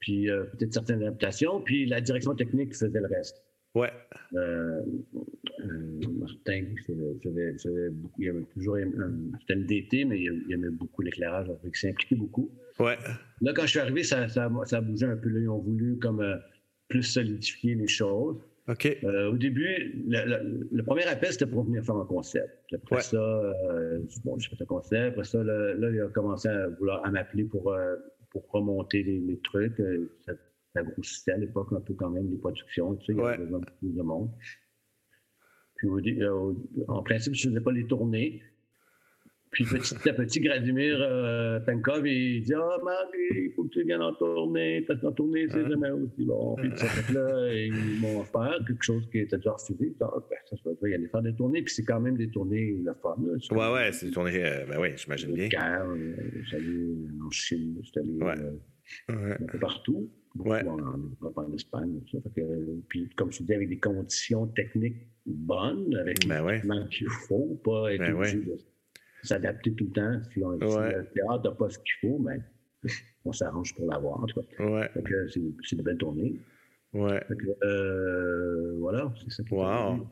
Puis 0.00 0.26
peut-être 0.26 0.72
certaines 0.72 1.02
adaptations. 1.02 1.60
Puis 1.60 1.86
la 1.86 2.00
direction 2.00 2.34
technique 2.34 2.74
faisait 2.74 3.00
le 3.00 3.06
reste. 3.06 3.42
Ouais. 3.74 3.90
Euh, 4.34 4.82
euh, 5.60 6.00
Martin, 6.20 6.64
j'avais 6.86 7.90
beaucoup, 7.90 8.22
il 8.22 8.26
y 8.26 8.28
avait 8.28 8.44
toujours, 8.54 8.76
c'était 9.40 9.54
le 9.54 9.64
DT, 9.64 10.04
mais 10.04 10.20
il 10.20 10.52
aimait 10.52 10.70
beaucoup 10.70 11.02
l'éclairage, 11.02 11.48
il 11.64 11.76
s'est 11.76 11.90
impliqué 11.90 12.14
beaucoup. 12.14 12.50
Ouais. 12.78 12.96
Là, 13.40 13.52
quand 13.52 13.62
je 13.62 13.68
suis 13.68 13.78
arrivé, 13.80 14.04
ça, 14.04 14.28
ça, 14.28 14.50
ça 14.64 14.76
a 14.78 14.80
bougé 14.80 15.06
un 15.06 15.16
peu. 15.16 15.28
Là, 15.28 15.40
ils 15.40 15.48
ont 15.48 15.58
voulu 15.58 15.98
comme 15.98 16.20
euh, 16.20 16.36
plus 16.88 17.02
solidifier 17.02 17.74
les 17.74 17.88
choses. 17.88 18.36
OK. 18.68 18.96
Au 19.02 19.36
début, 19.36 20.04
le, 20.06 20.82
premier 20.82 21.04
appel, 21.04 21.32
c'était 21.32 21.46
pour 21.46 21.64
venir 21.64 21.84
faire 21.84 21.96
un 21.96 22.06
concept. 22.06 22.64
Après 22.72 23.02
ça, 23.02 23.52
bon, 24.24 24.38
j'ai 24.38 24.48
fait 24.48 24.62
un 24.62 24.66
concept. 24.66 25.12
Après 25.12 25.24
ça, 25.24 25.42
là, 25.44 25.74
il 25.90 26.00
a 26.00 26.08
commencé 26.08 26.48
à 26.48 26.68
vouloir 26.68 27.04
à 27.04 27.10
m'appeler 27.10 27.44
pour, 27.44 27.76
pour 28.30 28.50
remonter 28.50 29.02
les, 29.02 29.20
les 29.20 29.38
trucs. 29.40 29.82
Ça, 30.24 30.32
ça 30.74 30.82
grossissait 30.82 31.32
à 31.32 31.38
l'époque 31.38 31.68
un 31.72 31.80
peu 31.80 31.94
quand 31.94 32.10
même 32.10 32.30
les 32.30 32.38
productions, 32.38 32.96
tu 32.96 33.06
sais, 33.06 33.12
il 33.12 33.18
y 33.18 33.22
avait 33.22 33.38
besoin 33.38 33.60
de 33.60 33.66
plus 33.78 33.94
de 33.94 34.02
monde. 34.02 34.30
Puis 35.76 36.22
euh, 36.22 36.52
en 36.88 37.02
principe, 37.02 37.34
je 37.34 37.48
ne 37.48 37.54
faisais 37.54 37.64
pas 37.64 37.72
les 37.72 37.86
tournées. 37.86 38.42
Puis 39.50 39.64
petit 39.66 40.08
à 40.08 40.12
petit, 40.14 40.40
Gradimir 40.40 40.96
euh, 40.98 41.60
Penkov, 41.60 42.04
il 42.08 42.42
dit 42.42 42.54
Ah, 42.54 42.76
oh, 42.76 42.84
Marc, 42.84 43.14
il 43.14 43.52
faut 43.54 43.62
que 43.64 43.68
tu 43.68 43.84
viennes 43.84 44.02
en 44.02 44.12
tournée, 44.14 44.82
parce 44.82 45.00
qu'en 45.00 45.12
tournée, 45.12 45.46
c'est 45.48 45.68
jamais 45.68 45.90
aussi 45.90 46.24
bon. 46.24 46.56
Puis 46.56 46.72
ça 46.74 46.86
fait 46.86 47.12
là, 47.12 47.54
ils 47.54 48.00
m'ont 48.00 48.20
offert 48.20 48.58
quelque 48.66 48.82
chose 48.82 49.08
qui 49.12 49.20
était 49.20 49.36
déjà 49.36 49.52
refusé. 49.52 49.94
Ah, 50.00 50.10
ben, 50.28 50.36
ça 50.50 50.56
se 50.56 50.62
peut 50.62 50.90
y 50.90 50.94
aller 50.94 51.06
faire 51.06 51.22
des 51.22 51.36
tournées, 51.36 51.62
puis 51.62 51.72
c'est 51.72 51.84
quand 51.84 52.00
même 52.00 52.16
des 52.16 52.30
tournées 52.30 52.80
la 52.82 52.94
femme. 52.94 53.24
ouais, 53.52 53.72
ouais, 53.72 53.92
c'est 53.92 54.06
des 54.06 54.12
tournées, 54.12 54.44
euh, 54.44 54.66
ben 54.66 54.80
oui, 54.80 54.88
j'imagine 54.96 55.32
bien. 55.32 55.48
Euh, 55.54 56.16
j'allais 56.50 56.96
en 57.24 57.30
Chine, 57.30 57.78
j'étais 57.80 58.00
allé 58.00 58.18
un 59.08 59.46
peu 59.46 59.58
partout 59.60 60.10
ouais. 60.38 60.66
en 60.66 60.76
Europe, 60.78 61.38
en 61.38 61.52
Espagne. 61.52 62.00
Ça. 62.10 62.18
Fait 62.22 62.40
que, 62.40 62.80
puis, 62.88 63.08
comme 63.16 63.32
je 63.32 63.42
dis, 63.42 63.54
avec 63.54 63.68
des 63.68 63.78
conditions 63.78 64.46
techniques 64.48 65.06
bonnes, 65.26 65.94
avec 65.96 66.26
ben 66.26 66.44
ouais. 66.44 66.62
qu'il 66.90 67.08
faut, 67.08 67.60
pas 67.64 67.92
être 67.92 68.00
ben 68.00 68.14
obligé 68.14 68.38
de 68.38 68.58
s'adapter 69.22 69.72
tout 69.74 69.84
le 69.84 69.90
temps. 69.92 70.20
Si, 70.32 70.42
on, 70.42 70.50
ouais. 70.50 70.68
si 70.68 70.96
le 70.96 71.06
théâtre 71.14 71.44
n'a 71.44 71.54
pas 71.54 71.70
ce 71.70 71.78
qu'il 71.78 72.10
faut, 72.10 72.18
mais 72.18 72.40
on 73.24 73.32
s'arrange 73.32 73.74
pour 73.74 73.86
l'avoir. 73.86 74.22
En 74.22 74.26
tout 74.26 74.40
cas. 74.40 74.64
Ouais. 74.64 74.90
c'est, 75.32 75.72
une 75.72 75.82
belle 75.82 75.98
tournée. 75.98 76.40
Ouais. 76.92 77.20
Euh, 77.64 78.76
voilà, 78.78 79.12
c'est 79.22 79.30
ça. 79.30 79.42
Wow. 79.50 80.06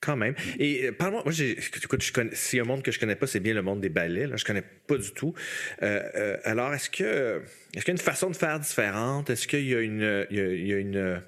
Quand 0.00 0.16
même. 0.16 0.34
Et 0.58 0.86
euh, 0.86 0.92
parle-moi, 0.92 1.22
moi, 1.24 1.32
écoute, 1.34 2.02
je 2.02 2.12
connais, 2.12 2.34
s'il 2.34 2.58
y 2.58 2.60
a 2.60 2.64
un 2.64 2.66
monde 2.66 2.82
que 2.82 2.92
je 2.92 3.00
connais 3.00 3.16
pas, 3.16 3.26
c'est 3.26 3.40
bien 3.40 3.54
le 3.54 3.62
monde 3.62 3.80
des 3.80 3.88
ballets. 3.88 4.28
Là, 4.28 4.36
je 4.36 4.44
connais 4.44 4.62
pas 4.62 4.96
du 4.96 5.12
tout. 5.12 5.34
Euh, 5.82 6.36
alors, 6.44 6.72
est-ce 6.72 6.88
que, 6.88 7.42
est-ce 7.74 7.84
qu'il 7.84 7.88
y 7.88 7.96
a 7.96 7.98
une 7.98 7.98
façon 7.98 8.30
de 8.30 8.36
faire 8.36 8.60
différente 8.60 9.28
Est-ce 9.28 9.48
qu'il 9.48 9.66
y 9.66 9.74
a 9.74 9.80
une, 9.80 10.26
il 10.30 10.66
y 10.66 10.72
a, 10.72 10.78
une 10.78 11.20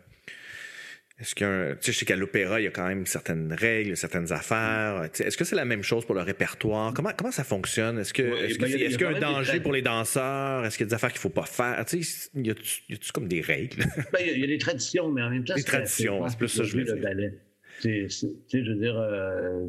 est-ce 1.21 1.35
que, 1.35 1.73
tu 1.73 1.79
sais, 1.81 1.93
je 1.93 1.99
sais 1.99 2.07
qu'à 2.07 2.17
l'opéra, 2.17 2.61
il 2.61 2.65
y 2.65 2.67
a 2.67 2.71
quand 2.71 2.87
même 2.87 3.05
certaines 3.05 3.53
règles, 3.53 3.95
certaines 3.95 4.33
affaires. 4.33 5.11
Est-ce 5.19 5.37
que 5.37 5.45
c'est 5.45 5.57
la 5.57 5.67
même 5.67 5.83
chose 5.83 6.07
pour 6.07 6.15
le 6.15 6.23
répertoire? 6.23 6.95
Comment, 6.95 7.11
comment 7.15 7.31
ça 7.31 7.45
fonctionne? 7.45 7.99
Est-ce 7.99 8.15
que, 8.15 8.23
est-ce, 8.23 8.59
ben, 8.59 8.71
qu'il 8.71 8.81
y 8.81 9.05
a, 9.05 9.09
un 9.09 9.21
danger 9.21 9.61
pour 9.61 9.73
les 9.73 9.83
danseurs? 9.83 10.65
Est-ce 10.65 10.79
qu'il 10.79 10.87
y 10.87 10.89
a 10.89 10.91
des 10.91 10.95
affaires 10.95 11.11
qu'il 11.11 11.19
ne 11.19 11.23
faut 11.23 11.29
pas 11.29 11.45
faire? 11.45 11.85
Tu 11.85 12.03
sais, 12.03 12.31
y 12.37 12.51
a-tu, 12.51 13.13
comme 13.13 13.29
des 13.29 13.43
règles? 13.43 13.85
Ben, 14.13 14.21
il, 14.25 14.41
y 14.41 14.45
a, 14.45 14.47
des 14.47 14.59
traditions, 14.59 15.11
mais 15.11 15.23
en 15.23 15.29
même 15.29 15.45
temps, 15.45 15.55
des 15.55 15.63
traditions, 15.63 16.27
c'est 16.27 16.39
plus 16.39 16.49
ça 16.49 16.65
je. 16.65 16.79
Le 16.79 16.95
ballet. 16.95 17.35
Tu 17.81 18.09
sais, 18.11 18.29
je 18.53 18.73
veux 18.73 18.79
dire, 18.79 18.99
euh, 18.99 19.69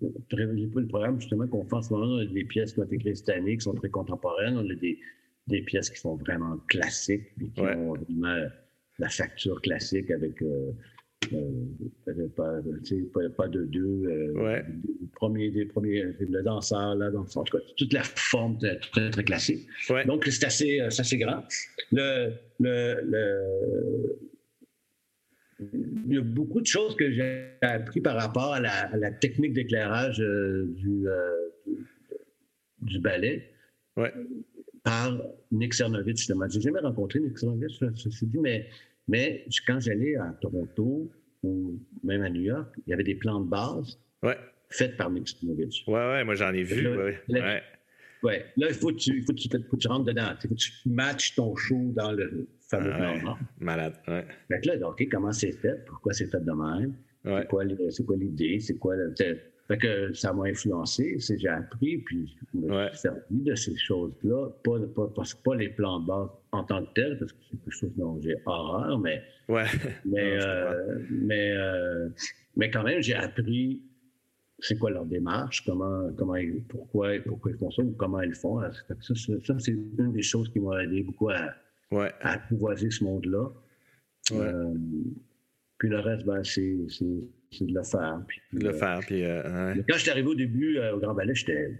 le 0.00 0.86
programme 0.86 1.20
justement 1.20 1.46
qu'on 1.46 1.64
fait 1.64 1.74
en 1.74 1.82
ce 1.82 1.92
moment, 1.92 2.06
on 2.06 2.18
a 2.18 2.26
des 2.26 2.44
pièces 2.44 2.72
qui 2.72 2.80
ont 2.80 2.84
été 2.84 2.98
créées 2.98 3.14
cette 3.14 3.28
année, 3.28 3.56
qui 3.56 3.62
sont 3.62 3.74
très 3.74 3.90
contemporaines. 3.90 4.56
On 4.56 4.68
a 4.68 4.74
des, 4.74 4.98
des 5.46 5.62
pièces 5.62 5.90
qui 5.90 6.00
sont 6.00 6.16
vraiment 6.16 6.56
classiques, 6.68 7.34
puis 7.36 7.50
qui 7.50 7.60
ont 7.60 7.94
vraiment 7.94 8.46
la 8.98 9.08
facture 9.08 9.60
classique 9.62 10.10
avec 10.10 10.40
euh, 10.42 10.72
euh, 11.32 12.28
pas, 12.36 12.60
pas, 13.36 13.48
de 13.48 13.64
deux. 13.64 14.02
Euh, 14.06 14.62
premier, 15.14 15.50
des 15.50 15.64
premiers, 15.64 16.02
le 16.18 16.42
danseur, 16.42 16.94
là, 16.94 17.10
donc, 17.10 17.28
en 17.36 17.44
tout 17.44 17.56
cas, 17.56 17.64
toute 17.76 17.92
la 17.92 18.02
forme 18.02 18.58
très, 18.58 19.10
très 19.10 19.24
classique. 19.24 19.66
Donc, 20.06 20.24
c'est 20.26 20.44
assez, 20.44 20.80
assez 20.80 21.18
grand. 21.18 21.44
Le, 21.92 22.32
le, 22.60 24.18
il 25.72 26.14
y 26.14 26.18
a 26.18 26.22
beaucoup 26.22 26.60
de 26.60 26.66
choses 26.66 26.96
que 26.96 27.10
j'ai 27.10 27.52
appris 27.62 28.00
par 28.00 28.16
rapport 28.16 28.54
à 28.54 28.60
la, 28.60 29.10
technique 29.10 29.52
d'éclairage 29.52 30.18
du, 30.18 31.04
du 32.80 32.98
ballet. 33.00 33.50
Ouais 33.96 34.12
par 34.82 35.16
Nick 35.50 35.74
Cernovich, 35.74 36.16
justement. 36.16 36.48
J'ai 36.48 36.60
jamais 36.60 36.80
rencontré 36.80 37.20
Nick 37.20 37.38
Cernovich, 37.38 37.78
ceci 37.94 38.26
dit, 38.26 38.38
mais, 38.38 38.68
mais 39.08 39.44
quand 39.66 39.80
j'allais 39.80 40.16
à 40.16 40.36
Toronto 40.40 41.10
ou 41.42 41.78
même 42.02 42.22
à 42.22 42.30
New 42.30 42.42
York, 42.42 42.74
il 42.86 42.90
y 42.90 42.92
avait 42.92 43.04
des 43.04 43.14
plans 43.14 43.40
de 43.40 43.48
base 43.48 43.98
ouais. 44.22 44.36
faits 44.70 44.96
par 44.96 45.10
Nick 45.10 45.28
Cernovich. 45.28 45.84
Oui, 45.86 45.94
oui, 45.94 46.24
moi 46.24 46.34
j'en 46.34 46.52
ai 46.52 46.62
vu. 46.62 46.82
Là, 46.82 46.96
ouais. 46.96 47.20
Là, 47.28 47.60
ouais. 48.22 48.46
là, 48.56 48.68
il 48.68 48.74
faut 48.74 48.88
que, 48.88 48.96
tu, 48.96 49.22
faut, 49.22 49.32
que 49.32 49.38
tu, 49.38 49.48
faut 49.48 49.76
que 49.76 49.82
tu 49.82 49.88
rentres 49.88 50.04
dedans. 50.04 50.34
Il 50.42 50.48
faut 50.48 50.54
que 50.54 50.60
tu 50.60 50.72
matches 50.86 51.34
ton 51.34 51.54
show 51.56 51.92
dans 51.94 52.12
le 52.12 52.48
fameux 52.76 53.20
plan 53.20 53.36
Malade, 53.60 53.94
ouais. 54.08 54.26
Fait 54.48 54.66
là, 54.66 54.88
OK, 54.88 55.06
comment 55.10 55.32
c'est 55.32 55.52
fait? 55.52 55.84
Pourquoi 55.86 56.12
c'est 56.12 56.26
fait 56.26 56.44
de 56.44 56.52
même? 56.52 56.94
C'est 57.24 57.48
quoi, 57.48 57.64
l'idée? 58.16 58.58
C'est 58.60 58.78
quoi 58.78 58.96
le 58.96 59.14
que 59.78 60.12
ça 60.12 60.32
m'a 60.32 60.44
influencé, 60.44 61.16
c'est 61.18 61.38
j'ai 61.38 61.48
appris, 61.48 61.98
puis 61.98 62.36
je 62.52 62.58
me 62.58 62.88
suis 62.88 62.98
servi 62.98 63.40
de 63.42 63.54
ces 63.54 63.76
choses-là, 63.76 64.50
pas, 64.64 64.78
pas, 64.94 65.08
pas, 65.44 65.56
les 65.56 65.68
plans 65.70 66.00
de 66.00 66.06
base 66.06 66.28
en 66.52 66.64
tant 66.64 66.84
que 66.84 66.92
tel, 66.94 67.18
parce 67.18 67.32
que 67.32 67.38
c'est 67.50 67.56
quelque 67.58 67.74
chose 67.74 67.92
dont 67.96 68.20
j'ai 68.20 68.36
horreur, 68.44 68.98
mais, 68.98 69.22
ouais. 69.48 69.64
mais, 70.04 70.36
euh, 70.40 70.98
mais, 71.10 71.52
euh, 71.52 72.08
mais 72.56 72.70
quand 72.70 72.82
même, 72.82 73.00
j'ai 73.00 73.14
appris 73.14 73.82
c'est 74.58 74.78
quoi 74.78 74.90
leur 74.90 75.06
démarche, 75.06 75.64
comment, 75.64 76.08
comment 76.16 76.36
ils, 76.36 76.62
pourquoi, 76.64 77.18
pourquoi 77.26 77.50
ils 77.50 77.58
font 77.58 77.70
ça 77.72 77.82
ou 77.82 77.92
comment 77.92 78.20
ils 78.20 78.28
le 78.28 78.34
font. 78.34 78.60
Ça, 78.60 79.14
ça, 79.14 79.58
c'est 79.58 79.72
une 79.72 80.12
des 80.12 80.22
choses 80.22 80.48
qui 80.50 80.60
m'a 80.60 80.84
aidé 80.84 81.02
beaucoup 81.02 81.30
à, 81.30 81.52
à 81.98 82.32
apprivoiser 82.32 82.90
ce 82.90 83.04
monde-là. 83.04 83.48
Euh, 84.32 84.74
puis 85.78 85.88
le 85.88 85.98
reste, 85.98 86.24
ben, 86.24 86.42
c'est 86.44 86.60
de 86.62 87.74
le 87.74 87.82
faire. 87.82 88.22
Puis, 88.26 88.40
de 88.52 88.64
le 88.64 88.70
euh, 88.70 88.72
faire. 88.72 89.00
Puis, 89.00 89.24
euh, 89.24 89.74
Quand 89.88 89.96
j'étais 89.96 90.10
arrivé 90.10 90.28
au 90.28 90.34
début 90.34 90.78
au 90.78 90.98
Grand 90.98 91.14
Ballet, 91.14 91.34
j'étais. 91.34 91.76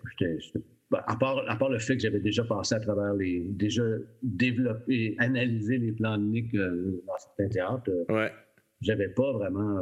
Ben, 0.91 1.03
à 1.07 1.17
part, 1.17 1.43
à 1.49 1.57
part 1.57 1.71
le 1.71 1.79
fait 1.79 1.97
que 1.97 2.03
j'avais 2.03 2.21
déjà 2.21 2.45
passé 2.45 2.75
à 2.75 2.81
travers 2.81 3.15
les. 3.15 3.47
déjà 3.51 3.83
développé, 4.23 5.17
analysé 5.19 5.79
les 5.79 5.93
plans 5.93 6.19
de 6.19 6.25
Nick 6.25 6.55
dans 6.55 7.19
certains 7.19 7.49
théâtres, 7.49 7.91
ouais. 8.11 8.31
j'avais 8.81 9.09
pas 9.09 9.33
vraiment 9.33 9.81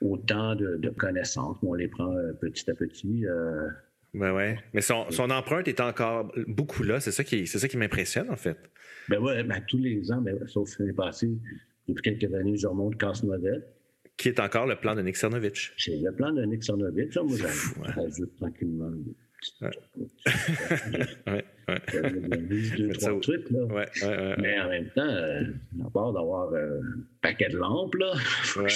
autant 0.00 0.54
de, 0.54 0.88
connaissances. 0.96 1.58
on 1.62 1.74
les 1.74 1.88
prend 1.88 2.14
petit 2.40 2.70
à 2.70 2.74
petit. 2.74 3.26
Ben 4.16 4.32
ouais. 4.32 4.58
Mais 4.72 4.80
son, 4.80 5.10
son, 5.10 5.30
empreinte 5.30 5.68
est 5.68 5.80
encore 5.80 6.32
beaucoup 6.46 6.82
là. 6.82 7.00
C'est 7.00 7.12
ça 7.12 7.22
qui, 7.22 7.46
c'est 7.46 7.58
ça 7.58 7.68
qui 7.68 7.76
m'impressionne, 7.76 8.30
en 8.30 8.36
fait. 8.36 8.56
Ben 9.08 9.18
ouais, 9.20 9.44
ben, 9.44 9.62
tous 9.68 9.78
les 9.78 10.10
ans, 10.10 10.20
ben, 10.20 10.38
sauf 10.48 10.78
l'année 10.78 10.92
passée, 10.92 11.30
depuis 11.86 12.02
quelques 12.02 12.34
années, 12.34 12.56
je 12.56 12.66
remonte 12.66 12.96
Casse-Noisette 12.98 13.76
qui 14.16 14.28
est 14.28 14.40
encore 14.40 14.66
le 14.66 14.76
plan 14.76 14.94
de 14.94 15.02
Nick 15.02 15.16
Cernovich. 15.16 15.72
C'est 15.76 15.96
le 15.96 16.12
plan 16.12 16.32
de 16.32 16.42
Nick 16.44 16.64
Cernovich. 16.64 17.14
Moi, 17.16 17.36
j'ajoute 17.94 18.36
tranquillement. 18.36 18.90
Ouais. 19.60 19.70
ouais, 21.26 21.44
ouais. 21.68 22.36
deux, 22.78 22.88
trois 22.94 23.20
trucs, 23.20 23.48
là. 23.50 23.64
Ouais, 23.66 23.86
ouais, 24.02 24.34
Mais 24.38 24.58
en 24.58 24.68
même 24.68 24.88
temps, 24.90 25.06
euh, 25.06 25.42
à 25.86 25.90
part 25.90 26.12
d'avoir 26.12 26.52
euh, 26.52 26.80
un 26.80 27.04
paquet 27.20 27.50
de 27.50 27.58
lampes, 27.58 27.94
là, 27.96 28.14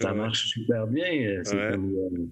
ça 0.00 0.14
marche 0.14 0.46
super 0.46 0.86
bien. 0.86 1.42
C'est 1.42 1.56
comme. 1.72 1.92
Euh, 1.94 2.26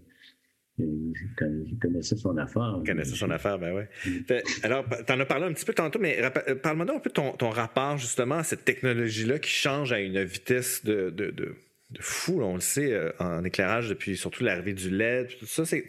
il 0.80 1.78
connaissait 1.78 2.16
son 2.16 2.36
affaire. 2.36 2.78
Il 2.82 2.86
connaissait 2.86 3.16
son 3.16 3.30
affaire, 3.30 3.58
ben 3.58 3.74
oui. 3.74 4.10
Mm. 4.10 4.34
Alors, 4.62 4.84
tu 5.06 5.12
en 5.12 5.20
as 5.20 5.26
parlé 5.26 5.46
un 5.46 5.52
petit 5.52 5.64
peu 5.64 5.74
tantôt, 5.74 5.98
mais 5.98 6.18
parle-moi 6.62 6.86
un 6.94 6.98
peu 6.98 7.10
de 7.10 7.14
ton, 7.14 7.32
ton, 7.32 7.50
rapport 7.50 7.98
justement 7.98 8.36
à 8.36 8.44
cette 8.44 8.64
technologie-là 8.64 9.38
qui 9.38 9.50
change 9.50 9.92
à 9.92 10.00
une 10.00 10.22
vitesse 10.22 10.84
de, 10.84 11.10
de, 11.10 11.30
de 11.30 11.56
de 11.90 12.02
fou, 12.02 12.40
on 12.42 12.54
le 12.54 12.60
sait, 12.60 12.92
euh, 12.92 13.10
en 13.18 13.44
éclairage 13.44 13.88
depuis 13.88 14.16
surtout 14.16 14.44
l'arrivée 14.44 14.74
du 14.74 14.90
LED, 14.90 15.36
tout 15.38 15.46
ça. 15.46 15.64
C'est, 15.64 15.84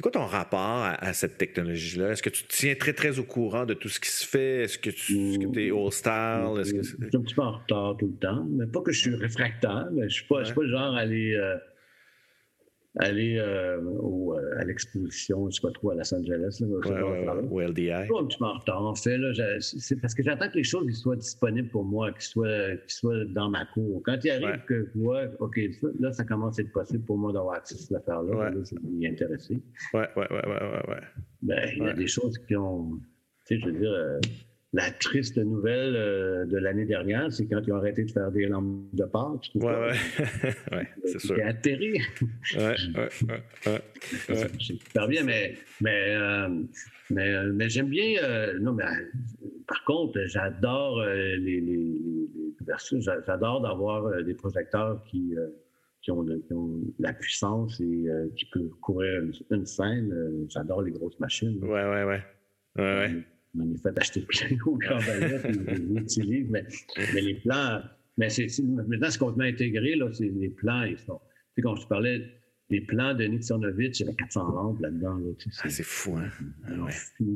quoi 0.00 0.10
ton 0.10 0.24
rapport 0.24 0.84
à, 0.84 1.12
cette 1.12 1.36
technologie-là? 1.36 2.12
Est-ce 2.12 2.22
que 2.22 2.30
tu 2.30 2.44
te 2.44 2.48
tiens 2.48 2.74
très, 2.74 2.94
très 2.94 3.18
au 3.18 3.24
courant 3.24 3.66
de 3.66 3.74
tout 3.74 3.90
ce 3.90 4.00
qui 4.00 4.10
se 4.10 4.26
fait? 4.26 4.62
Est-ce 4.62 4.78
que 4.78 4.88
tu 4.88 5.60
es 5.60 5.70
old 5.70 5.92
style? 5.92 6.62
je 6.64 6.82
suis 6.82 6.96
un 7.14 7.20
petit 7.20 7.34
peu 7.34 7.42
en 7.42 7.58
retard 7.58 7.96
tout 7.98 8.06
le 8.06 8.14
temps, 8.14 8.46
mais 8.50 8.66
pas 8.66 8.80
que 8.80 8.90
je 8.90 9.00
suis 9.00 9.14
réfractaire, 9.14 9.88
mais 9.92 10.02
je 10.02 10.04
ne 10.04 10.08
suis, 10.08 10.26
pas, 10.26 10.44
suis 10.44 10.54
pas 10.54 10.62
le 10.62 10.70
genre 10.70 10.96
à 10.96 11.00
aller. 11.00 11.34
Euh, 11.34 11.56
aller 12.98 13.38
euh, 13.38 13.80
au, 13.82 14.36
euh, 14.36 14.58
à 14.58 14.64
l'exposition, 14.64 15.40
je 15.42 15.46
ne 15.46 15.50
sais 15.50 15.60
pas 15.62 15.70
trop, 15.72 15.90
à 15.90 15.94
Los 15.94 16.14
Angeles. 16.14 16.58
Là, 16.60 16.66
ouais, 16.66 17.48
ou 17.50 17.60
LDI. 17.60 17.90
un 17.90 18.04
petit 18.26 18.38
peu 18.38 18.44
en 18.44 18.58
retard, 18.58 18.84
en 18.84 18.94
fait. 18.94 19.18
c'est 19.60 20.00
parce 20.00 20.14
que 20.14 20.22
j'attends 20.22 20.48
que 20.48 20.56
les 20.56 20.64
choses 20.64 20.92
soient 20.92 21.16
disponibles 21.16 21.68
pour 21.68 21.84
moi, 21.84 22.12
qu'ils 22.12 22.22
soient, 22.22 22.76
soient 22.86 23.24
dans 23.26 23.48
ma 23.48 23.64
cour. 23.66 24.02
Quand 24.04 24.18
il 24.24 24.30
arrive 24.30 24.64
que 24.66 24.84
je 24.94 24.98
vois, 24.98 25.24
OK, 25.40 25.58
là, 26.00 26.12
ça 26.12 26.24
commence 26.24 26.58
à 26.58 26.62
être 26.62 26.72
possible 26.72 27.04
pour 27.04 27.16
moi 27.16 27.32
d'avoir 27.32 27.56
accès 27.56 27.74
à 27.74 27.78
cette 27.78 27.96
affaire-là, 27.96 28.50
là, 28.50 28.56
je 28.62 28.74
vais 28.74 28.80
m'y 28.88 29.06
intéresser. 29.06 29.60
Ouais, 29.94 30.08
ouais, 30.16 30.26
ouais, 30.30 30.46
ouais, 30.46 30.62
ouais. 30.62 30.88
ouais. 30.88 31.00
Ben, 31.42 31.70
il 31.76 31.84
y 31.84 31.88
a 31.88 31.94
des 31.94 32.06
choses 32.06 32.38
qui 32.46 32.56
ont. 32.56 33.00
Tu 33.46 33.56
sais, 33.56 33.60
je 33.60 33.66
veux 33.66 33.78
dire. 33.78 33.90
Euh, 33.90 34.20
la 34.74 34.90
triste 34.90 35.36
nouvelle 35.36 35.94
euh, 35.94 36.46
de 36.46 36.56
l'année 36.56 36.86
dernière, 36.86 37.30
c'est 37.30 37.46
quand 37.46 37.60
ils 37.66 37.72
ont 37.72 37.76
arrêté 37.76 38.04
de 38.04 38.10
faire 38.10 38.30
des 38.30 38.46
lampes 38.46 38.86
de 38.94 39.04
pâte. 39.04 39.42
Oui, 39.54 39.64
oui. 39.64 40.48
ouais, 40.72 40.88
c'est 41.04 41.18
sûr. 41.18 41.36
C'est 41.36 41.42
atterri. 41.42 42.00
C'est 44.00 44.60
super 44.60 45.08
bien, 45.08 45.24
mais, 45.24 45.56
mais, 45.80 46.16
euh, 46.16 46.48
mais, 47.10 47.34
euh, 47.34 47.52
mais 47.52 47.68
j'aime 47.68 47.88
bien. 47.88 48.14
non, 48.60 48.72
mais 48.72 48.84
par 49.66 49.84
contre, 49.84 50.18
j'adore 50.26 51.04
les, 51.04 51.36
les, 51.38 51.60
les 51.60 51.98
J'adore 53.00 53.60
d'avoir 53.60 54.22
des 54.22 54.34
projecteurs 54.34 55.02
qui, 55.04 55.34
qui, 56.00 56.10
ont 56.10 56.24
qui, 56.24 56.52
ont 56.52 56.80
la 56.98 57.12
puissance 57.12 57.80
et 57.80 58.06
qui 58.36 58.46
peuvent 58.46 58.70
couvrir 58.80 59.22
une, 59.50 59.66
scène. 59.66 60.46
J'adore 60.48 60.82
les 60.82 60.92
grosses 60.92 61.18
machines. 61.18 61.58
Oui, 61.60 61.68
oui, 61.68 62.02
oui. 62.06 62.16
Ouais, 62.76 62.82
ouais 62.82 63.24
m'en 63.54 63.72
ai 63.72 63.76
fait 63.78 63.98
acheter 63.98 64.22
plein 64.22 64.56
au 64.66 64.76
Grand 64.76 64.98
les 64.98 66.46
mais, 66.50 66.64
mais 67.14 67.20
les 67.20 67.34
plans, 67.34 67.82
mais 68.18 68.28
c'est, 68.28 68.46
maintenant, 68.62 69.10
ce 69.10 69.18
qu'on 69.18 69.38
a 69.40 69.44
intégré, 69.44 69.94
là, 69.94 70.10
c'est 70.12 70.28
les 70.28 70.50
plans, 70.50 70.84
ils 70.84 70.98
sont, 70.98 71.18
tu 71.18 71.56
sais, 71.56 71.62
quand 71.62 71.76
je 71.76 71.82
te 71.82 71.88
parlais, 71.88 72.22
les 72.70 72.80
plans 72.80 73.14
de 73.14 73.24
Nick 73.24 73.44
Cernovich, 73.44 74.00
il 74.00 74.06
y 74.06 74.08
avait 74.08 74.16
400 74.16 74.52
lampes 74.52 74.80
là-dedans. 74.80 75.16
Là, 75.16 75.32
tu 75.38 75.50
sais, 75.50 75.62
ah, 75.64 75.68
c'est 75.68 75.82
fou, 75.82 76.16
hein? 76.16 76.28
On 76.68 76.84
ouais. 76.84 76.92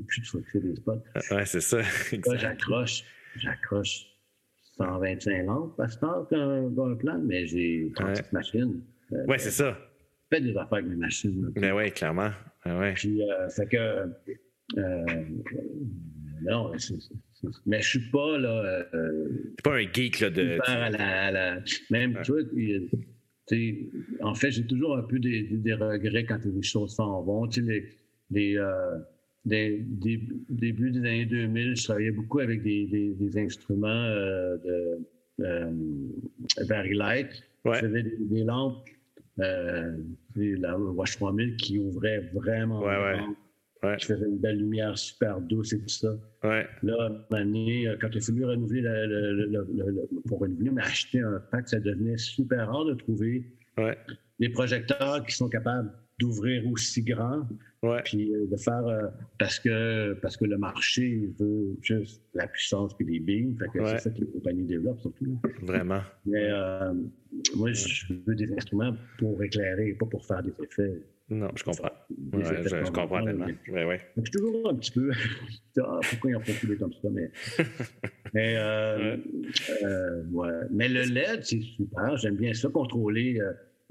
plus 0.06 0.20
de 0.20 0.24
fixer 0.26 0.60
des 0.60 0.76
spots. 0.76 1.02
Ah, 1.14 1.36
ouais, 1.36 1.46
c'est 1.46 1.60
ça. 1.60 1.78
Là, 2.26 2.36
j'accroche, 2.36 3.04
j'accroche 3.36 4.06
125 4.78 5.46
lampes 5.46 5.80
à 5.80 5.88
ce 5.88 5.98
temps 5.98 6.24
qu'un 6.24 6.66
un 6.66 6.94
plan, 6.94 7.20
mais 7.22 7.46
j'ai 7.46 7.92
30 7.94 8.08
ouais. 8.08 8.14
machines. 8.32 8.82
Euh, 9.12 9.26
ouais, 9.26 9.38
c'est 9.38 9.50
ça. 9.50 9.78
Fais 10.30 10.40
des 10.40 10.56
affaires 10.56 10.74
avec 10.78 10.86
mes 10.86 10.96
machines. 10.96 11.52
mais 11.56 11.72
oui, 11.72 11.90
clairement. 11.92 12.30
ouais. 12.64 12.94
Puis, 12.94 13.22
euh, 13.22 13.48
fait 13.50 13.66
que 13.66 13.76
euh, 14.78 15.04
non, 16.42 16.72
mais 17.66 17.80
je 17.82 17.88
suis 17.88 18.10
pas 18.10 18.38
là. 18.38 18.86
Euh, 18.94 19.54
pas 19.62 19.76
un 19.76 19.92
geek 19.92 20.20
là 20.20 20.30
de. 20.30 20.58
À 20.64 21.30
la, 21.30 21.60
même 21.90 22.18
en 24.22 24.34
fait, 24.34 24.50
j'ai 24.50 24.66
toujours 24.66 24.96
un 24.96 25.02
peu 25.02 25.18
des, 25.18 25.74
regrets 25.74 26.24
quand 26.24 26.44
les 26.44 26.62
choses 26.62 26.96
s'en 26.96 27.22
vont. 27.22 27.46
Tu 27.46 27.64
sais, 27.64 27.70
les, 27.70 27.88
les, 28.30 28.58
euh, 28.58 28.98
des, 29.46 29.84
début 30.48 30.90
des 30.90 31.00
années 31.00 31.26
2000, 31.26 31.76
je 31.76 31.84
travaillais 31.84 32.10
beaucoup 32.10 32.40
avec 32.40 32.62
des, 32.62 33.30
instruments 33.36 33.86
euh, 33.88 34.56
de 34.58 35.44
euh, 35.44 35.70
Very 36.66 36.94
Light. 36.94 37.28
Ouais. 37.64 37.76
Je 37.76 37.86
faisais 37.86 38.02
des, 38.02 38.44
lampes, 38.44 38.84
euh, 39.40 39.96
la 40.34 40.78
Watch 40.78 41.16
3000 41.16 41.56
qui 41.56 41.78
ouvrait 41.78 42.28
vraiment. 42.34 42.80
Ouais, 42.80 43.20
ouais. 43.86 43.96
Qui 43.96 44.06
faisait 44.06 44.26
une 44.26 44.38
belle 44.38 44.58
lumière 44.58 44.96
super 44.98 45.40
douce 45.40 45.72
et 45.72 45.80
tout 45.80 45.88
ça. 45.88 46.16
Ouais. 46.44 46.66
Là, 46.82 47.26
à 47.30 47.36
année, 47.36 47.88
quand 48.00 48.08
il 48.12 48.18
a 48.18 48.20
fallu 48.20 48.44
renouveler, 48.44 48.80
le, 48.82 50.08
pour 50.26 50.40
renouveler, 50.40 50.70
mais 50.70 50.82
acheter 50.82 51.20
un 51.20 51.40
pack, 51.50 51.68
ça 51.68 51.80
devenait 51.80 52.18
super 52.18 52.70
rare 52.70 52.84
de 52.84 52.94
trouver 52.94 53.44
ouais. 53.78 53.96
des 54.38 54.48
projecteurs 54.48 55.24
qui 55.24 55.34
sont 55.34 55.48
capables 55.48 55.92
d'ouvrir 56.18 56.66
aussi 56.70 57.02
grand, 57.02 57.46
puis 58.04 58.34
euh, 58.34 58.46
de 58.46 58.56
faire 58.56 58.86
euh, 58.86 59.08
parce 59.38 59.58
que 59.58 60.14
parce 60.14 60.36
que 60.36 60.46
le 60.46 60.56
marché 60.56 61.30
veut 61.38 61.76
juste 61.82 62.22
la 62.34 62.46
puissance 62.46 62.94
puis 62.96 63.06
les 63.06 63.54
fait 63.58 63.68
que 63.72 63.84
c'est 63.86 63.98
ça 63.98 64.10
que 64.10 64.20
les 64.20 64.26
compagnies 64.26 64.64
développent 64.64 65.00
surtout. 65.00 65.38
Vraiment. 65.62 66.00
Mais 66.24 66.48
euh, 66.50 66.94
moi, 67.54 67.72
je 67.72 68.14
veux 68.26 68.34
des 68.34 68.50
instruments 68.54 68.96
pour 69.18 69.42
éclairer, 69.42 69.92
pas 69.92 70.06
pour 70.06 70.24
faire 70.24 70.42
des 70.42 70.54
effets. 70.62 71.02
Non, 71.28 71.48
je 71.56 71.64
comprends. 71.64 71.90
je, 72.10 72.90
comprends 72.92 73.24
tellement. 73.24 73.46
Mais, 73.68 73.84
ouais. 73.84 74.00
Je 74.16 74.22
suis 74.22 74.30
toujours 74.30 74.70
un 74.70 74.74
petit 74.76 74.92
peu. 74.92 75.10
ah, 75.80 75.98
pourquoi 76.08 76.30
ils 76.30 76.36
ont 76.36 76.40
fait 76.40 76.76
comme 76.76 76.92
ça? 76.92 77.08
Mais, 77.10 77.30
mais, 78.34 78.54
euh, 78.56 79.16
ouais. 80.30 80.50
mais 80.70 80.88
le 80.88 81.02
LED, 81.02 81.44
c'est 81.44 81.60
super. 81.60 82.16
J'aime 82.16 82.36
bien 82.36 82.54
ça, 82.54 82.68
contrôler 82.68 83.40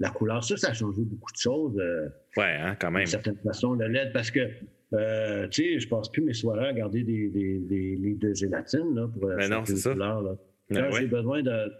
la 0.00 0.10
couleur. 0.10 0.44
Ça, 0.44 0.56
ça 0.56 0.70
a 0.70 0.72
changé 0.72 1.02
beaucoup 1.02 1.32
de 1.32 1.38
choses. 1.38 1.78
Euh, 1.78 2.08
ouais, 2.36 2.56
hein, 2.58 2.76
quand 2.78 2.90
même. 2.90 3.02
D'une 3.02 3.10
certaine 3.10 3.36
façon, 3.36 3.74
le 3.74 3.88
LED, 3.88 4.12
parce 4.12 4.30
que, 4.30 4.48
euh, 4.92 5.48
tu 5.48 5.62
sais, 5.62 5.80
je 5.80 5.88
passe 5.88 6.08
plus 6.08 6.22
mes 6.22 6.34
soirées 6.34 6.68
à 6.68 6.72
garder 6.72 7.02
des, 7.02 7.28
des, 7.28 7.58
des 7.58 7.96
livres 7.96 8.20
de 8.20 8.34
gélatine 8.34 8.94
là, 8.94 9.08
pour 9.08 9.30
euh, 9.30 9.38
faire 9.38 9.62
des 9.62 9.82
couleurs. 9.82 10.22
Là. 10.22 10.36
Quand 10.72 10.90
j'ai 10.92 11.06
besoin 11.06 11.42
de, 11.42 11.72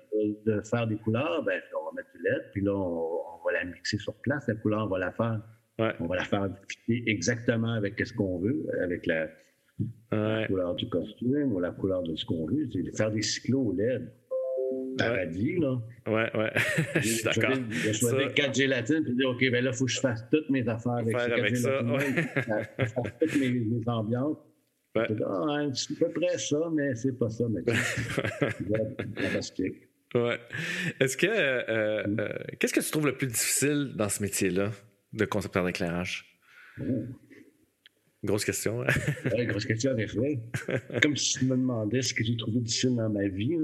de, 0.47 0.61
faire 0.63 0.87
des 0.87 0.97
couleurs, 0.97 1.43
ben, 1.45 1.61
on 1.81 1.85
va 1.87 1.93
mettre 1.97 2.09
du 2.15 2.23
LED, 2.23 2.51
puis 2.53 2.63
là, 2.63 2.73
on, 2.73 3.45
va 3.45 3.53
la 3.53 3.65
mixer 3.65 3.99
sur 3.99 4.15
place. 4.15 4.47
La 4.49 4.55
couleur, 4.55 4.85
on 4.85 4.89
va 4.89 4.99
la 4.99 5.13
faire. 5.13 5.41
On 6.01 6.07
va 6.07 6.17
la 6.17 6.25
faire 6.25 6.49
exactement 6.89 7.73
avec 7.73 8.05
ce 8.05 8.13
qu'on 8.13 8.39
veut, 8.39 8.67
avec 8.83 9.07
la, 9.07 9.29
couleur 10.47 10.75
du 10.75 10.89
costume 10.89 11.53
ou 11.53 11.61
la 11.61 11.71
couleur 11.71 12.03
de 12.03 12.17
ce 12.17 12.25
qu'on 12.25 12.47
veut. 12.47 12.69
C'est 12.73 12.97
faire 12.97 13.11
des 13.11 13.23
cyclos 13.23 13.73
LED 13.73 14.13
paradis, 14.97 15.57
là. 15.57 15.79
Ouais, 16.07 16.31
ouais. 16.37 16.53
je 16.97 17.01
suis 17.01 17.25
d'accord. 17.25 17.57
J'ai 17.71 17.93
choisi 17.93 18.35
quatre 18.35 18.55
gélatines, 18.55 19.03
puis 19.05 19.15
dire, 19.15 19.29
OK, 19.29 19.41
ben 19.51 19.65
là, 19.65 19.71
il 19.73 19.77
faut 19.77 19.85
que 19.85 19.91
je 19.91 20.01
fasse 20.01 20.25
toutes 20.31 20.51
mes 20.51 20.67
affaires 20.69 20.93
avec, 20.93 21.17
Faire 21.17 21.33
avec 21.33 21.57
ça. 21.57 21.83
Ouais. 21.83 21.99
je 22.79 22.85
fasse 22.85 23.13
toutes 23.21 23.41
mes, 23.41 23.51
mes 23.51 23.89
ambiances. 23.89 24.39
Ouais. 24.97 25.07
Ah, 25.27 25.67
c'est 25.75 26.03
à 26.03 26.07
peu 26.07 26.21
près 26.21 26.39
ça, 26.39 26.59
mais 26.73 26.95
c'est 26.95 27.19
pas 27.19 27.31
ça, 27.31 27.45
mais. 27.49 27.63
Ouais. 30.15 30.39
Est-ce 31.01 31.17
que. 31.17 31.27
Euh, 31.27 32.07
mm. 32.07 32.21
euh, 32.21 32.29
Qu'est-ce 32.59 32.73
que 32.73 32.81
tu 32.81 32.91
trouves 32.91 33.07
le 33.07 33.17
plus 33.17 33.27
difficile 33.27 33.93
dans 33.97 34.09
ce 34.09 34.23
métier-là 34.23 34.71
de 35.13 35.25
concepteur 35.25 35.65
d'éclairage? 35.65 36.39
Oh. 36.81 36.85
Grosse 38.25 38.45
question. 38.45 38.83
Hein? 38.83 38.87
ouais, 39.37 39.47
grosse 39.47 39.67
question, 39.67 39.93
en 39.93 39.99
effet. 39.99 40.41
Comme 41.03 41.17
si 41.17 41.39
tu 41.39 41.45
me 41.45 41.57
demandais 41.57 42.03
ce 42.03 42.15
que 42.15 42.25
j'ai 42.25 42.37
trouvé 42.37 42.61
difficile 42.61 42.97
dans 42.97 43.11
ma 43.11 43.29
vie. 43.29 43.57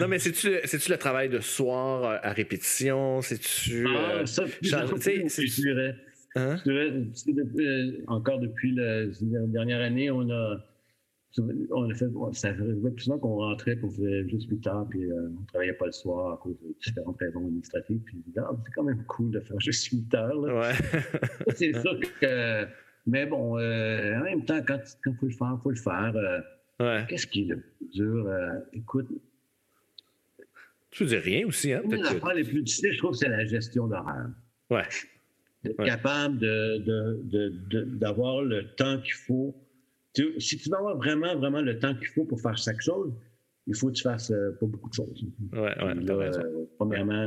non, 0.00 0.08
mais 0.08 0.18
c'est-tu 0.18 0.50
le 0.50 0.96
travail 0.96 1.28
de 1.28 1.40
soir 1.40 2.04
euh, 2.04 2.16
à 2.22 2.32
répétition? 2.32 3.20
C'est-tu. 3.20 3.86
Ah, 3.88 4.24
ça, 4.26 4.44
je 4.46 5.60
dirais. 5.60 5.96
Hein? 6.36 6.56
Euh, 6.66 8.04
encore 8.06 8.38
depuis 8.38 8.74
la 8.74 9.06
dernière 9.46 9.80
année, 9.80 10.10
on 10.10 10.28
a. 10.30 10.58
On 11.70 11.88
a 11.88 11.94
fait, 11.94 12.06
ça 12.32 12.54
faisait 12.54 12.90
plus 12.90 13.04
souvent 13.04 13.18
qu'on 13.18 13.36
rentrait 13.36 13.76
pour 13.76 13.94
faire 13.94 14.28
juste 14.28 14.48
8 14.50 14.66
heures, 14.66 14.86
puis 14.88 15.04
euh, 15.04 15.28
on 15.28 15.40
ne 15.40 15.46
travaillait 15.46 15.74
pas 15.74 15.86
le 15.86 15.92
soir 15.92 16.32
à 16.32 16.36
cause 16.38 16.56
de 16.58 16.74
différentes 16.82 17.18
raisons 17.20 17.40
administratives. 17.40 18.00
Puis 18.06 18.24
ah, 18.38 18.50
c'est 18.64 18.72
quand 18.72 18.82
même 18.82 19.04
cool 19.04 19.30
de 19.30 19.40
faire 19.40 19.60
juste 19.60 19.84
8 19.92 20.14
heures. 20.14 20.40
Ouais. 20.40 20.72
c'est 21.54 21.74
ça 21.74 21.90
que 22.20 22.66
mais 23.06 23.26
bon, 23.26 23.58
euh, 23.58 24.18
en 24.18 24.24
même 24.24 24.44
temps, 24.44 24.60
quand 24.66 24.78
il 25.06 25.14
faut 25.14 25.26
le 25.26 25.32
faire, 25.32 25.56
il 25.58 25.62
faut 25.62 25.70
le 25.70 25.76
faire. 25.76 26.12
Euh, 26.80 27.02
qu'est-ce 27.08 27.26
qui 27.26 27.42
est 27.42 27.46
le 27.46 27.60
plus 27.60 27.88
dur? 27.92 28.30
Écoute. 28.72 29.08
Tu 30.90 31.04
dis 31.04 31.16
rien 31.16 31.46
aussi, 31.46 31.72
hein? 31.72 31.82
Une 31.84 31.90
des 31.90 31.96
les 32.34 32.44
plus 32.44 32.62
difficiles, 32.62 32.92
je 32.92 32.98
trouve, 32.98 33.14
c'est 33.14 33.28
la 33.28 33.44
gestion 33.44 33.86
d'horaire. 33.86 34.30
Ouais. 34.70 34.82
D'être 35.64 35.84
capable 35.84 36.38
d'avoir 37.98 38.42
de, 38.42 38.48
de, 38.48 38.54
le 38.54 38.74
temps 38.76 39.00
qu'il 39.00 39.14
faut. 39.14 39.54
si 40.38 40.56
tu 40.56 40.70
veux 40.70 40.76
avoir 40.76 40.96
vraiment, 40.96 41.36
vraiment 41.36 41.60
le 41.60 41.78
temps 41.78 41.94
qu'il 41.94 42.06
faut 42.08 42.24
pour 42.24 42.40
faire 42.40 42.56
chaque 42.56 42.80
chose, 42.80 43.12
il 43.66 43.74
faut 43.74 43.88
que 43.88 43.94
tu 43.94 44.02
fasses 44.02 44.32
pas 44.60 44.66
beaucoup 44.66 44.88
de 44.88 44.94
choses. 44.94 45.24
Ouais, 45.52 45.60
ouais, 45.60 45.94
là, 45.94 46.30
premièrement, 46.78 47.26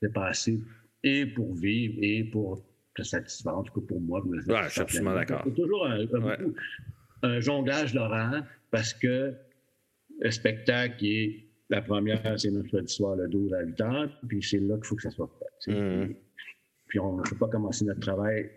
c'est 0.00 0.12
pas 0.12 0.28
assez 0.28 0.58
et 1.04 1.26
pour 1.26 1.54
vivre 1.54 1.98
et 2.00 2.24
pour 2.24 2.62
satisfaisant, 3.04 3.58
en 3.58 3.62
tout 3.62 3.80
cas 3.80 3.86
pour 3.86 4.00
moi. 4.00 4.22
je 4.34 4.68
suis 4.70 4.80
absolument 4.80 5.14
d'accord. 5.14 5.42
C'est 5.44 5.54
toujours 5.54 5.86
un, 7.22 7.40
jonglage 7.40 7.94
d'horaire 7.94 8.44
parce 8.70 8.92
que 8.92 9.34
le 10.20 10.30
spectacle 10.30 11.04
est 11.04 11.44
la 11.70 11.82
première, 11.82 12.38
c'est 12.38 12.50
mercredi 12.50 12.92
soir, 12.92 13.16
le 13.16 13.28
12 13.28 13.52
à 13.52 13.62
8 13.62 13.80
heures, 13.82 14.20
puis 14.26 14.42
c'est 14.42 14.58
là 14.58 14.76
qu'il 14.76 14.84
faut 14.84 14.96
que 14.96 15.02
ça 15.02 15.10
soit 15.10 15.30
fait. 15.38 16.16
Puis 16.88 16.98
on 16.98 17.18
ne 17.18 17.22
peut 17.22 17.36
pas 17.36 17.48
commencer 17.48 17.84
notre 17.84 18.00
travail 18.00 18.50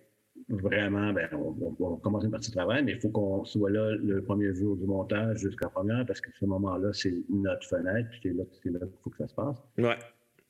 vraiment, 0.49 1.13
ben, 1.13 1.29
on, 1.33 1.51
va 1.51 1.97
commencer 2.01 2.25
une 2.25 2.31
partie 2.31 2.49
de 2.49 2.55
travail, 2.55 2.83
mais 2.83 2.93
il 2.93 2.99
faut 2.99 3.09
qu'on 3.09 3.45
soit 3.45 3.69
là 3.69 3.95
le 3.95 4.23
premier 4.23 4.53
jour 4.53 4.75
du 4.75 4.85
montage 4.85 5.39
jusqu'à 5.39 5.65
la 5.65 5.69
première, 5.69 6.05
parce 6.05 6.19
que 6.19 6.29
ce 6.39 6.45
moment-là, 6.45 6.91
c'est 6.93 7.15
notre 7.29 7.67
fenêtre, 7.67 8.09
puis 8.09 8.19
c'est 8.23 8.29
là, 8.69 8.79
là 8.79 8.85
qu'il 8.87 8.97
faut 9.01 9.09
que 9.09 9.17
ça 9.17 9.27
se 9.27 9.35
passe. 9.35 9.57
Ouais. 9.77 9.97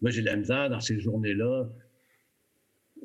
Moi, 0.01 0.09
j'ai 0.11 0.21
de 0.21 0.27
la 0.27 0.37
misère 0.37 0.69
dans 0.69 0.79
ces 0.79 0.99
journées-là 0.99 1.67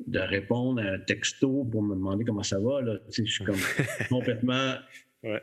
de 0.05 0.19
répondre 0.19 0.81
à 0.81 0.85
un 0.85 0.99
texto 0.99 1.63
pour 1.65 1.81
me 1.81 1.95
demander 1.95 2.23
comment 2.23 2.43
ça 2.43 2.59
va. 2.59 2.81
Là. 2.81 2.97
Tu 3.07 3.11
sais, 3.11 3.25
je 3.25 3.31
suis 3.31 3.45
comme 3.45 3.55
complètement. 4.09 4.75
Ouais. 5.23 5.41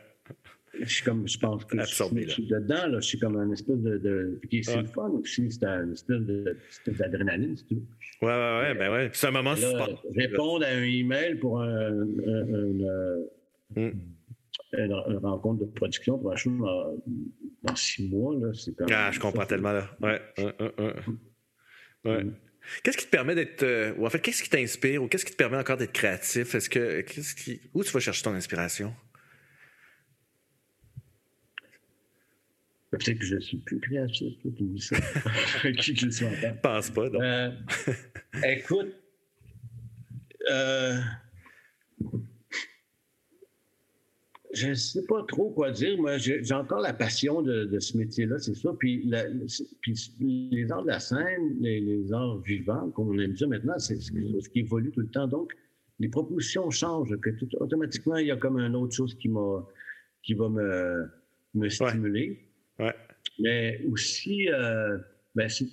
Je 0.81 0.93
suis 0.93 1.03
comme, 1.03 1.27
je 1.27 1.37
pense 1.37 1.65
que 1.65 1.79
je, 1.79 1.85
suis 1.85 2.47
dedans, 2.47 2.87
là. 2.87 2.99
Je 2.99 3.07
suis 3.07 3.19
comme 3.19 3.37
un 3.37 3.51
espèce 3.51 3.77
de. 3.77 3.97
de... 3.97 4.39
c'est 4.61 4.81
le 4.81 4.85
fun 4.85 5.09
aussi, 5.09 5.51
c'est 5.51 5.65
un 5.65 5.91
espèce 5.91 6.21
d'adrénaline, 6.87 7.55
si 7.55 7.65
tu 7.65 7.75
veux. 7.75 7.83
Ouais, 8.21 8.27
ouais, 8.27 8.59
ouais, 8.61 8.75
ben 8.75 8.91
ouais. 8.91 9.09
C'est 9.13 9.27
un 9.27 9.31
moment 9.31 9.55
super. 9.55 10.01
Répondre 10.15 10.65
à 10.65 10.69
un 10.69 10.83
email 10.83 11.35
pour 11.35 11.61
un, 11.61 11.91
un, 11.91 13.19
hmm. 13.75 13.91
une, 14.73 15.17
rencontre 15.21 15.65
de 15.65 15.71
production 15.71 16.17
pour 16.17 16.31
un 16.31 16.35
show 16.35 16.51
dans, 16.51 16.95
dans 17.63 17.75
six 17.75 18.09
mois, 18.09 18.35
là, 18.35 18.53
c'est. 18.53 18.73
Ah, 18.91 19.11
je 19.11 19.19
comprends 19.19 19.45
tellement, 19.45 19.73
là. 19.73 19.89
Ouais, 20.01 20.21
ouais, 20.37 20.53
ouais. 22.05 22.23
Hmm. 22.23 22.31
Qu'est-ce 22.83 22.97
qui 22.97 23.05
te 23.05 23.11
permet 23.11 23.35
d'être. 23.35 23.63
Euh, 23.63 23.93
ou 23.97 24.05
en 24.05 24.09
fait, 24.09 24.19
qu'est-ce 24.19 24.43
qui 24.43 24.49
t'inspire 24.49 25.03
ou 25.03 25.07
qu'est-ce 25.07 25.25
qui 25.25 25.31
te 25.31 25.37
permet 25.37 25.57
encore 25.57 25.77
d'être 25.77 25.93
créatif? 25.93 26.55
Est-ce 26.55 26.69
que. 26.69 27.01
Qu'est-ce 27.01 27.35
qui, 27.35 27.61
où 27.73 27.83
tu 27.83 27.91
vas 27.91 27.99
chercher 27.99 28.23
ton 28.23 28.33
inspiration? 28.33 28.93
Peut-être 32.97 33.19
que 33.19 33.25
je 33.25 33.39
suis 33.39 33.57
plus 33.57 33.79
créatif, 33.79 34.33
tu 34.41 34.63
dis 34.63 34.81
ça. 34.81 34.95
qui 35.79 35.95
je 35.95 36.09
suis 36.09 36.25
encore. 36.25 36.61
Pense 36.61 36.89
pas, 36.89 37.09
donc. 37.09 37.21
Euh, 37.21 37.51
écoute. 38.43 38.93
Euh, 40.49 40.97
je 44.53 44.69
ne 44.69 44.73
sais 44.73 45.03
pas 45.05 45.23
trop 45.27 45.49
quoi 45.51 45.71
dire. 45.71 45.97
Moi, 45.97 46.17
j'ai 46.17 46.53
encore 46.53 46.79
la 46.79 46.93
passion 46.93 47.41
de, 47.41 47.79
ce 47.79 47.97
métier-là, 47.97 48.39
c'est 48.39 48.55
ça. 48.55 48.73
Puis, 48.79 49.09
les 50.19 50.71
arts 50.71 50.83
de 50.83 50.87
la 50.87 50.99
scène, 50.99 51.57
les, 51.59 52.13
arts 52.13 52.39
vivants, 52.39 52.89
comme 52.91 53.09
on 53.09 53.19
aime 53.19 53.33
dire 53.33 53.49
maintenant, 53.49 53.77
c'est 53.77 53.99
ce 53.99 54.49
qui 54.49 54.59
évolue 54.59 54.91
tout 54.91 55.01
le 55.01 55.09
temps. 55.09 55.27
Donc, 55.27 55.53
les 55.99 56.09
propositions 56.09 56.69
changent. 56.69 57.17
Que 57.19 57.29
automatiquement, 57.59 58.17
il 58.17 58.27
y 58.27 58.31
a 58.31 58.37
comme 58.37 58.57
une 58.57 58.75
autre 58.75 58.95
chose 58.95 59.15
qui, 59.15 59.29
qui 60.23 60.33
va 60.33 60.49
me, 60.49 61.05
me 61.53 61.69
stimuler. 61.69 62.29
Ouais. 62.29 62.44
Mais 63.39 63.81
aussi, 63.91 64.49
euh, 64.49 64.97
ben, 65.35 65.49
c'est 65.49 65.65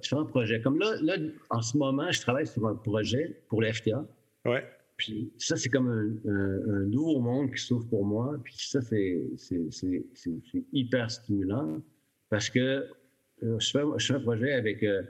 différents 0.00 0.26
projets. 0.26 0.60
Comme 0.60 0.78
là, 0.78 0.96
là, 1.02 1.16
en 1.50 1.62
ce 1.62 1.76
moment, 1.76 2.10
je 2.10 2.20
travaille 2.20 2.46
sur 2.46 2.66
un 2.66 2.74
projet 2.74 3.40
pour 3.48 3.62
l'FTA. 3.62 4.04
Ouais. 4.44 4.64
Puis 4.96 5.32
ça, 5.38 5.56
c'est 5.56 5.68
comme 5.68 5.88
un, 5.88 6.84
nouveau 6.86 7.20
monde 7.20 7.52
qui 7.52 7.60
s'ouvre 7.60 7.88
pour 7.88 8.04
moi. 8.04 8.36
Puis 8.44 8.54
ça, 8.58 8.80
c'est 8.80 9.28
hyper 10.72 11.10
stimulant 11.10 11.80
parce 12.30 12.50
que 12.50 12.88
euh, 13.42 13.58
je, 13.58 13.70
fais, 13.70 14.14
un 14.14 14.20
projet 14.20 14.52
avec 14.52 14.82
euh, 14.82 15.02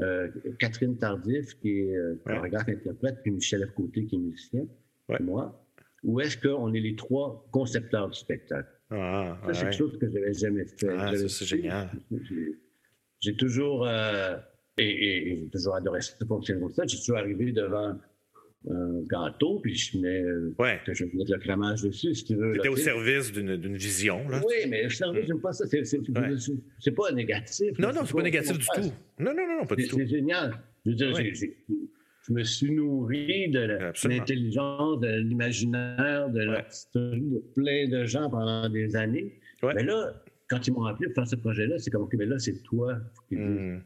euh, 0.00 0.28
Catherine 0.58 0.96
Tardif, 0.98 1.58
qui 1.60 1.80
est 1.80 2.24
chorégraphe 2.24 2.68
interprète, 2.68 3.18
puis 3.22 3.32
Michel 3.32 3.66
F. 3.66 3.72
Côté, 3.72 4.04
qui 4.06 4.16
est 4.16 4.18
musicien, 4.18 4.66
ouais. 5.08 5.18
moi. 5.20 5.60
Où 6.02 6.20
est-ce 6.20 6.36
qu'on 6.36 6.74
est 6.74 6.80
les 6.80 6.96
trois 6.96 7.46
concepteurs 7.50 8.10
du 8.10 8.18
spectacle? 8.18 8.68
Ah, 8.90 9.38
ça, 9.46 9.54
c'est 9.54 9.64
quelque 9.64 9.76
chose 9.76 9.98
que 9.98 10.08
je 10.08 10.14
n'avais 10.14 10.32
jamais 10.34 10.64
fait. 10.66 10.88
Ah, 10.96 11.12
c'est 11.16 11.44
génial. 11.44 11.90
J'ai 13.20 13.36
toujours, 13.36 13.88
et, 13.88 14.40
et, 14.78 15.32
et 15.32 15.38
j'ai 15.40 15.48
toujours 15.48 15.76
adoré 15.76 16.00
cette 16.00 16.26
fonction 16.26 16.60
comme 16.60 16.72
ça. 16.72 16.84
J'ai 16.86 16.98
toujours 16.98 17.16
arrivé 17.16 17.52
devant 17.52 17.98
un 18.70 19.02
gâteau, 19.10 19.60
puis 19.60 19.74
je 19.74 19.98
mets, 19.98 20.24
ouais. 20.58 20.80
je 20.86 21.04
mets 21.04 21.24
le 21.28 21.38
crémage 21.38 21.82
dessus, 21.82 22.14
si 22.14 22.24
tu 22.24 22.34
veux. 22.34 22.52
Tu 22.62 22.68
au 22.68 22.76
service 22.76 23.32
d'une 23.32 23.76
vision. 23.76 24.28
Là. 24.28 24.40
Oui, 24.46 24.68
mais 24.68 24.88
je 24.88 24.96
service, 24.96 25.26
j'aime 25.26 25.40
pas 25.40 25.52
ça. 25.52 25.66
C'est 25.66 26.90
pas 26.92 27.12
négatif. 27.12 27.78
Non, 27.78 27.92
non, 27.92 28.04
c'est 28.04 28.14
pas 28.14 28.22
négatif 28.22 28.58
du 28.58 28.66
tout. 28.66 28.92
Non, 29.18 29.34
non, 29.34 29.46
non, 29.46 29.66
pas 29.66 29.76
du 29.76 29.86
tout. 29.86 29.96
C'est 29.98 30.06
génial. 30.06 30.54
Je 30.86 30.90
veux 30.90 30.96
dire, 30.96 31.14
je 32.26 32.32
me 32.32 32.42
suis 32.42 32.72
nourri 32.72 33.50
de 33.50 33.60
l'intelligence, 34.08 35.00
de 35.00 35.18
l'imaginaire, 35.20 36.30
de 36.30 36.44
de 36.94 37.38
plein 37.54 37.88
de 37.88 38.04
gens 38.06 38.30
pendant 38.30 38.68
des 38.68 38.96
années. 38.96 39.38
Mais 39.62 39.82
là, 39.82 40.12
quand 40.48 40.66
ils 40.66 40.72
m'ont 40.72 40.84
appelé 40.84 41.08
pour 41.08 41.16
faire 41.16 41.28
ce 41.28 41.36
projet-là, 41.36 41.78
c'est 41.78 41.90
comme, 41.90 42.02
OK, 42.02 42.14
mais 42.14 42.26
là, 42.26 42.38
c'est 42.38 42.62
toi. 42.62 42.96
Hmm. 43.30 43.78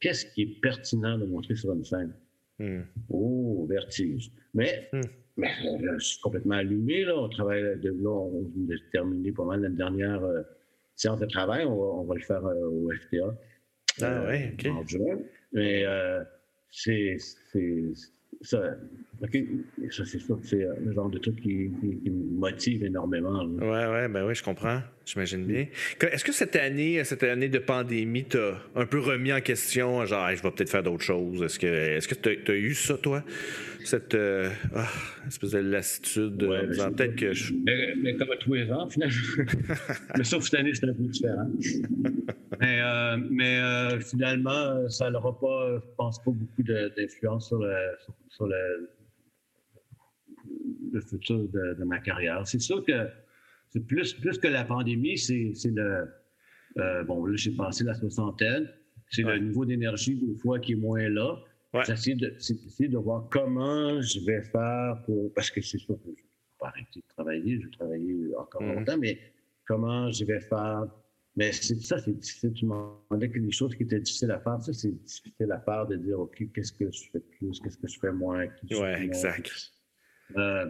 Qu'est-ce 0.00 0.26
qui 0.26 0.42
est 0.42 0.60
pertinent 0.60 1.18
de 1.18 1.26
montrer 1.26 1.54
sur 1.54 1.72
une 1.72 1.84
scène? 1.84 2.12
Hmm. 2.58 2.82
Oh, 3.08 3.66
vertige. 3.68 4.30
Mais, 4.54 4.88
hmm. 4.92 5.00
mais 5.36 5.50
je 5.98 6.04
suis 6.04 6.20
complètement 6.20 6.56
allumé. 6.56 7.04
Là. 7.04 7.16
On 7.16 7.28
travaille 7.28 7.78
de 7.80 7.90
là, 7.90 8.10
on 8.10 8.42
vient 8.54 8.66
de 8.66 8.78
terminer 8.92 9.32
pas 9.32 9.44
mal 9.44 9.60
la 9.62 9.68
dernière 9.68 10.24
euh, 10.24 10.42
séance 10.96 11.20
de 11.20 11.26
travail. 11.26 11.64
On 11.66 12.04
va, 12.04 12.14
le 12.14 12.22
faire 12.22 12.44
euh, 12.44 12.68
au 12.68 12.90
FTA. 12.92 13.34
Ah 14.02 14.24
oui, 14.28 14.52
OK. 14.52 14.66
En 14.72 14.86
juin. 14.86 15.18
Mais 15.52 15.84
euh, 15.84 16.22
c'est 16.70 17.16
ça, 18.42 18.58
ça 19.90 20.04
c'est 20.04 20.62
euh, 20.62 20.74
le 20.84 20.92
genre 20.92 21.08
de 21.08 21.18
truc 21.18 21.36
qui, 21.36 21.70
qui, 22.02 22.10
me 22.10 22.38
motive 22.38 22.84
énormément. 22.84 23.44
Oui, 23.44 23.66
ouais, 23.66 24.08
ben 24.08 24.26
oui, 24.26 24.34
je 24.34 24.42
comprends. 24.42 24.82
J'imagine 25.04 25.44
bien. 25.44 25.66
Est-ce 26.00 26.24
que 26.24 26.32
cette 26.32 26.56
année, 26.56 27.02
cette 27.04 27.22
année 27.22 27.48
de 27.48 27.58
pandémie 27.58 28.24
t'a 28.24 28.60
un 28.74 28.86
peu 28.86 28.98
remis 28.98 29.32
en 29.32 29.40
question, 29.40 30.04
genre, 30.04 30.30
je 30.30 30.42
vais 30.42 30.50
peut-être 30.50 30.70
faire 30.70 30.82
d'autres 30.82 31.04
choses? 31.04 31.42
Est-ce 31.42 31.58
que 31.58 31.66
est-ce 31.66 32.08
que 32.08 32.14
tu 32.14 32.52
as, 32.52 32.54
eu 32.54 32.74
ça, 32.74 32.98
toi? 32.98 33.22
Cette 33.86 34.14
euh, 34.14 34.50
ah, 34.74 34.88
espèce 35.28 35.52
de 35.52 35.58
lassitude, 35.58 36.42
ouais, 36.42 36.66
peut-être 36.66 37.14
que 37.14 37.32
je... 37.32 37.54
mais, 38.02 38.16
comme 38.16 38.32
à 38.32 38.36
tous 38.36 38.54
les 38.54 38.70
ans, 38.72 38.88
finalement. 38.88 39.14
mais 40.18 40.24
sauf 40.24 40.42
cette 40.42 40.58
année, 40.58 40.74
c'est 40.74 40.88
un 40.88 40.92
peu 40.92 41.04
différent. 41.04 41.48
mais, 42.60 42.80
euh, 42.82 43.16
mais 43.30 44.00
finalement, 44.00 44.88
ça 44.88 45.08
n'aura 45.10 45.38
pas, 45.38 45.78
je 45.78 45.94
pense 45.96 46.18
pas, 46.22 46.32
beaucoup 46.32 46.62
d'influence 46.62 47.46
sur, 47.46 47.64
sur 48.28 48.46
le, 48.48 48.90
le 50.92 51.00
futur 51.00 51.48
de, 51.48 51.84
ma 51.84 51.98
carrière. 51.98 52.46
C'est 52.46 52.60
sûr 52.60 52.84
que 52.84 53.08
c'est 53.68 53.86
plus, 53.86 54.14
plus 54.14 54.38
que 54.38 54.48
la 54.48 54.64
pandémie, 54.64 55.18
c'est 55.18 55.52
le. 55.66 56.08
Euh, 56.78 57.04
bon, 57.04 57.24
là, 57.24 57.36
j'ai 57.36 57.52
passé 57.52 57.84
la 57.84 57.94
soixantaine. 57.94 58.68
C'est 59.10 59.22
le 59.22 59.38
niveau 59.38 59.64
d'énergie, 59.64 60.16
des 60.16 60.34
fois, 60.34 60.58
qui 60.58 60.72
est 60.72 60.76
moins 60.76 61.08
là. 61.08 61.38
J'essaie 61.86 62.14
de, 62.14 62.28
de 62.30 62.98
voir 62.98 63.28
comment 63.30 64.00
je 64.00 64.20
vais 64.24 64.42
faire 64.42 65.02
pour. 65.04 65.32
Parce 65.34 65.50
que 65.50 65.60
c'est 65.60 65.78
sûr 65.78 65.96
que 65.96 66.04
je 66.04 66.10
ne 66.10 66.16
vais 66.16 66.22
pas 66.58 66.68
arrêter 66.68 67.00
de 67.00 67.14
travailler, 67.14 67.60
je 67.60 67.66
vais 67.66 67.72
travailler 67.72 68.36
encore 68.36 68.62
mm-hmm. 68.62 68.74
longtemps, 68.74 68.98
mais 68.98 69.18
comment 69.66 70.10
je 70.10 70.24
vais 70.24 70.40
faire? 70.40 70.86
Mais 71.36 71.52
ça, 71.52 71.98
c'est 71.98 72.18
difficile. 72.18 72.54
Tu 72.54 72.64
m'en 72.64 72.98
demandais 73.10 73.28
que 73.28 73.38
des 73.38 73.52
choses 73.52 73.74
qui 73.74 73.82
étaient 73.82 74.00
difficiles 74.00 74.30
à 74.30 74.40
faire. 74.40 74.62
Ça, 74.62 74.72
c'est 74.72 74.90
difficile 74.90 75.52
à 75.52 75.60
faire 75.60 75.86
de 75.86 75.96
dire, 75.96 76.18
OK, 76.18 76.42
qu'est-ce 76.54 76.72
que 76.72 76.90
je 76.90 77.10
fais 77.12 77.20
plus, 77.20 77.60
qu'est-ce 77.60 77.76
que 77.76 77.88
je 77.88 77.98
fais 78.00 78.12
moins. 78.12 78.46
Oui, 78.70 78.88
exact. 79.02 79.50
Euh, 80.36 80.66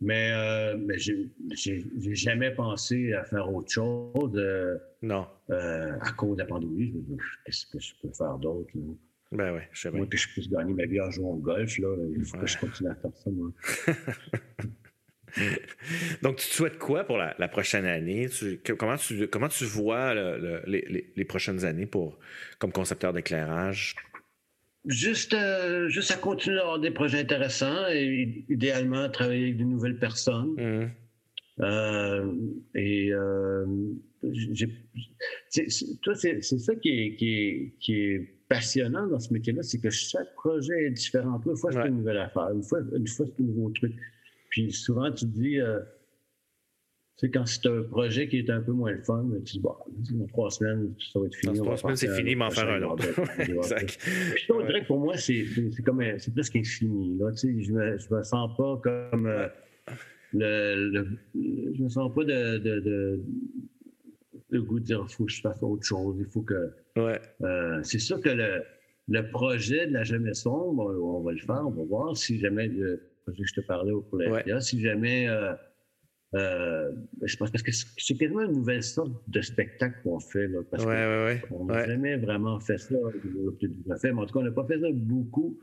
mais 0.00 0.32
euh, 0.32 0.76
mais 0.78 0.98
j'ai 0.98 2.14
jamais 2.14 2.50
pensé 2.50 3.14
à 3.14 3.24
faire 3.24 3.52
autre 3.52 3.70
chose. 3.70 4.32
Euh, 4.34 4.76
non. 5.00 5.26
à 5.48 6.12
cause 6.16 6.36
de 6.36 6.42
la 6.42 6.46
pandémie, 6.46 6.92
qu'est-ce 7.44 7.66
que 7.66 7.78
je 7.78 7.94
peux 8.02 8.12
faire 8.12 8.38
d'autre? 8.38 8.70
Ben 9.32 9.54
oui, 9.54 9.60
je 9.72 9.80
sais 9.80 9.90
Moi, 9.90 10.06
que 10.06 10.16
je 10.16 10.28
puisse 10.28 10.48
gagner 10.48 10.74
ma 10.74 10.84
vie 10.84 11.00
en 11.00 11.10
jouant 11.10 11.30
au 11.30 11.38
golf, 11.38 11.76
là, 11.78 11.88
il 12.16 12.24
faut 12.24 12.38
que 12.38 12.46
je 12.46 12.58
continue 12.58 12.90
à 12.90 12.94
faire 12.94 13.10
ça, 13.14 13.30
moi. 13.30 13.50
Donc, 16.22 16.36
tu 16.36 16.46
souhaites 16.46 16.78
quoi 16.78 17.04
pour 17.04 17.16
la, 17.16 17.48
prochaine 17.48 17.86
année? 17.86 18.28
comment, 18.78 18.96
tu, 18.96 19.26
comment 19.28 19.48
tu 19.48 19.64
vois 19.64 20.12
les, 20.66 21.10
les, 21.16 21.24
prochaines 21.24 21.64
années 21.64 21.86
pour, 21.86 22.18
comme 22.58 22.72
concepteur 22.72 23.14
d'éclairage? 23.14 23.96
Juste, 24.84 25.32
euh, 25.32 25.88
juste 25.88 26.10
à 26.10 26.16
continuer 26.16 26.58
à 26.58 26.62
avoir 26.62 26.80
des 26.80 26.90
projets 26.90 27.20
intéressants 27.20 27.86
et 27.88 28.44
idéalement 28.48 29.08
travailler 29.08 29.44
avec 29.44 29.56
de 29.56 29.64
nouvelles 29.64 29.98
personnes. 29.98 30.54
Mmh. 30.58 30.90
Euh, 31.60 32.32
et 32.74 33.12
euh, 33.12 33.66
c'est 35.48 35.68
ça 35.68 36.74
qui 36.76 36.88
est, 36.88 37.14
qui, 37.14 37.28
est, 37.28 37.74
qui 37.78 37.94
est, 37.94 38.34
passionnant 38.54 39.06
dans 39.06 39.18
ce 39.18 39.32
métier-là, 39.32 39.62
c'est 39.62 39.78
que 39.78 39.90
chaque 39.90 40.34
projet 40.34 40.86
est 40.86 40.90
différent. 40.90 41.40
Une 41.46 41.56
fois, 41.56 41.72
c'est 41.72 41.88
une 41.88 41.98
nouvelle 41.98 42.18
affaire. 42.18 42.50
Une 42.54 42.62
fois, 42.62 42.80
une 42.94 43.06
fois 43.06 43.26
c'est 43.26 43.42
un 43.42 43.46
nouveau 43.46 43.70
truc. 43.70 43.94
Puis 44.50 44.70
souvent, 44.72 45.10
tu 45.10 45.24
te 45.24 45.30
dis, 45.30 45.58
sais, 47.22 47.30
quand 47.30 47.46
c'est 47.46 47.66
un 47.66 47.82
projet 47.82 48.28
qui 48.28 48.38
est 48.38 48.50
un 48.50 48.60
peu 48.60 48.72
moins 48.72 48.92
le 48.92 49.02
fun, 49.02 49.24
tu 49.44 49.52
dis, 49.52 49.60
bon, 49.60 49.74
dans 50.12 50.26
trois 50.26 50.50
semaines, 50.50 50.94
ça 51.12 51.20
va 51.20 51.26
être 51.26 51.34
fini. 51.36 51.58
Dans 51.58 51.64
trois 51.64 51.76
semaines, 51.76 51.96
c'est 51.96 52.14
fini, 52.14 52.34
m'en 52.34 52.50
faire 52.50 52.68
un 52.68 52.82
autre. 52.82 53.04
exact. 53.38 53.98
Puis, 54.34 54.52
on 54.52 54.64
dirait 54.64 54.82
que 54.82 54.86
pour 54.86 54.98
moi, 54.98 55.16
c'est 55.16 55.44
comme, 55.84 56.02
c'est 56.18 56.34
plus 56.34 56.50
qu'infini. 56.50 57.18
Là, 57.18 57.30
tu 57.32 57.38
sais, 57.38 57.62
je 57.62 57.72
me, 57.72 57.98
je 57.98 58.14
me 58.14 58.22
sens 58.22 58.50
pas 58.56 58.80
comme 58.82 59.26
euh, 59.26 59.48
le, 60.32 60.90
le, 60.90 61.18
je 61.74 61.82
me 61.82 61.88
sens 61.88 62.12
pas 62.12 62.24
de, 62.24 62.58
de, 62.58 62.80
de 62.80 63.20
le 64.52 64.62
goût 64.62 64.78
de 64.78 64.84
dire, 64.84 65.04
il 65.08 65.12
faut 65.12 65.24
que 65.24 65.32
je 65.32 65.40
fasse 65.40 65.62
autre 65.62 65.84
chose. 65.84 66.16
Il 66.18 66.26
faut 66.26 66.42
que. 66.42 66.72
Ouais. 66.96 67.20
Euh, 67.42 67.80
c'est 67.82 67.98
sûr 67.98 68.20
que 68.20 68.28
le, 68.28 68.62
le 69.08 69.30
projet 69.30 69.86
de 69.86 69.92
la 69.92 70.04
jeunesse 70.04 70.42
sombre, 70.42 70.94
on 71.02 71.20
va 71.22 71.32
le 71.32 71.38
faire, 71.38 71.62
on 71.66 71.70
va 71.70 71.84
voir 71.84 72.16
si 72.16 72.38
jamais 72.38 72.68
le 72.68 73.02
projet 73.24 73.42
que 73.42 73.48
je 73.48 73.54
te 73.54 73.60
parlais 73.66 73.92
au 73.92 74.06
ouais. 74.12 74.60
si 74.60 74.80
jamais. 74.80 75.28
Euh, 75.28 75.54
euh, 76.34 76.90
je 77.22 77.36
pense 77.36 77.50
parce 77.50 77.62
que 77.62 77.72
c'est 77.72 78.14
quasiment 78.14 78.40
une 78.40 78.52
nouvelle 78.52 78.82
sorte 78.82 79.12
de 79.28 79.42
spectacle 79.42 79.98
qu'on 80.02 80.18
fait. 80.18 80.48
Là, 80.48 80.60
parce 80.70 80.84
on 81.50 81.66
n'a 81.66 81.86
jamais 81.86 82.16
vraiment 82.16 82.58
fait 82.58 82.78
ça. 82.78 82.94
Mais 82.94 84.10
en 84.12 84.24
tout 84.24 84.32
cas, 84.32 84.40
on 84.40 84.42
n'a 84.42 84.50
pas 84.50 84.64
fait 84.64 84.80
ça 84.80 84.88
beaucoup 84.92 85.58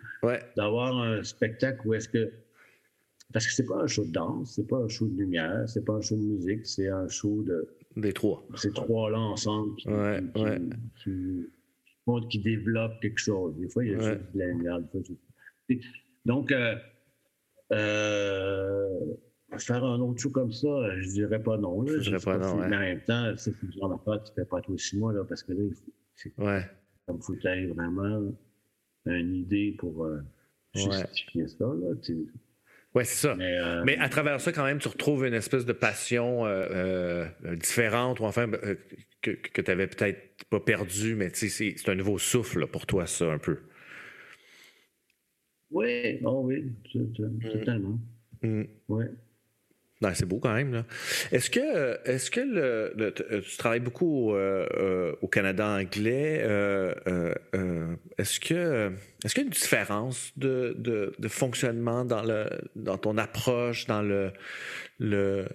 d'avoir 0.56 0.96
un 0.98 1.24
spectacle 1.24 1.88
où 1.88 1.94
est-ce 1.94 2.10
que. 2.10 2.32
Parce 3.32 3.46
que 3.46 3.54
c'est 3.54 3.66
pas 3.66 3.84
un 3.84 3.88
show 3.88 4.06
de 4.06 4.12
danse, 4.12 4.56
c'est 4.56 4.68
pas 4.68 4.78
un 4.78 4.88
show 4.88 5.08
de 5.08 5.16
lumière, 5.16 5.68
c'est 5.68 5.86
pas 5.86 5.94
un 5.94 6.02
show 6.02 6.16
de 6.16 6.22
musique, 6.22 6.66
c'est 6.66 6.88
un 6.88 7.08
show 7.08 7.44
de. 7.44 7.68
Des 7.96 8.14
trois. 8.14 8.46
Ces 8.56 8.72
trois-là 8.72 9.18
ensemble 9.18 9.76
qui, 9.76 9.88
qui, 11.04 11.46
qui, 12.30 12.40
développent 12.40 13.00
quelque 13.02 13.20
chose. 13.20 13.56
Des 13.58 13.68
fois, 13.70 13.84
il 13.84 13.92
y 13.92 13.96
a 13.96 14.00
juste 14.00 14.34
de 14.34 14.40
la 14.40 14.48
lumière. 14.48 14.80
Donc, 16.26 16.52
euh, 16.52 16.76
euh, 17.72 19.16
faire 19.58 19.84
un 19.84 20.00
autre 20.00 20.20
show 20.20 20.30
comme 20.30 20.52
ça, 20.52 20.68
je 21.00 21.10
dirais 21.10 21.42
pas 21.42 21.58
non. 21.58 21.86
je 21.86 22.00
dirais 22.00 22.20
pas, 22.24 22.38
non. 22.38 22.58
Mais 22.58 22.76
en 22.76 22.80
même 22.80 23.02
temps, 23.02 23.34
c'est 23.38 23.54
le 23.62 23.72
genre 23.72 23.90
d'affaire 23.90 24.24
tu 24.24 24.34
fais 24.34 24.46
pas 24.46 24.62
tous 24.62 24.78
six 24.78 24.98
mois, 24.98 25.14
là, 25.14 25.24
parce 25.24 25.44
que 25.44 25.54
là, 25.54 25.64
c'est 26.16 26.34
ouais. 26.38 26.66
comme 27.08 27.22
faut 27.22 27.34
que 27.34 27.74
vraiment 27.74 28.32
une 29.06 29.36
idée 29.36 29.76
pour 29.80 30.06
euh, 30.06 30.20
justifier 30.76 31.48
ça. 31.48 31.66
Là, 31.66 31.96
oui, 32.96 33.06
c'est 33.06 33.28
ça. 33.28 33.38
Euh, 33.40 33.84
mais, 33.86 33.98
à 33.98 34.10
travers 34.10 34.42
ça, 34.42 34.52
quand 34.52 34.64
même, 34.64 34.80
tu 34.80 34.88
retrouves 34.88 35.26
une 35.26 35.34
espèce 35.34 35.66
de 35.66 35.74
passion 35.74 36.46
euh, 36.46 37.26
différente, 37.56 38.20
ou 38.20 38.26
enfin, 38.26 38.50
que, 39.22 39.32
que 39.32 39.62
tu 39.62 39.70
n'avais 39.70 39.88
peut-être 39.88 40.46
pas 40.50 40.60
perdu, 40.60 41.16
mais 41.16 41.30
c'est 41.34 41.90
un 41.90 41.96
nouveau 41.96 42.18
souffle 42.18 42.66
pour 42.68 42.88
toi, 42.88 43.06
ça, 43.06 43.32
un 43.32 43.38
peu. 43.38 43.60
Oui, 45.72 46.20
oh 46.24 46.42
oui, 46.46 46.74
mm. 46.96 47.52
totalement. 47.52 48.00
Mm. 48.42 48.64
Oui. 48.88 49.06
Ben, 50.02 50.14
c'est 50.14 50.26
beau 50.26 50.39
quand 50.39 50.54
même. 50.54 50.72
Là. 50.72 50.86
Est-ce 51.32 51.50
que, 51.50 52.00
est-ce 52.10 52.32
que 52.32 52.39
le, 52.39 53.14
tu 53.41 53.58
travailles 53.58 53.82
beaucoup 53.82 54.34
euh, 54.34 54.66
euh, 54.78 55.16
au 55.22 55.28
Canada 55.28 55.68
anglais? 55.68 56.39
Euh, 56.41 56.93
est-ce 58.18 58.39
que 58.39 58.93
est-ce 59.26 59.34
qu'il 59.34 59.43
y 59.43 59.45
a 59.45 59.47
une 59.47 59.54
différence 59.54 60.32
de, 60.38 60.74
de, 60.78 61.28
fonctionnement 61.28 62.06
dans, 62.06 62.24
le, 62.24 62.45
dans 62.78 62.97
ton 62.97 63.18
approche, 63.18 63.88
dans 63.88 64.02
le, 64.02 64.32
le 65.00 65.45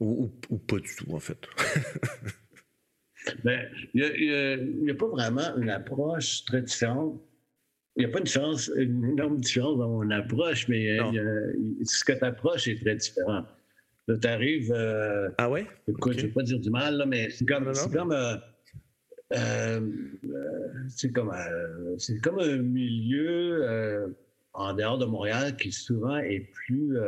ou, 0.00 0.30
ou, 0.50 0.58
pas 0.58 0.78
du 0.78 0.94
tout, 0.96 1.10
en 1.14 1.20
fait? 1.20 1.38
ben, 3.44 3.66
il 3.94 4.82
n'y 4.82 4.90
a, 4.90 4.94
pas 4.94 5.08
vraiment 5.08 5.56
une 5.56 5.70
approche 5.70 6.44
très 6.44 6.60
différente. 6.60 7.22
Il 7.96 8.00
n'y 8.00 8.10
a 8.10 8.12
pas 8.12 8.18
une, 8.18 8.24
différence, 8.24 8.70
une 8.76 9.12
énorme 9.12 9.38
différence 9.38 9.78
dans 9.78 9.88
mon 9.88 10.10
approche, 10.10 10.68
mais 10.68 10.98
ce 11.84 12.04
que 12.04 12.12
tu 12.12 12.24
approches 12.24 12.68
est 12.68 12.78
très 12.82 12.96
différent. 12.96 13.46
Là, 14.06 14.16
tu 14.18 14.28
arrives. 14.28 14.72
Euh, 14.72 15.30
ah 15.38 15.50
ouais? 15.50 15.66
Écoute, 15.88 16.14
je 16.14 16.18
ne 16.18 16.22
vais 16.26 16.32
pas 16.32 16.42
dire 16.42 16.58
du 16.58 16.70
mal, 16.70 16.96
là, 16.96 17.06
mais 17.06 17.30
c'est 17.30 17.46
comme. 17.46 17.72
C'est 17.74 17.92
comme, 17.92 18.12
euh, 18.12 18.36
euh, 19.32 19.80
c'est 20.88 21.12
comme, 21.12 21.32
c'est 21.98 22.20
comme 22.20 22.38
un 22.38 22.58
milieu 22.58 24.14
en 24.52 24.74
dehors 24.74 24.98
de 24.98 25.06
Montréal 25.06 25.56
qui 25.56 25.72
souvent 25.72 26.18
est 26.18 26.48
plus 26.52 26.98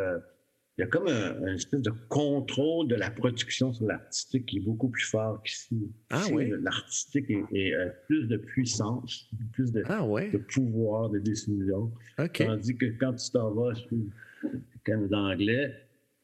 il 0.79 0.83
y 0.83 0.85
a 0.85 0.89
comme 0.89 1.09
un, 1.09 1.55
espèce 1.55 1.81
de 1.81 1.93
contrôle 2.09 2.87
de 2.89 2.97
la 2.97 3.11
production 3.11 3.73
sur 3.73 3.87
l'artistique 3.87 4.45
qui 4.45 4.59
est 4.59 4.61
beaucoup 4.61 4.89
plus 4.89 5.05
fort 5.05 5.43
qu'ici. 5.43 5.91
Ah 6.11 6.23
oui? 6.31 6.53
L'artistique 6.61 7.31
est, 7.31 7.73
euh, 7.73 7.89
plus 8.07 8.27
de 8.27 8.37
puissance, 8.37 9.31
plus 9.53 9.73
de, 9.73 9.83
ah 9.87 10.03
de 10.03 10.37
pouvoir 10.37 11.09
de 11.09 11.19
décision. 11.19 11.91
Tandis 12.35 12.77
que 12.77 12.87
quand 12.99 13.15
tu 13.15 13.31
t'en 13.31 13.53
vas 13.53 13.75
sur 13.75 13.97
le 14.43 14.51
Canada 14.85 15.17
anglais, 15.17 15.75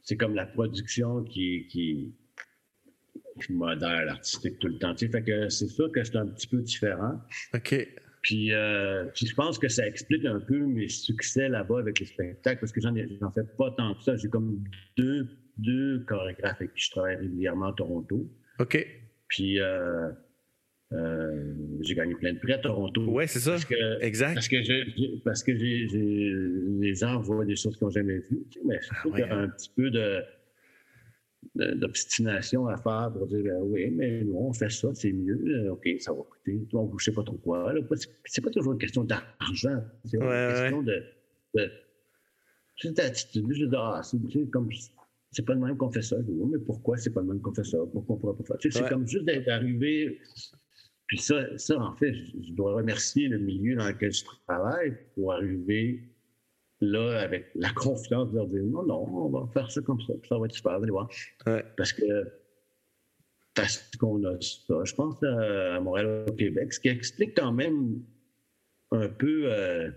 c'est 0.03 0.17
comme 0.17 0.35
la 0.35 0.47
production 0.47 1.23
qui, 1.25 1.67
qui, 1.69 2.15
qui 3.41 3.53
modère 3.53 4.05
l'artistique 4.05 4.59
tout 4.59 4.69
le 4.69 4.79
temps. 4.79 4.95
fait 4.97 5.23
que 5.23 5.49
c'est 5.49 5.69
sûr 5.69 5.91
que 5.93 6.03
c'est 6.03 6.17
un 6.17 6.27
petit 6.27 6.47
peu 6.47 6.61
différent. 6.61 7.21
OK. 7.55 7.75
Euh, 8.31 9.05
puis, 9.15 9.27
je 9.27 9.35
pense 9.35 9.59
que 9.59 9.69
ça 9.69 9.87
explique 9.87 10.25
un 10.25 10.41
peu 10.41 10.59
mes 10.59 10.89
succès 10.89 11.49
là-bas 11.49 11.81
avec 11.81 11.99
les 11.99 12.07
spectacles, 12.07 12.61
parce 12.61 12.73
que 12.73 12.81
j'en 12.81 12.95
fais 13.33 13.45
pas 13.59 13.71
tant 13.73 13.95
que 13.95 14.03
ça. 14.03 14.17
J'ai 14.17 14.29
comme 14.29 14.63
deux, 14.97 15.29
deux 15.59 16.05
chorégraphes 16.07 16.61
avec 16.61 16.75
qui 16.75 16.85
je 16.85 16.91
travaille 16.93 17.17
régulièrement 17.17 17.67
à 17.67 17.73
Toronto. 17.73 18.31
OK. 18.61 18.87
Puis 19.29 19.61
euh, 19.61 20.11
euh, 20.93 21.55
j'ai 21.81 21.95
gagné 21.95 22.15
plein 22.15 22.33
de 22.35 22.39
prix 22.39 22.53
à 22.53 22.59
Toronto. 22.59 23.05
Oui, 23.09 23.25
c'est 23.27 23.41
ça. 23.41 23.57
exact. 24.01 24.35
Parce 24.35 24.49
que, 24.49 25.19
parce 25.25 25.43
que 25.43 25.53
les 25.53 26.95
gens 26.95 27.21
voient 27.21 27.45
des 27.45 27.57
choses 27.57 27.77
qu'ils 27.77 27.87
n'ont 27.87 27.91
jamais 27.91 28.19
vues. 28.19 28.45
Mais 28.65 28.79
je 28.83 28.89
trouve 29.01 29.13
qu'il 29.13 29.21
y 29.21 29.29
a 29.29 29.37
un 29.37 29.49
petit 29.49 29.71
peu 29.75 29.91
de 29.91 30.23
d'obstination 31.55 32.67
à 32.69 32.77
faire 32.79 33.11
pour 33.13 33.27
dire 33.27 33.43
ben 33.43 33.61
oui, 33.63 33.91
mais 33.91 34.23
nous, 34.23 34.37
on 34.37 34.53
fait 34.53 34.71
ça, 34.71 34.89
c'est 34.95 35.13
mieux, 35.13 35.39
euh, 35.49 35.73
OK, 35.73 35.87
ça 35.99 36.13
va 36.13 36.23
coûter. 36.23 36.67
On 36.73 36.91
ne 36.91 36.99
sait 36.99 37.13
pas 37.13 37.25
trop 37.25 37.37
quoi. 37.37 37.75
C'est 38.25 38.41
pas 38.41 38.51
toujours 38.51 38.73
une 38.73 38.79
question 38.79 39.05
d'argent. 39.05 39.83
C'est 40.05 40.17
une 40.17 40.23
question 40.23 40.83
de. 40.83 41.03
de 41.55 41.71
c'est 42.79 42.99
l'attitude. 42.99 43.47
Je 43.51 43.67
dis, 43.67 43.77
ah, 43.77 44.01
c'est 44.03 44.51
comme. 44.51 44.71
C'est 45.31 45.45
pas 45.45 45.55
le 45.55 45.61
même 45.61 45.77
qu'on 45.77 45.91
fait 45.91 46.03
ça. 46.03 46.17
Mais 46.29 46.59
pourquoi 46.59 46.97
c'est 46.97 47.11
pas 47.11 47.21
le 47.21 47.27
même 47.29 47.41
qu'on 47.41 47.55
fait 47.55 47.65
ça? 47.65 47.79
Pourquoi 47.93 48.17
on 48.17 48.19
pourrait 48.19 48.37
pas 48.37 48.45
faire? 48.45 48.73
Ça? 48.73 48.81
C'est 48.81 48.89
comme 48.89 49.07
juste 49.07 49.25
d'être 49.25 49.49
arrivé. 49.49 50.21
Puis 51.07 51.19
ça, 51.19 51.59
ça, 51.59 51.79
en 51.79 51.95
fait, 51.95 52.15
je 52.15 52.53
dois 52.53 52.75
remercier 52.75 53.29
le 53.29 53.39
milieu 53.39 53.77
dans 53.77 53.87
lequel 53.87 54.13
je 54.13 54.25
travaille 54.47 54.97
pour 55.15 55.33
arriver 55.33 56.01
là, 56.81 57.21
avec 57.21 57.51
la 57.55 57.71
confiance 57.71 58.31
de 58.31 58.37
leur 58.37 58.47
dire 58.49 58.63
non, 58.65 58.85
non, 58.85 59.09
on 59.09 59.29
va 59.29 59.47
faire 59.53 59.71
ça 59.71 59.81
comme 59.83 60.01
ça, 60.01 60.15
ça 60.29 60.39
va 60.39 60.47
être 60.47 60.55
super, 60.55 60.73
allez 60.73 60.91
voir. 60.91 61.09
Parce 61.77 61.93
que 61.93 62.05
parce 63.55 63.91
qu'on 63.99 64.25
a 64.25 64.41
ça, 64.41 64.75
je 64.85 64.95
pense 64.95 65.23
à, 65.23 65.81
Montréal 65.81 66.25
au 66.29 66.33
Québec, 66.33 66.73
ce 66.73 66.81
qui 66.81 66.89
explique 66.89 67.37
quand 67.37 67.53
même 67.53 68.03
un 68.91 69.09
peu, 69.09 69.53
euh, 69.53 69.91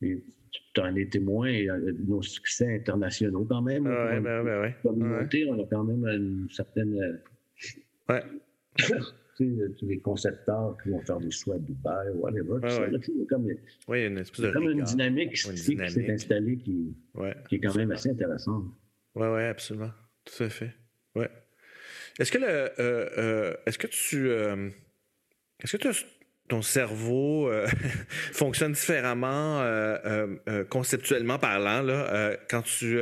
tu 0.00 0.80
en 0.80 0.94
es 0.96 1.06
témoin, 1.06 1.52
euh, 1.52 1.92
nos 2.06 2.22
succès 2.22 2.74
internationaux 2.74 3.46
quand 3.48 3.62
même. 3.62 3.86
Ouais, 3.86 4.20
ben, 4.20 4.44
ben, 4.44 4.60
ouais. 4.60 4.76
Communauté, 4.82 5.46
on 5.48 5.62
a 5.62 5.66
quand 5.66 5.84
même 5.84 6.06
une 6.06 6.48
certaine. 6.50 6.98
Euh, 6.98 8.14
ouais. 8.14 8.24
tous 9.36 9.86
les 9.86 9.98
concepteurs 9.98 10.76
qui 10.82 10.90
vont 10.90 11.00
faire 11.00 11.18
des 11.18 11.30
choix 11.30 11.56
à 11.56 11.58
Dubaï, 11.58 12.08
whatever. 12.14 12.58
Ouais, 12.62 13.26
Comme, 13.28 13.48
oui, 13.88 14.06
une 14.06 14.18
espèce 14.18 14.40
de 14.40 14.50
comme 14.50 14.70
une 14.70 14.82
dynamique, 14.82 15.32
qui 15.32 15.56
s'est 15.56 16.10
installée 16.10 16.56
qui, 16.56 16.94
qui, 17.48 17.54
est 17.56 17.60
quand 17.60 17.74
même 17.74 17.92
assez 17.92 18.10
intéressante. 18.10 18.64
Oui, 19.14 19.26
oui, 19.28 19.42
absolument. 19.42 19.90
Tout 20.24 20.44
à 20.44 20.48
fait. 20.48 20.72
Ouais. 21.14 21.30
Est-ce 22.18 22.32
que 22.32 22.38
le, 22.38 22.46
euh, 22.48 22.70
euh, 22.78 23.56
est-ce 23.66 23.78
que 23.78 23.86
tu, 23.86 24.28
euh, 24.28 24.70
est-ce 25.62 25.76
que 25.76 25.88
ton 26.48 26.62
cerveau 26.62 27.50
fonctionne 28.32 28.72
différemment 28.72 29.62
conceptuellement 30.70 31.38
parlant 31.38 31.82
là, 31.82 32.36
quand 32.48 32.62
tu 32.62 32.98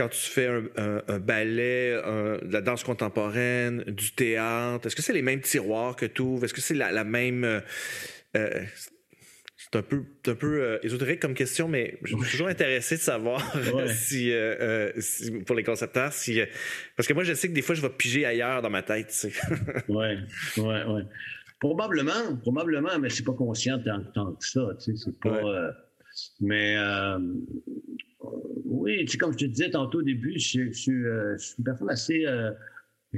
quand 0.00 0.08
tu 0.08 0.30
fais 0.30 0.46
un, 0.46 1.18
ballet, 1.18 1.92
de 1.92 2.52
la 2.52 2.62
danse 2.62 2.84
contemporaine, 2.84 3.84
du 3.86 4.12
théâtre, 4.12 4.86
est-ce 4.86 4.96
que 4.96 5.02
c'est 5.02 5.12
les 5.12 5.20
mêmes 5.20 5.42
tiroirs 5.42 5.94
que 5.94 6.06
tout? 6.06 6.40
Est-ce 6.42 6.54
que 6.54 6.62
c'est 6.62 6.74
la, 6.74 7.04
même... 7.04 7.44
Euh, 7.44 7.60
euh, 8.34 8.64
c'est 9.58 9.76
un 9.76 9.82
peu, 9.82 10.04
un 10.26 10.34
peu 10.34 10.62
euh, 10.62 10.78
ésotérique 10.82 11.20
comme 11.20 11.34
question, 11.34 11.68
mais 11.68 11.98
je 12.02 12.16
suis 12.16 12.30
toujours 12.30 12.48
intéressé 12.48 12.96
de 12.96 13.02
savoir 13.02 13.42
si, 13.88 14.32
pour 15.44 15.54
les 15.54 15.64
concepteurs, 15.64 16.14
si, 16.14 16.40
parce 16.96 17.06
que 17.06 17.12
moi, 17.12 17.22
je 17.22 17.34
sais 17.34 17.48
que 17.48 17.52
des 17.52 17.60
fois, 17.60 17.74
je 17.74 17.82
vais 17.82 17.90
piger 17.90 18.24
ailleurs 18.24 18.62
dans 18.62 18.70
ma 18.70 18.82
tête. 18.82 19.14
Tu 19.20 19.26
ouais, 19.92 20.16
ouais, 20.56 20.84
ouais. 20.84 21.02
Probablement, 21.58 22.36
probablement, 22.40 22.98
mais 22.98 23.10
c'est 23.10 23.22
pas 23.22 23.34
conscient 23.34 23.78
tant, 23.82 24.02
tant, 24.14 24.32
que 24.32 24.46
ça. 24.46 24.62
Tu 24.82 24.96
sais, 24.96 25.04
c'est 25.04 25.20
pas. 25.20 25.74
mais 26.40 26.74
oui, 28.70 29.04
tu 29.04 29.18
comme 29.18 29.32
je 29.32 29.38
te 29.38 29.44
disais 29.46 29.70
tantôt 29.70 29.98
au 29.98 30.02
début, 30.02 30.38
je, 30.38 30.70
suis 30.70 30.92
euh, 30.92 31.36
une 31.58 31.64
personne 31.64 31.90
assez 31.90 32.24
euh, 32.24 32.52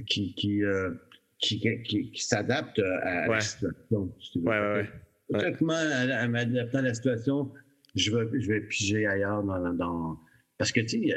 qui, 0.07 0.35
qui, 0.35 0.65
euh, 0.65 0.93
qui, 1.39 1.61
qui, 1.83 2.11
s'adapte 2.17 2.79
à 2.79 3.29
la 3.29 3.41
situation. 3.41 4.15
Oui, 4.37 4.43
oui, 4.47 4.85
oui. 5.29 6.11
à, 6.11 6.29
m'adapter 6.29 6.79
à 6.79 6.83
la 6.83 6.95
situation, 6.95 7.53
je 7.95 8.17
vais, 8.17 8.41
je 8.41 8.49
vais 8.49 8.61
piger 8.63 9.07
ailleurs 9.07 9.43
dans, 9.43 9.75
dans... 9.75 10.21
Parce 10.57 10.73
que, 10.73 10.81
tu 10.81 10.89
sais, 10.89 10.99
il 10.99 11.09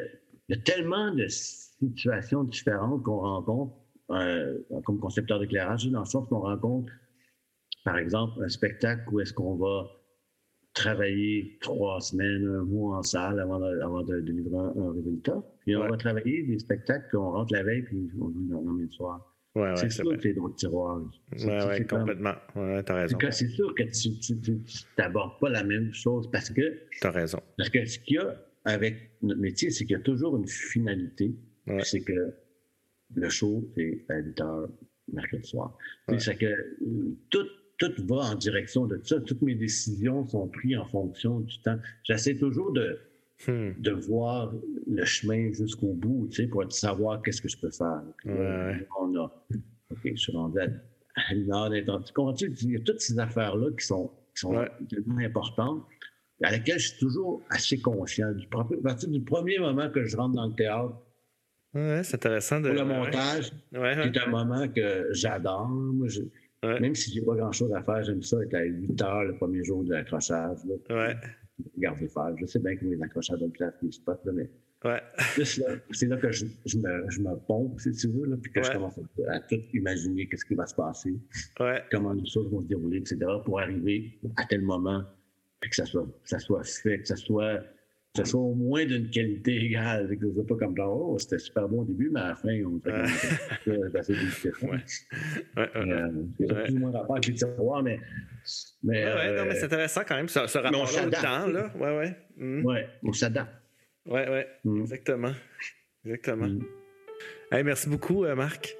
y, 0.50 0.54
a 0.54 0.58
tellement 0.58 1.14
de 1.16 1.28
situations 1.28 2.44
différentes 2.44 3.04
qu'on 3.04 3.20
rencontre 3.20 3.74
comme 4.84 5.00
concepteur 5.00 5.40
d'éclairage, 5.40 5.88
dans 5.90 6.02
le 6.02 6.06
sens 6.06 6.28
qu'on 6.28 6.42
rencontre, 6.42 6.92
par 7.86 7.98
exemple, 7.98 8.44
un 8.44 8.50
spectacle 8.50 9.04
où 9.14 9.22
est-ce 9.22 9.32
qu'on 9.32 9.56
va 9.56 9.90
travailler 10.76 11.58
trois 11.62 12.00
semaines, 12.02 12.46
un 12.46 12.64
mois 12.64 12.98
en 12.98 13.02
salle 13.02 13.40
avant 13.40 13.60
de, 13.60 13.80
avant 13.80 14.04
de, 14.04 14.20
délivrer 14.20 14.58
un, 14.58 14.92
résultat. 14.94 15.42
Puis 15.62 15.76
on 15.76 15.88
va 15.88 15.98
travailler 15.98 16.44
des 16.44 16.60
spectacles 16.60 17.08
qu'on 17.12 17.32
rentre 17.32 17.54
la 17.54 17.64
veille 17.64 17.82
puis 17.84 17.98
on 18.20 18.30
joue 18.30 18.46
le 18.48 18.54
lendemain 18.54 18.88
soir. 18.92 19.34
Ouais, 19.56 19.70
ouais, 19.70 19.76
c'est 19.78 19.90
sûr 19.90 20.04
que 20.04 20.22
c'est 20.22 20.34
d'autres 20.34 20.56
tiroirs. 20.56 21.02
Oui, 21.32 21.46
ouais, 21.46 21.86
complètement. 21.86 22.34
Ouais, 22.58 22.84
t'as 22.84 22.94
raison. 22.94 23.18
C'est 23.32 23.48
sûr 23.48 23.74
que 23.74 23.84
tu 23.84 24.60
n'abordes 24.98 25.40
pas 25.40 25.50
la 25.50 25.64
même 25.64 25.94
chose 25.94 26.30
parce 26.30 26.50
que. 26.50 26.62
T'as 27.00 27.12
raison. 27.12 27.40
Parce 27.58 27.70
que 27.70 27.86
ce 27.86 27.98
qu'il 28.00 28.16
y 28.16 28.20
a 28.20 28.36
avec 28.66 29.12
notre 29.22 29.40
métier, 29.40 29.70
c'est 29.70 29.86
qu'il 29.86 29.96
y 29.96 30.00
a 30.00 30.04
toujours 30.04 30.36
une 30.36 30.48
finalité. 30.48 31.34
C'est 31.84 32.02
que 32.02 32.34
le 33.16 33.30
show, 33.30 33.64
c'est 33.76 34.06
à 34.10 34.18
8 34.18 34.38
h 34.40 34.68
mercredi 35.14 35.48
soir. 35.48 35.78
C'est 36.18 36.36
que 36.38 36.46
euh, 36.46 37.18
tout 37.78 37.94
va 38.08 38.16
en 38.32 38.36
direction 38.36 38.86
de 38.86 39.00
ça. 39.04 39.20
Toutes 39.20 39.42
mes 39.42 39.56
décisions 39.56 40.26
sont 40.28 40.48
prises 40.48 40.78
en 40.78 40.86
fonction 40.86 41.40
du 41.42 41.60
temps. 41.60 41.78
J'essaie 42.04 42.36
toujours 42.36 42.72
de, 42.72 43.00
hmm. 43.48 43.72
de 43.78 43.92
voir 43.92 44.54
le 44.88 45.06
chemin 45.06 45.52
jusqu'au 45.52 45.94
bout, 45.94 46.28
tu 46.32 46.44
sais, 46.44 46.48
pour 46.48 46.72
savoir 46.72 47.22
qu'est-ce 47.22 47.42
que 47.42 47.50
je 47.50 47.58
peux 47.58 47.72
faire. 47.72 48.02
On 48.26 49.16
a, 49.16 49.46
OK, 49.92 50.00
je 50.04 50.16
suis 50.16 50.32
rendu 50.32 50.60
à 50.60 51.34
une 51.34 51.52
heure. 51.52 51.74
Il 51.74 52.72
y 52.72 52.76
a 52.76 52.80
toutes 52.80 53.02
ces 53.02 53.20
affaires-là 53.20 53.72
qui 53.78 53.86
sont, 53.86 54.12
qui 54.34 54.42
sont 54.42 54.66
tellement 54.90 55.18
importantes, 55.20 55.84
à 56.44 56.52
lesquelles 56.52 56.80
je 56.80 56.90
suis 56.90 57.00
toujours 57.00 57.42
assez 57.50 57.80
conscient. 57.80 58.32
Du, 58.34 58.46
à 58.46 58.84
partir 58.84 59.10
du 59.10 59.22
premier 59.22 59.58
moment 59.60 59.90
que 59.90 60.04
je 60.06 60.16
rentre 60.18 60.36
dans 60.36 60.48
le 60.48 60.56
théâtre, 60.56 60.96
Ouais, 61.76 62.02
c'est 62.06 62.16
intéressant 62.16 62.62
de. 62.62 62.70
Pour 62.70 62.78
le 62.78 62.86
montage, 62.86 63.52
c'est 63.74 64.18
un 64.18 64.30
moment 64.30 64.66
que 64.70 65.10
j'adore. 65.12 65.70
Même 66.80 66.96
si 66.96 67.12
j'ai 67.14 67.22
pas 67.22 67.36
grand-chose 67.36 67.74
à 67.74 67.82
faire, 67.82 68.04
j'aime 68.04 68.22
ça 68.22 68.42
être 68.42 68.54
à 68.54 68.64
8 68.64 69.02
heures 69.02 69.24
le 69.24 69.36
premier 69.36 69.64
jour 69.64 69.84
de 69.84 69.94
l'accrochage. 69.94 70.58
Ouais. 70.90 71.16
Garder 71.78 72.08
faire. 72.08 72.36
Je 72.38 72.46
sais 72.46 72.60
bien 72.60 72.76
que 72.76 72.86
les 72.86 73.02
accrochages 73.02 73.40
de 73.40 73.48
place, 73.48 73.74
les 73.82 73.92
spots, 73.92 74.20
là, 74.26 74.32
mais. 74.34 74.50
Ouais. 74.84 75.02
c'est 75.92 76.06
là 76.06 76.18
que 76.18 76.32
je, 76.32 76.46
je, 76.66 76.78
me, 76.78 77.10
je, 77.10 77.20
me, 77.20 77.36
pompe, 77.48 77.80
si 77.80 77.92
tu 77.94 78.08
veux, 78.10 78.28
là, 78.28 78.36
puis 78.40 78.52
que 78.52 78.62
je 78.62 78.72
commence 78.72 79.00
à, 79.30 79.40
tout 79.40 79.60
imaginer 79.74 80.28
qu'est-ce 80.28 80.46
qui 80.46 80.54
va 80.54 80.68
se 80.68 80.76
passer, 80.76 81.16
ouais. 81.60 81.82
comment 81.90 82.14
les 82.14 82.26
choses 82.28 82.52
vont 82.52 82.62
se 82.62 82.68
dérouler, 82.68 82.98
etc., 82.98 83.18
pour 83.44 83.60
arriver 83.60 84.20
à 84.36 84.46
tel 84.46 84.62
moment, 84.62 85.04
puis 85.60 85.72
que 85.72 85.76
ça 85.76 85.86
soit, 85.86 86.06
ça 86.24 86.38
soit 86.38 86.64
fait, 86.64 87.00
que 87.00 87.08
ça 87.08 87.16
soit 87.16 87.64
ce 88.16 88.24
soit 88.24 88.40
au 88.42 88.54
moins 88.54 88.86
d'une 88.86 89.10
qualité 89.10 89.66
égale. 89.66 90.18
Que 90.18 90.28
ce 90.28 90.34
soit 90.34 90.48
pas 90.48 90.56
comme 90.56 90.76
genre, 90.76 91.12
oh, 91.12 91.20
c'était 91.20 91.40
super 91.40 91.68
bon 91.68 91.82
au 91.82 91.86
début, 91.86 92.10
mais 92.12 92.22
à 92.22 92.28
la 92.30 92.36
fin, 92.36 92.50
on 92.66 92.78
était 92.78 93.98
assez 93.98 94.14
difficile. 94.14 94.54
Ouais. 94.62 94.78
Ouais, 95.58 95.70
euh, 95.76 96.12
c'est 96.40 96.48
plus 96.48 96.74
ou 96.76 96.80
moins 96.80 96.92
rapport 96.92 97.16
avec 97.16 97.28
les 97.28 97.34
tiroirs, 97.34 97.84
mais. 97.84 98.00
mais, 98.84 99.06
ouais, 99.06 99.36
non, 99.36 99.46
mais 99.46 99.56
c'est 99.56 99.66
intéressant 99.66 100.02
quand 100.08 100.16
même, 100.16 100.30
ce, 100.30 100.48
ce 100.48 100.58
rapport-là 100.58 101.08
au 101.08 101.10
temps. 101.10 101.48
Là. 101.48 101.72
Ouais, 101.78 101.98
ouais. 101.98 102.18
Mm. 102.38 102.66
Ouais, 102.66 102.88
on 103.04 103.14
s'adapte. 103.14 103.54
Ouais, 104.06 104.30
ouais, 104.30 104.48
mm. 104.64 104.82
exactement. 104.82 105.34
Exactement. 106.06 106.48
Mm. 106.48 106.64
Hey, 107.52 107.64
merci 107.64 107.90
beaucoup, 107.90 108.26
euh, 108.26 108.36
Marc. 108.36 108.76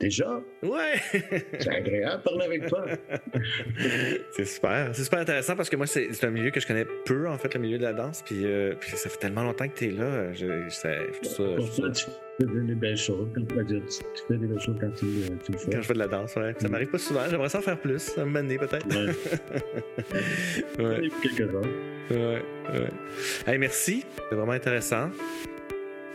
Déjà? 0.00 0.40
Ouais! 0.62 0.94
c'est 1.58 1.68
agréable 1.68 2.18
de 2.18 2.22
parler 2.22 2.44
avec 2.44 2.66
toi. 2.68 2.84
c'est 4.30 4.44
super. 4.44 4.90
C'est 4.92 5.02
super 5.02 5.18
intéressant 5.18 5.56
parce 5.56 5.68
que 5.68 5.74
moi, 5.74 5.88
c'est 5.88 6.24
un 6.24 6.30
milieu 6.30 6.50
que 6.50 6.60
je 6.60 6.68
connais 6.68 6.86
peu, 7.04 7.28
en 7.28 7.36
fait, 7.36 7.52
le 7.54 7.60
milieu 7.60 7.78
de 7.78 7.82
la 7.82 7.92
danse. 7.92 8.22
Puis, 8.24 8.44
euh, 8.44 8.74
puis 8.78 8.92
ça 8.92 9.08
fait 9.10 9.18
tellement 9.18 9.42
longtemps 9.42 9.66
que 9.66 9.76
tu 9.76 9.86
es 9.86 9.90
là. 9.90 10.32
Je, 10.34 10.46
tout 10.46 11.24
ça, 11.24 11.44
Pour 11.56 11.72
ça, 11.72 11.90
tu 11.90 12.04
fais 12.38 12.46
des 12.46 12.74
belles 12.76 12.96
choses. 12.96 13.28
Tu, 13.34 13.42
fais 14.28 14.38
des 14.38 14.46
belles 14.46 14.60
choses 14.60 14.76
quand 14.80 14.90
tu, 14.90 15.06
tu, 15.44 15.52
le 15.52 15.58
fais. 15.58 15.70
Quand 15.72 15.82
je 15.82 15.86
fais 15.88 15.94
de 15.94 15.98
la 15.98 16.06
danse, 16.06 16.36
ouais. 16.36 16.54
Ça 16.58 16.68
m'arrive 16.68 16.90
pas 16.90 16.98
souvent. 16.98 17.22
J'aimerais 17.28 17.48
ça 17.48 17.58
en 17.58 17.62
faire 17.62 17.80
plus. 17.80 17.98
Ça 17.98 18.24
me 18.24 18.58
peut-être. 18.58 18.86
Ouais. 18.86 19.12
ouais. 20.84 21.10
Ouais, 22.10 22.42
ouais. 22.72 22.90
Hey, 23.48 23.58
merci. 23.58 24.04
C'est 24.28 24.36
vraiment 24.36 24.52
intéressant. 24.52 25.10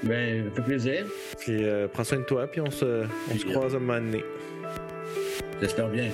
Ben, 0.03 0.51
fait 0.53 0.61
plaisir. 0.61 1.05
Puis 1.39 1.63
euh, 1.63 1.87
prends 1.87 2.03
soin 2.03 2.19
de 2.19 2.23
toi, 2.23 2.47
puis 2.47 2.61
on 2.61 2.71
se, 2.71 3.05
on 3.31 3.37
se 3.37 3.45
euh, 3.45 3.51
croise 3.51 3.73
à 3.73 3.77
un 3.77 3.79
moment 3.79 3.99
donné. 3.99 4.23
J'espère 5.61 5.87
bien. 5.87 6.09